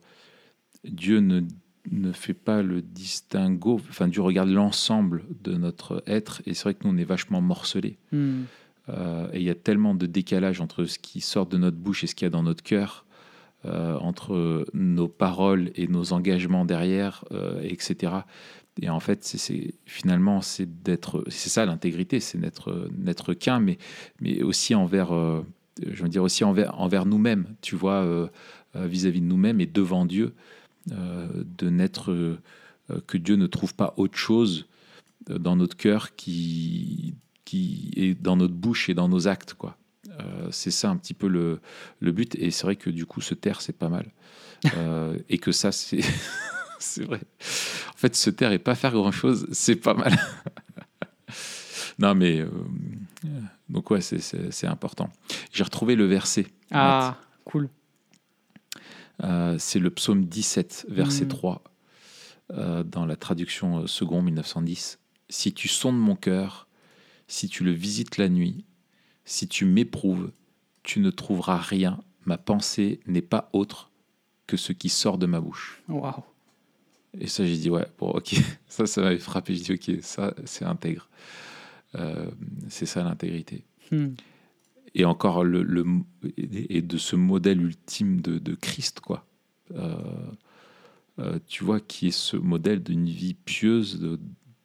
Dieu 0.83 1.19
ne, 1.19 1.41
ne 1.91 2.11
fait 2.11 2.33
pas 2.33 2.61
le 2.61 2.81
distinguo. 2.81 3.75
Enfin, 3.89 4.07
Dieu 4.07 4.21
regarde 4.21 4.49
l'ensemble 4.49 5.23
de 5.43 5.55
notre 5.55 6.03
être, 6.07 6.41
et 6.45 6.53
c'est 6.53 6.63
vrai 6.63 6.73
que 6.73 6.87
nous, 6.87 6.93
on 6.93 6.97
est 6.97 7.03
vachement 7.03 7.41
morcelés. 7.41 7.97
hmm, 8.11 8.43
Euh, 8.89 9.27
et 9.33 9.37
il 9.37 9.43
y 9.43 9.49
a 9.49 9.55
tellement 9.55 9.95
de 9.95 10.05
décalage 10.05 10.61
entre 10.61 10.85
ce 10.85 10.99
qui 10.99 11.21
sort 11.21 11.45
de 11.45 11.57
notre 11.57 11.77
bouche 11.77 12.03
et 12.03 12.07
ce 12.07 12.15
qu'il 12.15 12.25
y 12.25 12.27
a 12.27 12.31
dans 12.31 12.43
notre 12.43 12.63
cœur, 12.63 13.05
euh, 13.65 13.97
entre 13.97 14.65
nos 14.73 15.07
paroles 15.07 15.71
et 15.75 15.87
nos 15.87 16.13
engagements 16.13 16.65
derrière, 16.65 17.25
euh, 17.31 17.61
etc. 17.63 18.13
Et 18.81 18.89
en 18.89 18.99
fait, 18.99 19.35
finalement, 19.85 20.41
c'est 20.41 20.83
d'être, 20.83 21.23
c'est 21.27 21.49
ça 21.49 21.65
l'intégrité, 21.65 22.19
c'est 22.19 22.37
n'être 22.37 22.87
n'être 22.97 23.33
qu'un, 23.33 23.59
mais 23.59 23.77
mais 24.21 24.41
aussi 24.41 24.73
envers, 24.73 25.09
je 25.85 26.01
veux 26.01 26.07
dire 26.07 26.23
aussi 26.23 26.45
envers 26.45 26.79
envers 26.79 27.05
nous-mêmes. 27.05 27.45
Tu 27.61 27.75
vois, 27.75 28.29
vis-à-vis 28.75 29.19
de 29.19 29.25
nous-mêmes 29.25 29.59
et 29.59 29.65
devant 29.65 30.05
Dieu, 30.05 30.33
de 30.87 31.69
n'être 31.69 32.39
que 33.07 33.17
Dieu 33.17 33.35
ne 33.35 33.47
trouve 33.47 33.75
pas 33.75 33.93
autre 33.97 34.17
chose 34.17 34.65
dans 35.29 35.57
notre 35.57 35.75
cœur 35.75 36.15
qui 36.15 37.15
qui 37.49 37.91
est 37.95 38.13
dans 38.21 38.35
notre 38.35 38.53
bouche 38.53 38.89
et 38.89 38.93
dans 38.93 39.07
nos 39.09 39.27
actes, 39.27 39.53
quoi. 39.55 39.75
Euh, 40.19 40.49
c'est 40.51 40.71
ça 40.71 40.89
un 40.89 40.97
petit 40.97 41.13
peu 41.13 41.27
le, 41.27 41.61
le 41.99 42.11
but. 42.11 42.35
Et 42.35 42.51
c'est 42.51 42.63
vrai 42.63 42.75
que 42.75 42.89
du 42.91 43.05
coup, 43.05 43.21
se 43.21 43.33
taire, 43.33 43.61
c'est 43.61 43.77
pas 43.77 43.89
mal. 43.89 44.11
Euh, 44.75 45.17
et 45.29 45.37
que 45.39 45.51
ça, 45.51 45.71
c'est 45.71 46.01
c'est 46.79 47.03
vrai. 47.05 47.21
En 47.93 47.97
fait, 47.97 48.15
se 48.15 48.29
taire 48.29 48.51
et 48.51 48.59
pas 48.59 48.75
faire 48.75 48.91
grand-chose, 48.91 49.47
c'est 49.51 49.75
pas 49.77 49.93
mal. 49.95 50.17
non, 51.99 52.13
mais... 52.15 52.39
euh, 52.39 52.49
donc 53.69 53.89
ouais, 53.91 54.01
c'est- 54.01 54.67
important. 54.67 55.09
J'ai 55.51 55.63
retrouvé 55.63 55.95
le 55.95 56.05
verset. 56.05 56.47
Ah, 56.71 57.17
cool. 57.45 57.69
C'est 59.57 59.79
le 59.79 59.89
psaume 59.89 60.25
17, 60.25 60.85
verset 60.89 61.25
Mm. 61.25 61.29
3, 61.29 61.63
euh, 62.51 62.83
dans 62.83 63.05
la 63.05 63.15
traduction 63.17 63.85
second 63.87 64.21
1910. 64.21 64.99
Si 65.29 65.53
tu 65.53 65.67
sondes 65.67 65.97
mon 65.99 66.15
cœur, 66.15 66.67
si 67.29 67.47
tu 67.47 67.63
le 67.63 67.71
visites 67.71 68.17
la 68.17 68.27
nuit, 68.27 68.65
si 69.23 69.47
tu 69.47 69.63
m'éprouves, 69.63 70.31
tu 70.83 70.99
ne 70.99 71.09
trouveras 71.11 71.57
rien. 71.57 72.01
Ma 72.25 72.37
pensée 72.37 72.99
n'est 73.07 73.21
pas 73.21 73.49
autre 73.53 73.89
que 74.47 74.57
ce 74.57 74.73
qui 74.73 74.89
sort 74.89 75.17
de 75.17 75.25
ma 75.27 75.39
bouche. 75.39 75.81
Waouh. 75.87 76.23
Et 77.19 77.27
ça, 77.27 77.45
j'ai 77.45 77.57
dit, 77.57 77.69
ouais, 77.69 77.87
bon, 77.97 78.09
ok. 78.09 78.35
Ça, 78.67 78.85
ça 78.85 79.01
m'avait 79.01 79.17
frappé. 79.17 79.55
J'ai 79.55 79.75
dit, 79.77 79.93
ok, 79.95 80.03
ça, 80.03 80.33
c'est 80.45 80.65
intègre. 80.65 81.07
Euh, 81.95 82.29
c'est 82.67 82.85
ça 82.85 83.03
l'intégrité 83.03 83.63
Hmm. 83.91 84.09
et 84.93 85.05
encore 85.05 85.43
le, 85.43 85.63
le- 85.63 85.83
et 86.37 86.83
de 86.83 86.97
ce 86.99 87.15
modèle 87.15 87.59
ultime 87.59 88.21
de, 88.21 88.37
de 88.37 88.53
Christ 88.53 88.99
quoi 88.99 89.25
Euh, 89.73 89.95
euh, 91.17 91.39
tu 91.47 91.63
vois 91.63 91.79
qui 91.79 92.07
est 92.09 92.11
ce 92.11 92.37
modèle 92.37 92.83
d'une 92.83 93.07
vie 93.09 93.33
pieuse 93.33 93.99
de- 93.99 94.19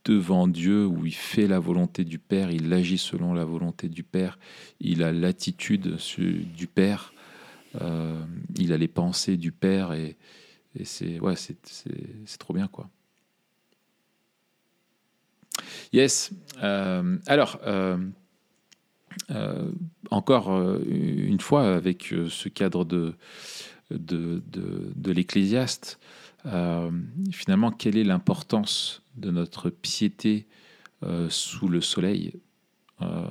devant 0.05 0.47
Dieu 0.47 0.87
où 0.87 1.07
il 1.07 1.15
fait 1.15 1.47
la 1.47 1.59
volonté 1.59 2.05
du 2.05 2.19
Père 2.19 2.51
il 2.51 2.73
agit 2.73 2.99
selon 2.99 3.33
la 3.33 3.45
volonté 3.45 3.89
du 3.89 4.03
Père 4.03 4.39
il 4.81 5.03
a 5.03 5.13
l'attitude 5.13 5.97
du 6.57 6.67
Père 6.67 7.15
euh, 7.81 8.23
il 8.57 8.73
a 8.73 8.77
les 8.77 8.89
pensées 8.89 9.37
du 9.37 9.53
Père 9.53 9.93
et, 9.93 10.17
c'est 10.83 11.21
ouais 11.21 11.35
trop 12.39 12.53
bien 12.53 12.67
quoi. 12.67 12.89
Yes 15.93 16.33
Euh, 16.63 17.19
alors 17.27 17.61
euh, 17.65 17.97
encore 20.11 20.51
une 20.85 21.41
fois 21.41 21.75
avec 21.75 22.13
ce 22.29 22.49
cadre 22.49 22.85
de, 22.85 23.15
de, 23.91 24.43
de, 24.47 24.93
de 24.95 25.13
l'Ecclésiaste, 25.13 26.01
euh, 26.47 26.91
finalement, 27.33 27.71
quelle 27.71 27.97
est 27.97 28.05
l'importance 28.05 29.03
de 29.17 29.31
notre 29.31 29.71
piété 29.71 30.47
euh, 31.03 31.29
sous 31.31 31.69
le 31.69 31.81
soleil 31.81 32.35
Euh, 33.03 33.25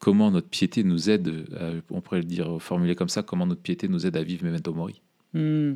Comment 0.00 0.30
notre 0.30 0.48
piété 0.48 0.84
nous 0.84 1.10
aide, 1.10 1.48
on 1.90 2.00
pourrait 2.00 2.20
le 2.20 2.24
dire, 2.24 2.62
formuler 2.62 2.94
comme 2.94 3.08
ça, 3.08 3.24
comment 3.24 3.46
notre 3.46 3.62
piété 3.62 3.88
nous 3.88 4.06
aide 4.06 4.16
à 4.16 4.22
vivre 4.22 4.44
Memento 4.44 4.72
Mori? 4.72 5.02
Hmm. 5.34 5.72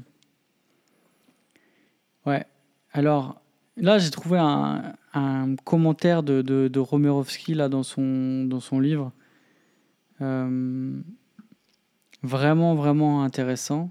Ouais. 2.24 2.46
Alors, 2.92 3.42
là, 3.76 3.98
j'ai 3.98 4.10
trouvé 4.10 4.38
un, 4.38 4.94
commentaire 5.64 6.22
de, 6.22 6.40
de, 6.40 6.78
Romerovski 6.78 7.54
là, 7.54 7.68
dans, 7.68 7.82
son, 7.82 8.44
dans 8.44 8.60
son 8.60 8.78
livre. 8.78 9.10
Vraiment, 12.22 12.76
vraiment 12.76 13.24
intéressant. 13.24 13.90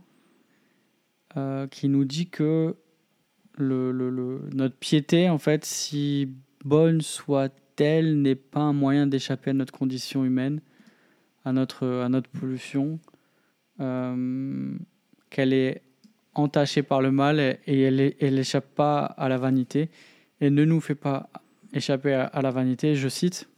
Euh, 1.38 1.68
qui 1.68 1.88
nous 1.90 2.06
dit 2.06 2.28
que 2.30 2.76
le, 3.58 3.92
le- 3.92 4.50
notre 4.54 4.76
piété, 4.76 5.30
en 5.30 5.38
fait, 5.38 5.66
si 5.66 6.30
bonne 6.64 7.02
soit-elle, 7.02 8.22
n'est 8.22 8.36
pas 8.36 8.62
un 8.62 8.74
moyen 8.74 9.08
d'échapper 9.08 9.52
à 9.52 9.54
notre 9.54 9.74
condition 9.74 10.24
humaine, 10.26 10.62
à 11.46 11.52
notre, 11.54 11.88
à 11.88 12.10
notre 12.10 12.30
pollution. 12.30 13.00
Euh, 13.80 14.74
qu'elle 15.32 15.54
est 15.54 15.82
entachée 16.36 16.84
par 16.84 17.02
le 17.02 17.10
mal 17.10 17.40
et, 17.40 17.58
et 17.66 17.82
elle 18.20 18.36
n'échappe 18.36 18.76
pas 18.76 19.00
à 19.06 19.28
la 19.28 19.38
vanité 19.38 19.90
et 20.40 20.50
ne 20.50 20.66
nous 20.66 20.80
fait 20.82 20.94
pas 20.96 21.30
échapper 21.74 22.14
à 22.14 22.42
la 22.42 22.52
vanité. 22.52 22.96
Je 22.96 23.08
cite 23.08 23.50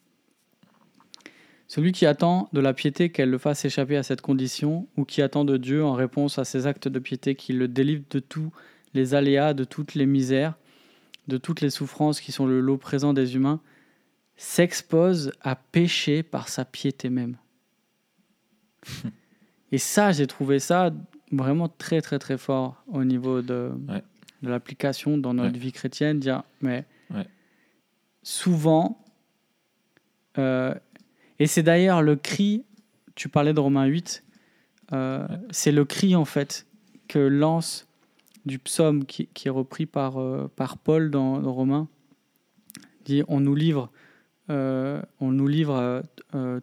Celui 1.74 1.92
qui 1.92 2.06
attend 2.06 2.50
de 2.54 2.60
la 2.60 2.72
piété 2.72 3.10
qu'elle 3.10 3.32
le 3.32 3.40
fasse 3.40 3.66
échapper 3.66 3.98
à 3.98 4.04
cette 4.04 4.22
condition 4.22 4.88
ou 4.96 5.06
qui 5.06 5.24
attend 5.24 5.44
de 5.44 5.58
Dieu 5.58 5.84
en 5.84 5.94
réponse 5.94 6.38
à 6.38 6.46
ses 6.46 6.68
actes 6.68 6.88
de 6.88 7.00
piété 7.00 7.34
qu'il 7.34 7.58
le 7.58 7.68
délivre 7.68 8.04
de 8.12 8.20
tous 8.20 8.52
les 8.94 9.16
aléas, 9.16 9.56
de 9.56 9.64
toutes 9.64 9.96
les 9.96 10.06
misères, 10.06 10.54
de 11.28 11.38
toutes 11.38 11.62
les 11.62 11.72
souffrances 11.72 12.22
qui 12.22 12.32
sont 12.32 12.46
le 12.46 12.60
lot 12.60 12.78
présent 12.78 13.12
des 13.12 13.34
humains, 13.36 13.60
s'expose 14.38 15.32
à 15.42 15.56
pécher 15.56 16.22
par 16.22 16.48
sa 16.48 16.64
piété 16.64 17.10
même. 17.10 17.38
Et 19.72 19.80
ça, 19.80 20.12
j'ai 20.12 20.28
trouvé 20.28 20.60
ça 20.60 20.92
vraiment 21.32 21.70
très, 21.70 22.02
très, 22.02 22.20
très 22.20 22.38
fort 22.38 22.84
au 22.86 23.04
niveau 23.04 23.42
de, 23.42 23.72
Ouais. 23.90 24.04
de 24.44 24.50
l'application 24.50 25.18
dans 25.18 25.34
notre 25.34 25.54
Ouais. 25.54 25.58
vie 25.60 25.72
chrétienne. 25.72 26.20
Dire, 26.20 26.44
mais 26.62 26.86
Ouais. 27.10 27.26
souvent, 28.22 29.04
euh, 30.38 30.76
et 31.44 31.48
c'est 31.48 31.64
d'ailleurs 31.64 32.02
le 32.02 32.16
cri 32.16 32.64
tu 33.16 33.30
parlais 33.30 33.54
de 33.54 33.60
Romains 33.60 33.86
8, 33.86 34.24
euh, 34.92 35.28
c'est 35.52 35.72
le 35.72 35.86
cri 35.86 36.16
en 36.16 36.26
fait 36.26 36.68
que 37.08 37.20
lance 37.20 37.88
du 38.46 38.60
psaume 38.60 39.06
qui, 39.06 39.28
qui 39.28 39.48
est 39.48 39.52
repris 39.52 39.86
par, 39.86 40.20
euh, 40.20 40.52
par 40.56 40.78
Paul 40.78 41.12
dans, 41.12 41.40
dans 41.40 41.54
Romains. 41.54 41.88
Il 43.02 43.04
dit 43.06 43.24
on 43.28 43.40
nous 43.40 43.56
livre, 43.56 43.92
euh, 44.50 45.02
on 45.20 45.32
nous 45.32 45.48
livre 45.48 46.04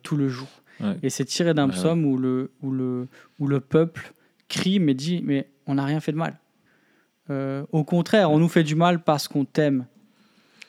tout 0.02 0.16
le 0.16 0.28
jour. 0.28 0.48
Ouais. 0.80 0.96
Et 1.02 1.10
c'est 1.10 1.24
tiré 1.24 1.54
d'un 1.54 1.68
Ouais, 1.68 1.74
psaume 1.74 2.04
où, 2.04 2.16
le, 2.16 2.50
où, 2.62 2.70
le, 2.70 3.06
où 3.38 3.46
le 3.46 3.60
peuple 3.60 4.14
crie 4.48 4.80
mais 4.80 4.94
dit 4.94 5.22
mais 5.24 5.48
on 5.66 5.74
n'a 5.74 5.84
rien 5.84 6.00
fait 6.00 6.12
de 6.12 6.16
mal. 6.16 6.38
Au 7.70 7.84
contraire, 7.84 8.32
on 8.32 8.40
nous 8.40 8.48
fait 8.48 8.64
du 8.64 8.74
mal 8.74 9.04
parce 9.04 9.28
qu'on 9.28 9.44
t'aime. 9.44 9.86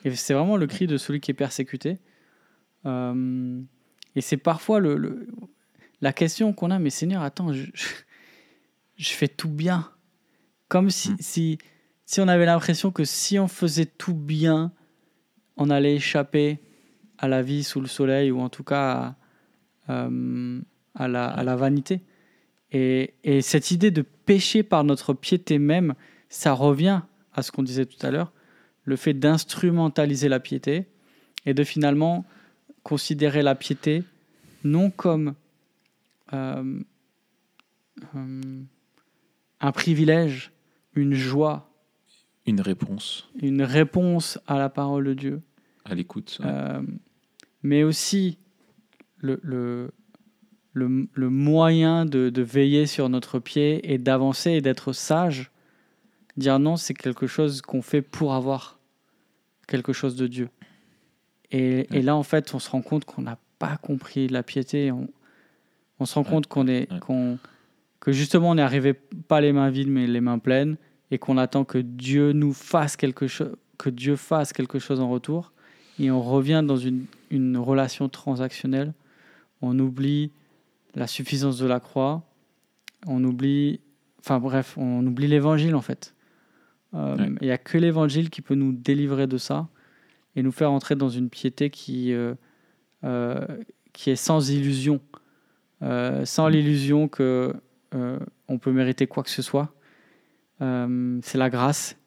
Et 0.06 0.14
c'est 0.14 0.36
vraiment 0.36 0.58
le 0.58 0.68
cri 0.68 0.86
de 0.86 0.98
celui 0.98 1.20
qui 1.20 1.32
est 1.32 1.34
persécuté. 1.34 1.98
Et 4.16 4.22
c'est 4.22 4.38
parfois 4.38 4.80
le, 4.80 4.96
le- 4.98 5.28
la 6.02 6.14
question 6.14 6.52
qu'on 6.54 6.72
a, 6.72 6.80
mais 6.80 6.90
Seigneur, 6.90 7.22
attends, 7.22 7.54
je, 7.54 7.66
je, 7.74 7.86
je 8.98 9.10
fais 9.10 9.28
tout 9.28 9.50
bien. 9.50 9.90
Comme 10.68 10.90
si, 10.90 11.12
Mm. 11.12 11.18
si, 11.20 11.58
si 12.06 12.22
on 12.22 12.28
avait 12.28 12.46
l'impression 12.46 12.92
que 12.92 13.04
si 13.04 13.40
on 13.40 13.48
faisait 13.48 13.86
tout 13.86 14.14
bien, 14.16 14.72
on 15.58 15.70
allait 15.70 15.96
échapper 15.96 16.60
à 17.18 17.28
la 17.28 17.42
vie 17.42 17.64
sous 17.64 17.82
le 17.82 17.88
soleil, 17.88 18.32
ou 18.32 18.40
en 18.42 18.50
tout 18.50 18.64
cas 18.64 19.16
à, 19.88 19.94
euh, 20.08 20.62
à, 20.96 21.08
la, 21.08 21.28
à 21.28 21.44
la 21.44 21.56
vanité. 21.56 22.02
Et, 22.72 23.14
et 23.24 23.42
cette 23.42 23.70
idée 23.72 23.92
de 23.92 24.02
pécher 24.02 24.64
par 24.64 24.84
notre 24.84 25.14
piété 25.14 25.60
même, 25.60 25.94
ça 26.30 26.54
revient 26.54 27.02
à 27.34 27.44
ce 27.44 27.52
qu'on 27.52 27.64
disait 27.64 27.86
tout 27.86 28.04
à 28.06 28.12
l'heure, 28.12 28.34
le 28.86 28.96
fait 28.96 29.14
d'instrumentaliser 29.14 30.30
la 30.30 30.40
piété 30.40 30.88
et 31.46 31.54
de 31.54 31.64
finalement 31.64 32.26
considérer 32.84 33.42
la 33.42 33.56
piété 33.56 34.04
non 34.64 34.90
comme 34.90 35.34
euh, 36.34 36.80
euh, 38.16 38.62
un 39.60 39.72
privilège, 39.72 40.52
une 40.96 41.14
joie, 41.14 41.70
Une 42.46 42.62
réponse 42.62 43.30
une 43.42 43.64
réponse 43.64 44.40
à 44.48 44.58
la 44.58 44.70
parole 44.70 45.06
de 45.06 45.14
Dieu, 45.14 45.42
à 45.86 45.94
l'écoute. 45.96 46.40
ouais. 46.42 46.50
euh, 46.50 46.82
mais 47.64 47.84
aussi 47.84 48.38
le, 49.18 49.40
le, 49.44 49.92
le, 50.74 51.08
le 51.14 51.30
moyen 51.30 52.06
de, 52.06 52.30
de 52.30 52.42
veiller 52.42 52.86
sur 52.88 53.10
notre 53.10 53.40
pied 53.40 53.92
et 53.92 53.98
d'avancer 53.98 54.52
et 54.52 54.62
d'être 54.62 54.94
sage. 54.94 55.52
Dire 56.38 56.60
non, 56.60 56.78
c'est 56.78 56.94
quelque 56.94 57.28
chose 57.28 57.62
qu'on 57.62 57.82
fait 57.82 58.02
pour 58.02 58.34
avoir 58.34 58.80
quelque 59.68 59.94
chose 59.94 60.16
de 60.16 60.28
Dieu. 60.28 60.50
Et, 61.52 62.02
là, 62.02 62.16
en 62.16 62.24
fait, 62.24 62.54
on 62.54 62.60
se 62.60 62.70
rend 62.70 62.82
compte 62.82 63.06
qu'on 63.06 63.22
n'a 63.24 63.38
pas 63.60 63.78
compris 63.78 64.28
la 64.28 64.42
piété. 64.44 64.92
On, 64.92 65.10
on 66.00 66.06
se 66.06 66.16
rend 66.16 66.22
Ouais, 66.24 66.30
compte 66.30 66.48
qu'on 66.48 66.68
est, 66.68 66.92
ouais. 66.92 67.00
qu'on- 67.00 67.38
que 68.00 68.12
justement, 68.12 68.52
on 68.52 68.56
n'est 68.56 68.62
arrivé 68.62 68.94
pas 68.94 69.42
les 69.42 69.52
mains 69.54 69.70
vides, 69.70 69.90
mais 69.90 70.08
les 70.08 70.22
mains 70.22 70.40
pleines, 70.40 70.78
et 71.12 71.18
qu'on 71.20 71.38
attend 71.38 71.66
que 71.66 71.78
Dieu 71.78 72.32
nous 72.32 72.54
fasse 72.54 72.96
quelque 72.96 73.28
chose, 73.28 73.56
que 73.78 73.90
Dieu 73.90 74.16
fasse 74.16 74.54
quelque 74.54 74.80
chose 74.80 75.00
en 75.00 75.10
retour. 75.10 75.52
Et 76.00 76.10
on 76.10 76.22
revient 76.22 76.64
dans 76.66 76.78
une, 76.78 77.06
une 77.30 77.58
relation 77.58 78.08
transactionnelle. 78.10 78.94
On 79.62 79.78
oublie 79.78 80.32
la 80.96 81.06
suffisance 81.06 81.60
de 81.60 81.68
la 81.68 81.80
croix. 81.80 82.24
On 83.08 83.24
oublie, 83.24 83.82
enfin 84.20 84.40
bref, 84.40 84.78
on 84.78 85.06
oublie 85.06 85.28
l'évangile 85.28 85.76
en 85.76 85.82
fait. 85.82 86.16
Euh, 86.94 87.18
Il 87.42 87.46
n'y 87.48 87.52
a 87.52 87.58
que 87.58 87.78
l'évangile 87.78 88.30
qui 88.30 88.42
peut 88.42 88.56
nous 88.56 88.72
délivrer 88.72 89.28
de 89.28 89.38
ça 89.38 89.68
et 90.36 90.44
nous 90.44 90.52
faire 90.52 90.72
entrer 90.72 90.96
dans 90.96 91.10
une 91.10 91.30
piété 91.30 91.70
qui, 91.70 92.14
euh, 92.14 92.34
euh, 93.04 93.46
qui 93.94 94.10
est 94.12 94.16
sans 94.16 94.50
illusion. 94.50 95.02
Euh, 95.82 96.26
sans 96.26 96.48
Mm. 96.48 96.52
l'illusion 96.52 97.08
que 97.08 97.54
on 98.48 98.58
peut 98.58 98.72
mériter 98.72 99.06
quoi 99.08 99.24
que 99.24 99.30
ce 99.30 99.42
soit. 99.42 99.74
C'est 100.60 101.38
la 101.38 101.50
grâce. 101.50 101.98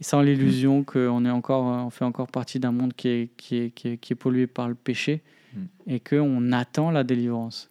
Et 0.00 0.04
sans 0.04 0.20
l'illusion 0.20 0.82
qu'on 0.84 1.24
est 1.24 1.30
encore, 1.30 1.64
on 1.64 1.90
fait 1.90 2.04
encore 2.04 2.26
partie 2.26 2.58
d'un 2.58 2.72
monde 2.72 2.92
qui 2.94 3.08
est, 3.08 3.30
qui, 3.36 3.56
est, 3.56 3.70
qui, 3.70 3.88
est, 3.88 3.96
qui 3.98 4.12
est 4.12 4.16
pollué 4.16 4.46
par 4.46 4.68
le 4.68 4.74
péché 4.74 5.22
Mm. 5.54 5.64
et 5.86 6.00
qu'on 6.00 6.50
attend 6.52 6.90
la 6.90 7.04
délivrance. 7.04 7.70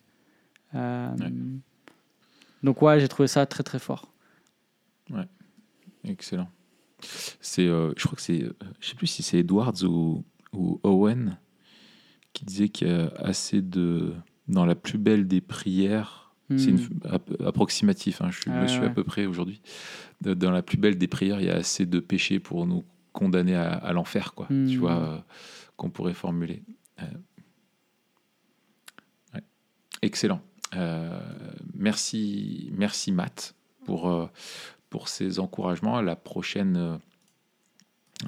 Euh, 0.74 1.10
Ouais. 1.20 1.32
Donc 2.64 2.82
ouais, 2.82 3.00
j'ai 3.02 3.10
trouvé 3.10 3.28
ça 3.28 3.46
très 3.46 3.62
très 3.64 3.78
fort. 3.80 4.10
Excellent. 6.06 6.48
C'est, 7.41 7.68
euh, 7.68 7.91
je 7.97 8.04
crois 8.06 8.16
que 8.16 8.22
c'est, 8.22 8.45
je 8.80 8.88
sais 8.88 8.95
plus 8.95 9.08
si 9.08 9.24
c'est 9.24 9.39
Edwards 9.39 9.84
ou, 9.84 10.24
ou 10.54 10.80
Owen 10.84 11.38
qui 12.34 12.45
disait 12.45 12.70
qu'il 12.70 12.88
y 12.88 12.91
a 12.91 13.12
assez 13.18 13.62
de, 13.62 14.14
dans 14.47 14.66
la 14.66 14.76
plus 14.76 14.97
belle 14.97 15.28
des 15.28 15.41
prières, 15.41 16.32
c'est 16.58 16.70
une, 16.70 16.78
Mm. 16.78 16.99
app- 17.10 17.41
approximatif, 17.41 18.22
hein, 18.22 18.30
je 18.30 18.41
suis, 18.41 18.51
me 18.51 18.68
suis 18.68 18.80
ouais. 18.82 18.86
à 18.88 18.89
peu 18.89 19.04
près 19.04 19.26
aujourd'hui, 19.26 19.62
dans 20.22 20.51
la 20.51 20.62
plus 20.62 20.78
belle 20.78 20.97
des 20.97 21.08
prières, 21.08 21.39
il 21.39 21.47
y 21.47 21.49
a 21.49 21.56
assez 21.56 21.86
de 21.86 21.99
péchés 21.99 22.39
pour 22.39 22.66
nous 22.68 22.84
condamner 23.12 23.56
à, 23.56 23.74
à 23.74 23.93
l'enfer, 23.93 24.34
quoi, 24.34 24.47
tu 24.49 24.78
vois, 24.78 24.97
euh, 24.99 25.18
qu'on 25.78 25.89
pourrait 25.89 26.14
formuler. 26.14 26.64
Euh, 27.01 27.06
ouais. 29.36 29.41
Excellent. 30.01 30.41
Euh, 30.76 31.20
merci, 31.74 32.70
merci 32.74 33.12
Matt 33.12 33.56
pour, 33.86 34.30
pour 34.94 35.10
ces 35.10 35.39
encouragements. 35.39 36.02
La 36.02 36.16
prochaine 36.16 37.00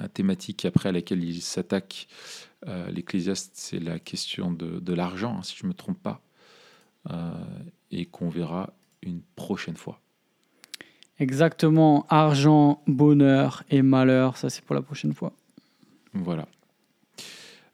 euh, 0.00 0.08
thématique 0.08 0.64
après 0.64 0.88
à 0.88 0.92
laquelle 0.92 1.22
il 1.22 1.40
s'attaque, 1.40 2.08
euh, 2.66 2.90
l'Ecclésiaste, 2.90 3.52
c'est 3.54 3.78
la 3.78 4.00
question 4.00 4.50
de, 4.50 4.80
de 4.80 4.92
l'argent, 4.92 5.36
hein, 5.38 5.42
si 5.44 5.54
je 5.56 5.62
ne 5.62 5.68
me 5.68 5.74
trompe 5.74 6.02
pas, 6.02 6.20
euh, 7.08 7.30
et 7.92 8.06
qu'on 8.06 8.28
verra 8.30 8.72
une 9.02 9.22
prochaine 9.36 9.76
fois. 9.76 10.00
Exactement, 11.20 12.04
argent, 12.08 12.82
bonheur 12.88 13.62
et 13.70 13.82
malheur, 13.82 14.36
ça 14.36 14.50
c'est 14.50 14.64
pour 14.64 14.74
la 14.74 14.82
prochaine 14.82 15.14
fois. 15.14 15.32
Voilà. 16.14 16.48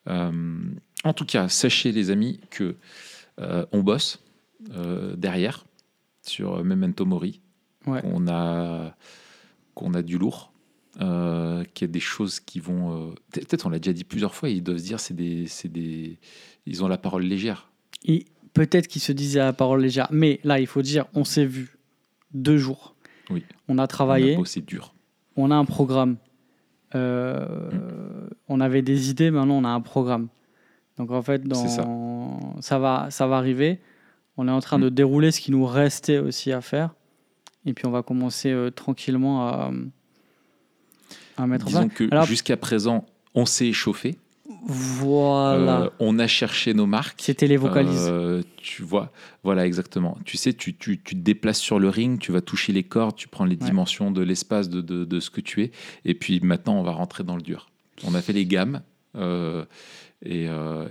Euh, 0.06 0.58
en 1.02 1.14
tout 1.14 1.24
cas, 1.24 1.48
sachez 1.48 1.92
les 1.92 2.10
amis 2.10 2.40
que 2.50 2.76
on 3.72 3.82
bosse 3.82 4.22
derrière 5.16 5.64
sur 6.20 6.62
Memento 6.62 7.06
Mori. 7.06 7.40
Ouais. 7.86 8.00
qu'on 8.02 8.28
a 8.28 8.94
qu'on 9.74 9.94
a 9.94 10.02
du 10.02 10.18
lourd, 10.18 10.52
euh, 11.00 11.64
qu'il 11.74 11.88
y 11.88 11.90
a 11.90 11.92
des 11.92 12.00
choses 12.00 12.38
qui 12.40 12.60
vont. 12.60 12.92
euh, 12.92 13.10
peut- 13.32 13.40
Peut-être 13.40 13.66
on 13.66 13.70
l'a 13.70 13.78
déjà 13.78 13.92
dit 13.92 14.04
plusieurs 14.04 14.34
fois. 14.34 14.48
Ils 14.50 14.62
doivent 14.62 14.78
se 14.78 14.84
dire 14.84 15.00
c'est 15.00 15.14
des 15.14 15.46
c'est 15.46 15.68
des 15.72 16.18
ils 16.66 16.84
ont 16.84 16.88
la 16.88 16.98
parole 16.98 17.22
légère. 17.24 17.70
Et 18.04 18.26
peut-être 18.54 18.86
qu'il 18.88 19.00
se 19.02 19.12
disait 19.12 19.40
à 19.40 19.46
la 19.46 19.52
parole 19.52 19.80
légère, 19.80 20.08
mais 20.10 20.38
là 20.44 20.60
il 20.60 20.66
faut 20.66 20.82
dire, 20.82 21.06
on 21.14 21.24
s'est 21.24 21.46
vu 21.46 21.78
deux 22.34 22.58
jours. 22.58 22.94
Oui. 23.30 23.44
On 23.68 23.78
a 23.78 23.86
travaillé, 23.86 24.36
bossé 24.36 24.60
dur. 24.60 24.94
on 25.36 25.50
a 25.50 25.54
un 25.56 25.64
programme. 25.64 26.16
Euh, 26.94 28.28
On 28.48 28.60
avait 28.60 28.82
des 28.82 29.08
idées, 29.10 29.30
maintenant 29.30 29.54
on 29.54 29.64
a 29.64 29.70
un 29.70 29.80
programme. 29.80 30.28
Donc 30.98 31.10
en 31.10 31.22
fait, 31.22 31.42
dans... 31.42 31.54
C'est 31.56 31.68
ça. 31.68 32.78
va, 32.78 33.06
ça 33.10 33.26
va 33.26 33.36
arriver. 33.38 33.80
On 34.36 34.46
est 34.46 34.50
en 34.50 34.60
train 34.60 34.78
de 34.78 34.86
Mm. 34.90 34.94
dérouler 34.94 35.30
ce 35.30 35.40
qui 35.40 35.50
nous 35.50 35.64
restait 35.64 36.18
aussi 36.18 36.52
à 36.52 36.60
faire. 36.60 36.94
Et 37.66 37.72
puis 37.74 37.86
on 37.86 37.90
va 37.90 38.02
commencer 38.02 38.50
euh, 38.50 38.70
tranquillement 38.70 39.46
à, 39.48 39.70
à 41.36 41.46
mettre 41.46 41.66
en 41.66 41.68
Disons 41.68 41.88
place. 41.88 41.98
que 41.98 42.08
Alors- 42.12 42.26
jusqu'à 42.26 42.56
présent, 42.56 43.04
on 43.34 43.46
s'est 43.46 43.68
échauffé. 43.68 44.16
Voilà. 44.64 45.82
Euh, 45.82 45.90
on 45.98 46.18
a 46.18 46.26
cherché 46.26 46.74
nos 46.74 46.86
marques. 46.86 47.20
C'était 47.22 47.46
les 47.46 47.56
vocalises. 47.56 48.06
Euh, 48.10 48.42
tu 48.56 48.82
vois, 48.82 49.10
voilà 49.42 49.66
exactement. 49.66 50.18
Tu 50.24 50.36
sais, 50.36 50.52
tu, 50.52 50.74
tu, 50.76 51.00
tu 51.02 51.14
te 51.16 51.20
déplaces 51.20 51.58
sur 51.58 51.78
le 51.78 51.88
ring, 51.88 52.18
tu 52.20 52.32
vas 52.32 52.40
toucher 52.40 52.72
les 52.72 52.82
cordes, 52.82 53.16
tu 53.16 53.28
prends 53.28 53.44
les 53.44 53.56
Ouais. 53.56 53.64
dimensions 53.66 54.10
de 54.10 54.22
l'espace 54.22 54.68
de, 54.68 54.80
de, 54.80 55.04
de 55.04 55.20
ce 55.20 55.30
que 55.30 55.40
tu 55.40 55.62
es, 55.62 55.70
et 56.04 56.14
puis 56.14 56.40
maintenant 56.40 56.74
on 56.78 56.82
va 56.82 56.92
rentrer 56.92 57.24
dans 57.24 57.36
le 57.36 57.42
dur. 57.42 57.70
On 58.04 58.14
a 58.14 58.20
fait 58.22 58.32
les 58.32 58.46
gammes 58.46 58.82
euh, 59.16 59.64
et, 60.24 60.44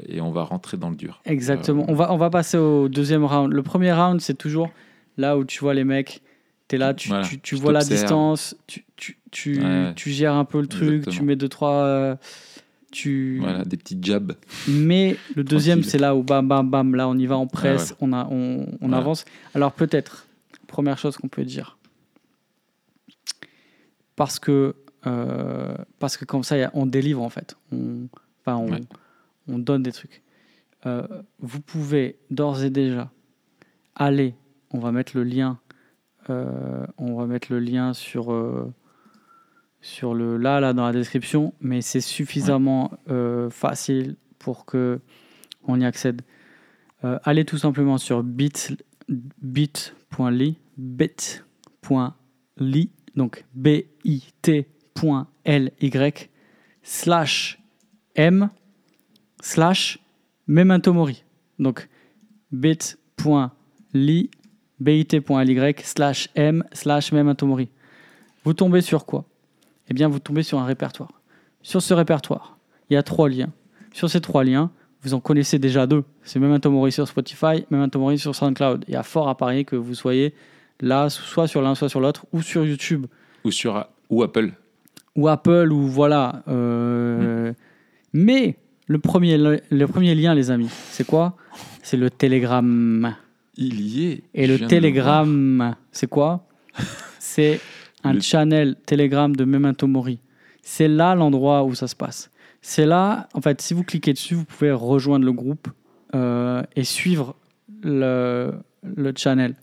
et 0.08 0.22
on 0.22 0.32
va 0.32 0.44
rentrer 0.44 0.78
dans 0.78 0.90
le 0.90 0.96
dur. 0.96 1.22
Exactement. 1.26 1.86
On, 1.88 1.94
va, 1.94 2.12
on 2.12 2.18
va 2.18 2.30
passer 2.30 2.58
au 2.58 2.90
deuxième 2.90 3.24
round. 3.26 3.52
Le 3.54 3.64
premier 3.64 3.94
round, 3.94 4.20
c'est 4.22 4.38
toujours 4.38 4.70
là 5.18 5.38
où 5.38 5.46
tu 5.46 5.60
vois 5.60 5.74
les 5.74 5.84
mecs, 5.86 6.22
tu 6.72 6.76
es 6.76 6.80
là, 6.80 6.94
tu, 6.94 7.10
Voilà, 7.10 7.24
tu, 7.26 7.36
tu 7.36 7.40
tu 7.42 7.56
vois 7.56 7.72
la 7.74 7.84
distance, 7.84 8.56
tu, 8.68 8.86
Ouais, 9.62 9.94
gères 9.96 10.34
un 10.34 10.46
peu 10.46 10.60
le 10.62 10.68
truc, 10.68 10.90
exactement. 11.00 11.16
tu 11.18 11.24
mets 11.24 11.36
deux, 11.36 11.50
trois. 11.50 11.84
euh, 11.86 12.16
tu... 12.92 13.38
Voilà, 13.40 13.64
des 13.64 13.78
petits 13.78 13.98
jabs. 14.02 14.34
Mais 14.68 15.16
le 15.36 15.44
deuxième, 15.46 15.82
c'est 15.84 15.98
là 15.98 16.16
où 16.16 16.24
bam, 16.24 16.48
bam, 16.48 16.70
bam, 16.70 16.96
là 16.96 17.08
on 17.08 17.18
y 17.18 17.26
va, 17.26 17.38
on 17.38 17.48
presse, 17.48 17.96
on, 18.02 18.12
a, 18.14 18.26
on, 18.30 18.66
on 18.82 18.88
Voilà. 18.88 18.98
avance. 18.98 19.24
Alors 19.56 19.72
peut-être, 19.72 20.28
première 20.68 20.98
chose 20.98 21.16
qu'on 21.18 21.30
peut 21.30 21.46
dire, 21.46 21.78
parce 24.16 24.40
que, 24.40 24.76
euh, 25.08 25.76
parce 26.00 26.18
que 26.18 26.26
comme 26.26 26.44
ça, 26.44 26.56
a- 26.68 26.72
on 26.74 26.86
délivre 26.86 27.22
en 27.22 27.30
fait, 27.30 27.56
on, 27.72 28.08
enfin, 28.42 28.58
on, 28.58 28.72
Ouais. 28.72 28.82
on 29.48 29.58
donne 29.60 29.84
des 29.84 29.92
trucs. 29.92 30.22
Euh, 30.86 31.08
vous 31.40 31.62
pouvez 31.62 32.18
d'ores 32.30 32.64
et 32.64 32.70
déjà 32.70 33.10
aller, 33.96 34.36
on 34.72 34.80
va 34.80 34.92
mettre 34.92 35.16
le 35.16 35.24
lien, 35.24 35.60
euh, 36.30 36.86
on 36.98 37.16
va 37.16 37.26
mettre 37.26 37.52
le 37.52 37.60
lien 37.60 37.94
sur, 37.94 38.32
euh, 38.32 38.72
sur 39.82 40.14
le 40.14 40.38
là, 40.38 40.60
là 40.60 40.74
dans 40.74 40.86
la 40.86 40.92
description, 40.92 41.54
mais 41.60 41.82
c'est 41.82 42.02
suffisamment 42.02 42.92
euh, 43.10 43.50
facile 43.50 44.16
pour 44.40 44.66
que 44.66 45.00
on 45.64 45.80
y 45.80 45.86
accède. 45.86 46.22
Allez 47.24 47.46
tout 47.46 47.58
simplement 47.58 47.98
sur 47.98 48.22
bit 48.22 48.78
bit.ly 49.10 50.60
bit.ly 50.78 51.42
donc 53.16 53.44
bit.ly 53.56 54.68
slash 56.84 57.60
m 58.16 58.50
slash 59.42 60.00
memento 60.48 60.94
mori. 60.94 61.24
Donc 61.58 61.90
bit.ly 62.52 64.30
bit.ly 64.82 65.76
slash 65.84 66.30
m 66.36 66.64
slash 66.74 67.12
memento 67.12 67.46
mori. 67.46 67.70
Vous 68.44 68.54
tombez 68.54 68.82
sur 68.82 69.06
quoi? 69.06 69.26
Eh 69.90 69.94
bien, 69.94 70.08
vous 70.08 70.20
tombez 70.20 70.44
sur 70.44 70.60
un 70.60 70.66
répertoire. 70.66 71.12
Sur 71.62 71.82
ce 71.82 71.94
répertoire, 71.94 72.58
il 72.90 72.96
y 72.96 72.98
a 72.98 73.04
trois 73.04 73.30
liens. 73.30 73.52
Sur 73.94 74.10
ces 74.10 74.22
trois 74.22 74.44
liens, 74.44 74.72
vous 75.04 75.14
en 75.14 75.20
connaissez 75.20 75.60
déjà 75.60 75.86
deux. 75.86 76.04
C'est 76.24 76.40
Memento 76.40 76.70
Mori 76.72 76.92
sur 76.92 77.08
Spotify, 77.08 77.66
Memento 77.70 78.00
Mori 78.00 78.18
sur 78.18 78.36
SoundCloud. 78.36 78.86
Il 78.88 78.94
y 78.94 78.98
a 78.98 79.04
fort 79.04 79.30
à 79.30 79.38
parier 79.38 79.66
que 79.66 79.76
vous 79.76 79.94
soyez 79.94 80.34
là, 80.80 81.10
soit 81.10 81.48
sur 81.48 81.62
l'un, 81.62 81.76
soit 81.76 81.90
sur 81.90 82.00
l'autre, 82.00 82.26
ou 82.32 82.42
sur 82.42 82.66
YouTube. 82.66 83.06
Ou 83.44 83.52
sur 83.52 83.86
ou 84.10 84.24
Apple. 84.24 84.52
Ou 85.16 85.28
Apple, 85.28 85.72
ou 85.72 85.88
voilà. 85.88 86.44
Euh, 86.48 87.54
mais 88.14 88.56
le 88.88 89.00
premier, 89.00 89.38
le, 89.38 89.86
premier 89.86 90.16
lien, 90.16 90.34
les 90.34 90.52
amis, 90.52 90.70
c'est 90.90 91.06
quoi? 91.06 91.36
C'est 91.84 91.98
le 91.98 92.10
Telegram. 92.10 93.16
Il 93.56 93.82
y 93.82 94.08
est. 94.08 94.24
Et 94.34 94.48
le 94.48 94.60
Telegram, 94.68 95.76
c'est 95.92 96.08
quoi 96.08 96.48
C'est 97.20 97.60
un 98.04 98.20
channel 98.20 98.76
Telegram 98.86 99.36
de 99.36 99.44
Memento 99.44 99.88
Mori. 99.88 100.20
C'est 100.62 100.88
là 100.88 101.16
l'endroit 101.16 101.64
où 101.64 101.76
ça 101.76 101.88
se 101.88 101.96
passe. 101.96 102.32
C'est 102.62 102.86
là, 102.86 103.28
en 103.34 103.42
fait, 103.42 103.62
si 103.62 103.74
vous 103.74 103.84
cliquez 103.84 104.14
dessus, 104.14 104.36
vous 104.36 104.46
pouvez 104.46 104.72
rejoindre 104.72 105.26
le 105.26 105.34
groupe 105.34 105.68
euh, 106.14 106.62
et 106.76 106.84
suivre 106.84 107.36
le, 107.84 108.54
le 108.84 109.14
channel. 109.16 109.56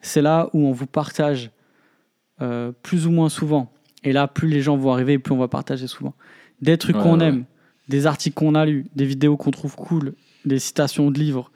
C'est 0.00 0.22
là 0.22 0.48
où 0.52 0.66
on 0.66 0.72
vous 0.72 0.86
partage 0.86 1.50
euh, 2.42 2.72
plus 2.82 3.06
ou 3.06 3.10
moins 3.10 3.28
souvent. 3.28 3.72
Et 4.02 4.12
là, 4.12 4.26
plus 4.26 4.48
les 4.48 4.62
gens 4.62 4.76
vont 4.76 4.92
arriver, 4.92 5.18
plus 5.18 5.32
on 5.32 5.38
va 5.38 5.48
partager 5.48 5.86
souvent. 5.86 6.14
Des 6.62 6.78
trucs 6.78 6.96
qu'on 6.96 7.20
aime, 7.20 7.44
des 7.88 8.06
articles 8.06 8.34
qu'on 8.34 8.54
a 8.54 8.64
lus, 8.64 8.86
des 8.94 9.04
vidéos 9.04 9.36
qu'on 9.36 9.50
trouve 9.50 9.76
cool, 9.76 10.14
des 10.44 10.58
citations 10.58 11.10
de 11.10 11.18
livres, 11.18 11.50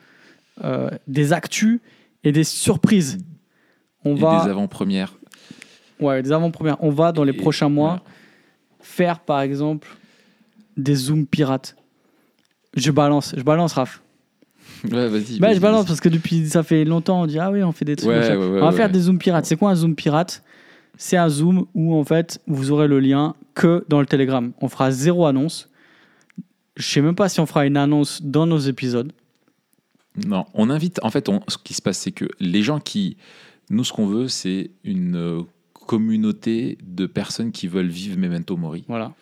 euh, 0.62 0.90
des 1.08 1.32
actus 1.32 1.80
et 2.22 2.32
des 2.32 2.44
surprises. 2.44 3.18
On 4.04 4.16
et 4.16 4.20
va... 4.20 4.44
des 4.44 4.50
avant-premières. 4.50 5.14
Ouais, 6.00 6.22
des 6.22 6.32
avant-premières. 6.32 6.76
On 6.80 6.90
va 6.90 7.12
dans 7.12 7.24
les 7.24 7.32
prochains 7.32 7.68
mois 7.68 8.02
faire, 8.80 9.20
par 9.20 9.40
exemple, 9.40 9.88
des 10.76 10.94
zooms 10.94 11.26
pirates. 11.26 11.76
Je 12.76 12.90
balance, 12.90 13.34
je 13.36 13.42
balance, 13.42 13.72
Raph. 13.74 14.00
Ouais, 14.90 15.08
vas-y. 15.08 15.38
Bah, 15.38 15.54
je 15.54 15.60
balance 15.60 15.86
parce 15.86 16.00
que 16.00 16.08
depuis 16.08 16.46
ça 16.48 16.62
fait 16.62 16.84
longtemps, 16.84 17.22
on 17.22 17.26
dit 17.26 17.38
ah 17.38 17.50
oui, 17.50 17.62
on 17.62 17.72
fait 17.72 17.84
des 17.84 17.96
trucs. 17.96 18.10
on 18.10 18.60
va 18.60 18.72
faire 18.72 18.90
des 18.90 19.00
zooms 19.00 19.18
pirates. 19.18 19.46
C'est 19.46 19.56
quoi 19.56 19.70
un 19.70 19.74
zoom 19.74 19.94
pirate? 19.94 20.42
C'est 20.96 21.16
un 21.16 21.28
zoom 21.28 21.66
où 21.74 21.94
en 21.94 22.04
fait 22.04 22.40
vous 22.46 22.70
aurez 22.70 22.86
le 22.86 23.00
lien 23.00 23.34
que 23.54 23.84
dans 23.88 24.00
le 24.00 24.06
Telegram. 24.06 24.52
On 24.60 24.68
fera 24.68 24.90
zéro 24.90 25.26
annonce. 25.26 25.70
Je 26.76 26.86
sais 26.86 27.00
même 27.00 27.14
pas 27.14 27.28
si 27.28 27.40
on 27.40 27.46
fera 27.46 27.66
une 27.66 27.76
annonce 27.76 28.22
dans 28.22 28.46
nos 28.46 28.58
épisodes. 28.58 29.12
Non, 30.26 30.46
on 30.54 30.70
invite. 30.70 31.00
En 31.02 31.10
fait, 31.10 31.28
ce 31.48 31.58
qui 31.58 31.74
se 31.74 31.82
passe, 31.82 31.98
c'est 31.98 32.12
que 32.12 32.26
les 32.40 32.62
gens 32.62 32.80
qui. 32.80 33.16
Nous, 33.70 33.82
ce 33.82 33.92
qu'on 33.92 34.06
veut, 34.06 34.28
c'est 34.28 34.70
une 34.84 35.16
euh, 35.16 35.42
communauté 35.72 36.76
de 36.82 37.06
personnes 37.06 37.50
qui 37.50 37.66
veulent 37.66 37.88
vivre 37.88 38.18
Memento 38.18 38.56
Mori. 38.56 38.84
Voilà. 38.88 39.14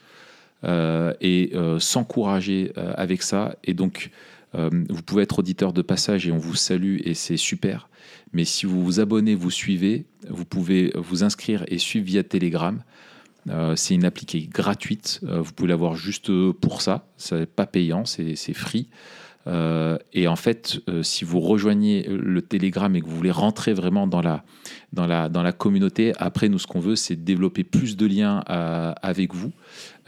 Euh, 0.64 1.12
et 1.20 1.51
euh, 1.55 1.80
s'encourager 1.80 2.72
euh, 2.78 2.95
avec 2.97 3.22
ça. 3.22 3.57
Et 3.64 3.74
donc, 3.74 4.11
vous 4.55 5.01
pouvez 5.01 5.22
être 5.22 5.38
auditeur 5.38 5.72
de 5.72 5.80
passage 5.80 6.28
et 6.28 6.30
on 6.30 6.36
vous 6.36 6.57
salue 6.57 6.99
et 7.05 7.14
c'est 7.14 7.38
super. 7.38 7.88
Mais 8.34 8.45
si 8.45 8.66
vous 8.66 8.84
vous 8.84 9.01
abonnez, 9.01 9.34
vous 9.34 9.51
suivez, 9.51 10.05
vous 10.28 10.45
pouvez 10.45 10.93
vous 10.95 11.24
inscrire 11.24 11.64
et 11.68 11.78
suivre 11.78 12.05
via 12.05 12.22
Telegram. 12.22 12.82
c'est 13.76 13.95
une 13.95 14.05
appli 14.05 14.26
qui 14.26 14.36
est 14.36 14.53
gratuite. 14.53 15.20
vous 15.22 15.55
pouvez 15.55 15.70
l'avoir 15.70 15.97
juste 15.97 16.30
pour 16.61 16.82
ça. 16.82 17.07
C'est 17.16 17.47
pas 17.47 17.64
payant, 17.64 18.05
c'est 18.05 18.53
free. 18.53 18.90
Euh, 19.47 19.99
et 20.12 20.28
en 20.28 20.36
fait, 20.36 20.80
euh, 20.88 21.03
si 21.03 21.24
vous 21.24 21.40
rejoignez 21.40 22.07
le 22.09 22.43
Telegram 22.43 22.95
et 22.95 23.01
que 23.01 23.07
vous 23.07 23.16
voulez 23.16 23.30
rentrer 23.30 23.72
vraiment 23.72 24.07
dans 24.07 24.20
la, 24.20 24.45
dans 24.93 25.07
la, 25.07 25.28
dans 25.28 25.43
la 25.43 25.53
communauté, 25.53 26.12
après, 26.18 26.49
nous, 26.49 26.59
ce 26.59 26.66
qu'on 26.66 26.80
veut, 26.80 26.97
c'est 26.97 27.16
développer 27.16 27.64
plus 27.64 27.97
de 27.97 28.07
liens 28.07 28.45
euh, 28.51 28.93
avec 29.03 29.34
vous, 29.34 29.53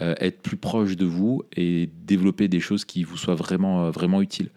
être 0.00 0.42
plus 0.42 0.56
proche 0.56 0.96
de 0.96 1.06
vous 1.06 1.42
et 1.56 1.88
développer 2.04 2.48
des 2.48 2.58
choses 2.58 2.84
qui 2.84 3.04
vous 3.04 3.16
soient 3.16 3.36
vraiment, 3.36 3.90
vraiment 3.90 4.22
utiles. 4.22 4.50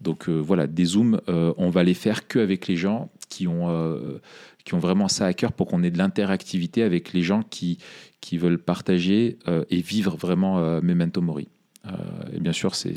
Donc 0.00 0.28
voilà, 0.28 0.68
des 0.68 0.84
Zooms, 0.84 1.20
on 1.26 1.68
va 1.68 1.82
les 1.82 1.94
faire 1.94 2.28
qu'avec 2.28 2.68
les 2.68 2.76
gens 2.76 3.10
qui 3.28 3.48
ont, 3.48 4.20
qui 4.64 4.74
ont 4.74 4.78
vraiment 4.78 5.08
ça 5.08 5.26
à 5.26 5.32
cœur 5.32 5.52
pour 5.52 5.66
qu'on 5.66 5.82
ait 5.82 5.90
de 5.90 5.98
l'interactivité 5.98 6.84
avec 6.84 7.12
les 7.12 7.22
gens 7.22 7.42
qui, 7.42 7.78
qui 8.20 8.38
veulent 8.38 8.62
partager 8.62 9.36
et 9.68 9.80
vivre 9.80 10.16
vraiment 10.16 10.80
Memento 10.80 11.20
Mori. 11.20 11.48
et 12.32 12.38
bien 12.38 12.52
sûr, 12.52 12.76
c'est 12.76 12.94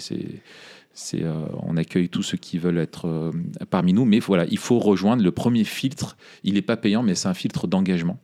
euh, 1.15 1.45
on 1.63 1.77
accueille 1.77 2.09
tous 2.09 2.23
ceux 2.23 2.37
qui 2.37 2.57
veulent 2.57 2.79
être 2.79 3.07
euh, 3.07 3.31
parmi 3.69 3.93
nous, 3.93 4.05
mais 4.05 4.19
voilà, 4.19 4.45
il 4.45 4.57
faut 4.57 4.79
rejoindre 4.79 5.23
le 5.23 5.31
premier 5.31 5.63
filtre. 5.63 6.17
Il 6.43 6.55
n'est 6.55 6.61
pas 6.61 6.77
payant, 6.77 7.03
mais 7.03 7.15
c'est 7.15 7.27
un 7.27 7.33
filtre 7.33 7.67
d'engagement. 7.67 8.19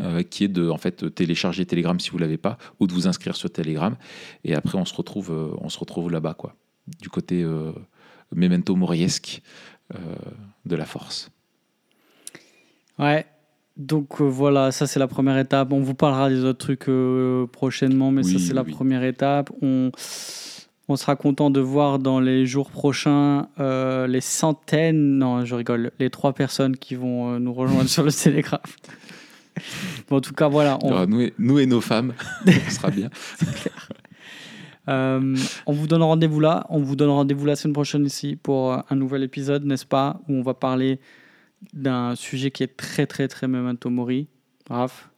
Euh, 0.00 0.22
qui 0.22 0.44
est 0.44 0.48
de 0.48 0.68
en 0.68 0.76
fait 0.76 1.14
télécharger 1.14 1.64
Telegram 1.64 1.98
si 1.98 2.10
vous 2.10 2.18
l'avez 2.18 2.36
pas 2.36 2.58
ou 2.80 2.86
de 2.86 2.92
vous 2.92 3.08
inscrire 3.08 3.34
sur 3.34 3.50
Telegram 3.50 3.96
et 4.44 4.54
après 4.54 4.76
on 4.76 4.84
se 4.84 4.92
retrouve 4.92 5.30
on 5.58 5.70
se 5.70 5.78
retrouve 5.78 6.10
là-bas 6.10 6.34
quoi 6.34 6.54
du 7.00 7.08
côté 7.08 7.46
memento 8.30 8.76
moriesque 8.76 9.40
de 10.66 10.76
la 10.76 10.84
force 10.84 11.30
ouais 12.98 13.24
donc 13.78 14.20
voilà, 14.20 14.70
ça 14.70 14.86
c'est 14.86 14.98
la 14.98 15.08
première 15.08 15.38
étape. 15.38 15.72
On 15.72 15.80
vous 15.80 15.94
parlera 15.94 16.28
des 16.28 16.44
autres 16.44 16.58
trucs 16.58 16.90
prochainement, 17.52 18.10
mais 18.10 18.22
ça 18.22 18.38
c'est 18.38 18.54
la 18.54 18.64
première 18.64 19.02
étape. 19.02 19.50
On, 19.62 19.92
on 20.88 20.96
sera 20.96 21.16
content 21.16 21.50
de 21.50 21.60
voir 21.60 21.98
dans 21.98 22.20
les 22.20 22.46
jours 22.46 22.70
prochains 22.70 23.48
euh, 23.58 24.06
les 24.06 24.20
centaines, 24.20 25.18
non, 25.18 25.44
je 25.44 25.54
rigole, 25.54 25.90
les 25.98 26.10
trois 26.10 26.32
personnes 26.32 26.76
qui 26.76 26.94
vont 26.94 27.34
euh, 27.34 27.38
nous 27.38 27.52
rejoindre 27.52 27.88
sur 27.88 28.04
le 28.04 28.12
télégraphe. 28.12 28.76
en 30.10 30.20
tout 30.20 30.32
cas, 30.32 30.48
voilà. 30.48 30.78
On... 30.82 31.06
Nous, 31.06 31.58
et, 31.58 31.66
nos 31.66 31.80
femmes, 31.80 32.14
ce 32.46 32.70
sera 32.70 32.90
bien. 32.90 33.10
Euh, 34.88 35.34
on 35.66 35.72
vous 35.72 35.88
donne 35.88 36.04
rendez-vous 36.04 36.38
là. 36.38 36.64
On 36.68 36.80
vous 36.80 36.94
donne 36.94 37.10
rendez-vous 37.10 37.44
la 37.44 37.56
semaine 37.56 37.72
prochaine 37.72 38.06
ici 38.06 38.36
pour 38.36 38.72
un 38.88 38.94
nouvel 38.94 39.24
épisode, 39.24 39.64
n'est-ce 39.64 39.84
pas 39.84 40.20
Où 40.28 40.34
on 40.34 40.42
va 40.42 40.54
parler 40.54 41.00
d'un 41.72 42.14
sujet 42.14 42.52
qui 42.52 42.62
est 42.62 42.76
très, 42.76 43.04
très, 43.04 43.26
très 43.26 43.48
memento 43.48 43.90
mori. 43.90 44.28
Raph? 44.70 45.10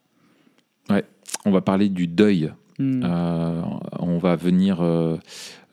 Ouais, 0.88 1.04
on 1.44 1.50
va 1.50 1.60
parler 1.60 1.90
du 1.90 2.06
deuil. 2.06 2.50
Hmm. 2.78 3.02
on 3.98 4.18
va 4.18 4.36
venir 4.36 4.80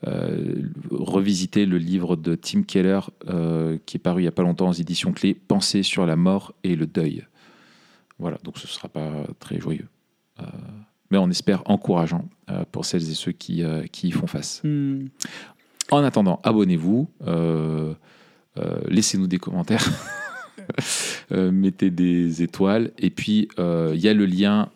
euh, 0.06 0.62
revisiter 0.90 1.64
le 1.64 1.78
livre 1.78 2.16
de 2.16 2.34
Tim 2.34 2.62
Keller 2.62 3.00
euh, 3.28 3.78
qui 3.86 3.96
est 3.96 4.00
paru 4.00 4.20
il 4.20 4.24
n'y 4.24 4.28
a 4.28 4.32
pas 4.32 4.42
longtemps 4.42 4.68
aux 4.68 4.74
éditions 4.74 5.10
clés, 5.12 5.32
Penser 5.34 5.82
sur 5.82 6.04
la 6.04 6.16
mort 6.16 6.54
et 6.64 6.76
le 6.76 6.86
deuil. 6.86 7.24
Voilà, 8.18 8.36
donc 8.44 8.58
ce 8.58 8.66
ne 8.66 8.70
sera 8.70 8.88
pas 8.88 9.10
très 9.40 9.58
joyeux. 9.58 9.88
Euh, 10.38 10.44
mais 11.10 11.16
on 11.16 11.30
espère 11.30 11.62
encourageant 11.64 12.28
pour 12.72 12.84
celles 12.84 13.10
et 13.10 13.14
ceux 13.14 13.32
qui, 13.32 13.64
qui 13.90 14.08
y 14.08 14.10
font 14.10 14.26
face. 14.26 14.60
Hmm. 14.64 15.06
En 15.90 16.04
attendant, 16.04 16.40
abonnez-vous, 16.42 17.08
laissez-nous 18.88 19.26
des 19.26 19.38
commentaires. 19.38 19.84
mettez 21.30 21.90
des 21.90 22.42
étoiles. 22.42 22.92
Et 22.98 23.10
puis, 23.10 23.48
il 23.58 24.00
y 24.00 24.08
a 24.08 24.14
le 24.14 24.26
lien 24.26 24.68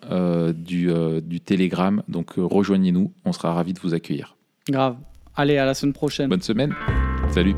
du, 0.54 0.90
du 1.22 1.40
Telegram. 1.40 2.02
Donc, 2.08 2.32
rejoignez-nous. 2.36 3.12
On 3.24 3.32
sera 3.32 3.52
ravis 3.54 3.72
de 3.72 3.80
vous 3.80 3.94
accueillir. 3.94 4.36
Grave. 4.68 4.96
Allez, 5.36 5.56
à 5.56 5.64
la 5.64 5.74
semaine 5.74 5.94
prochaine. 5.94 6.28
Bonne 6.28 6.42
semaine. 6.42 6.74
Salut. 7.30 7.54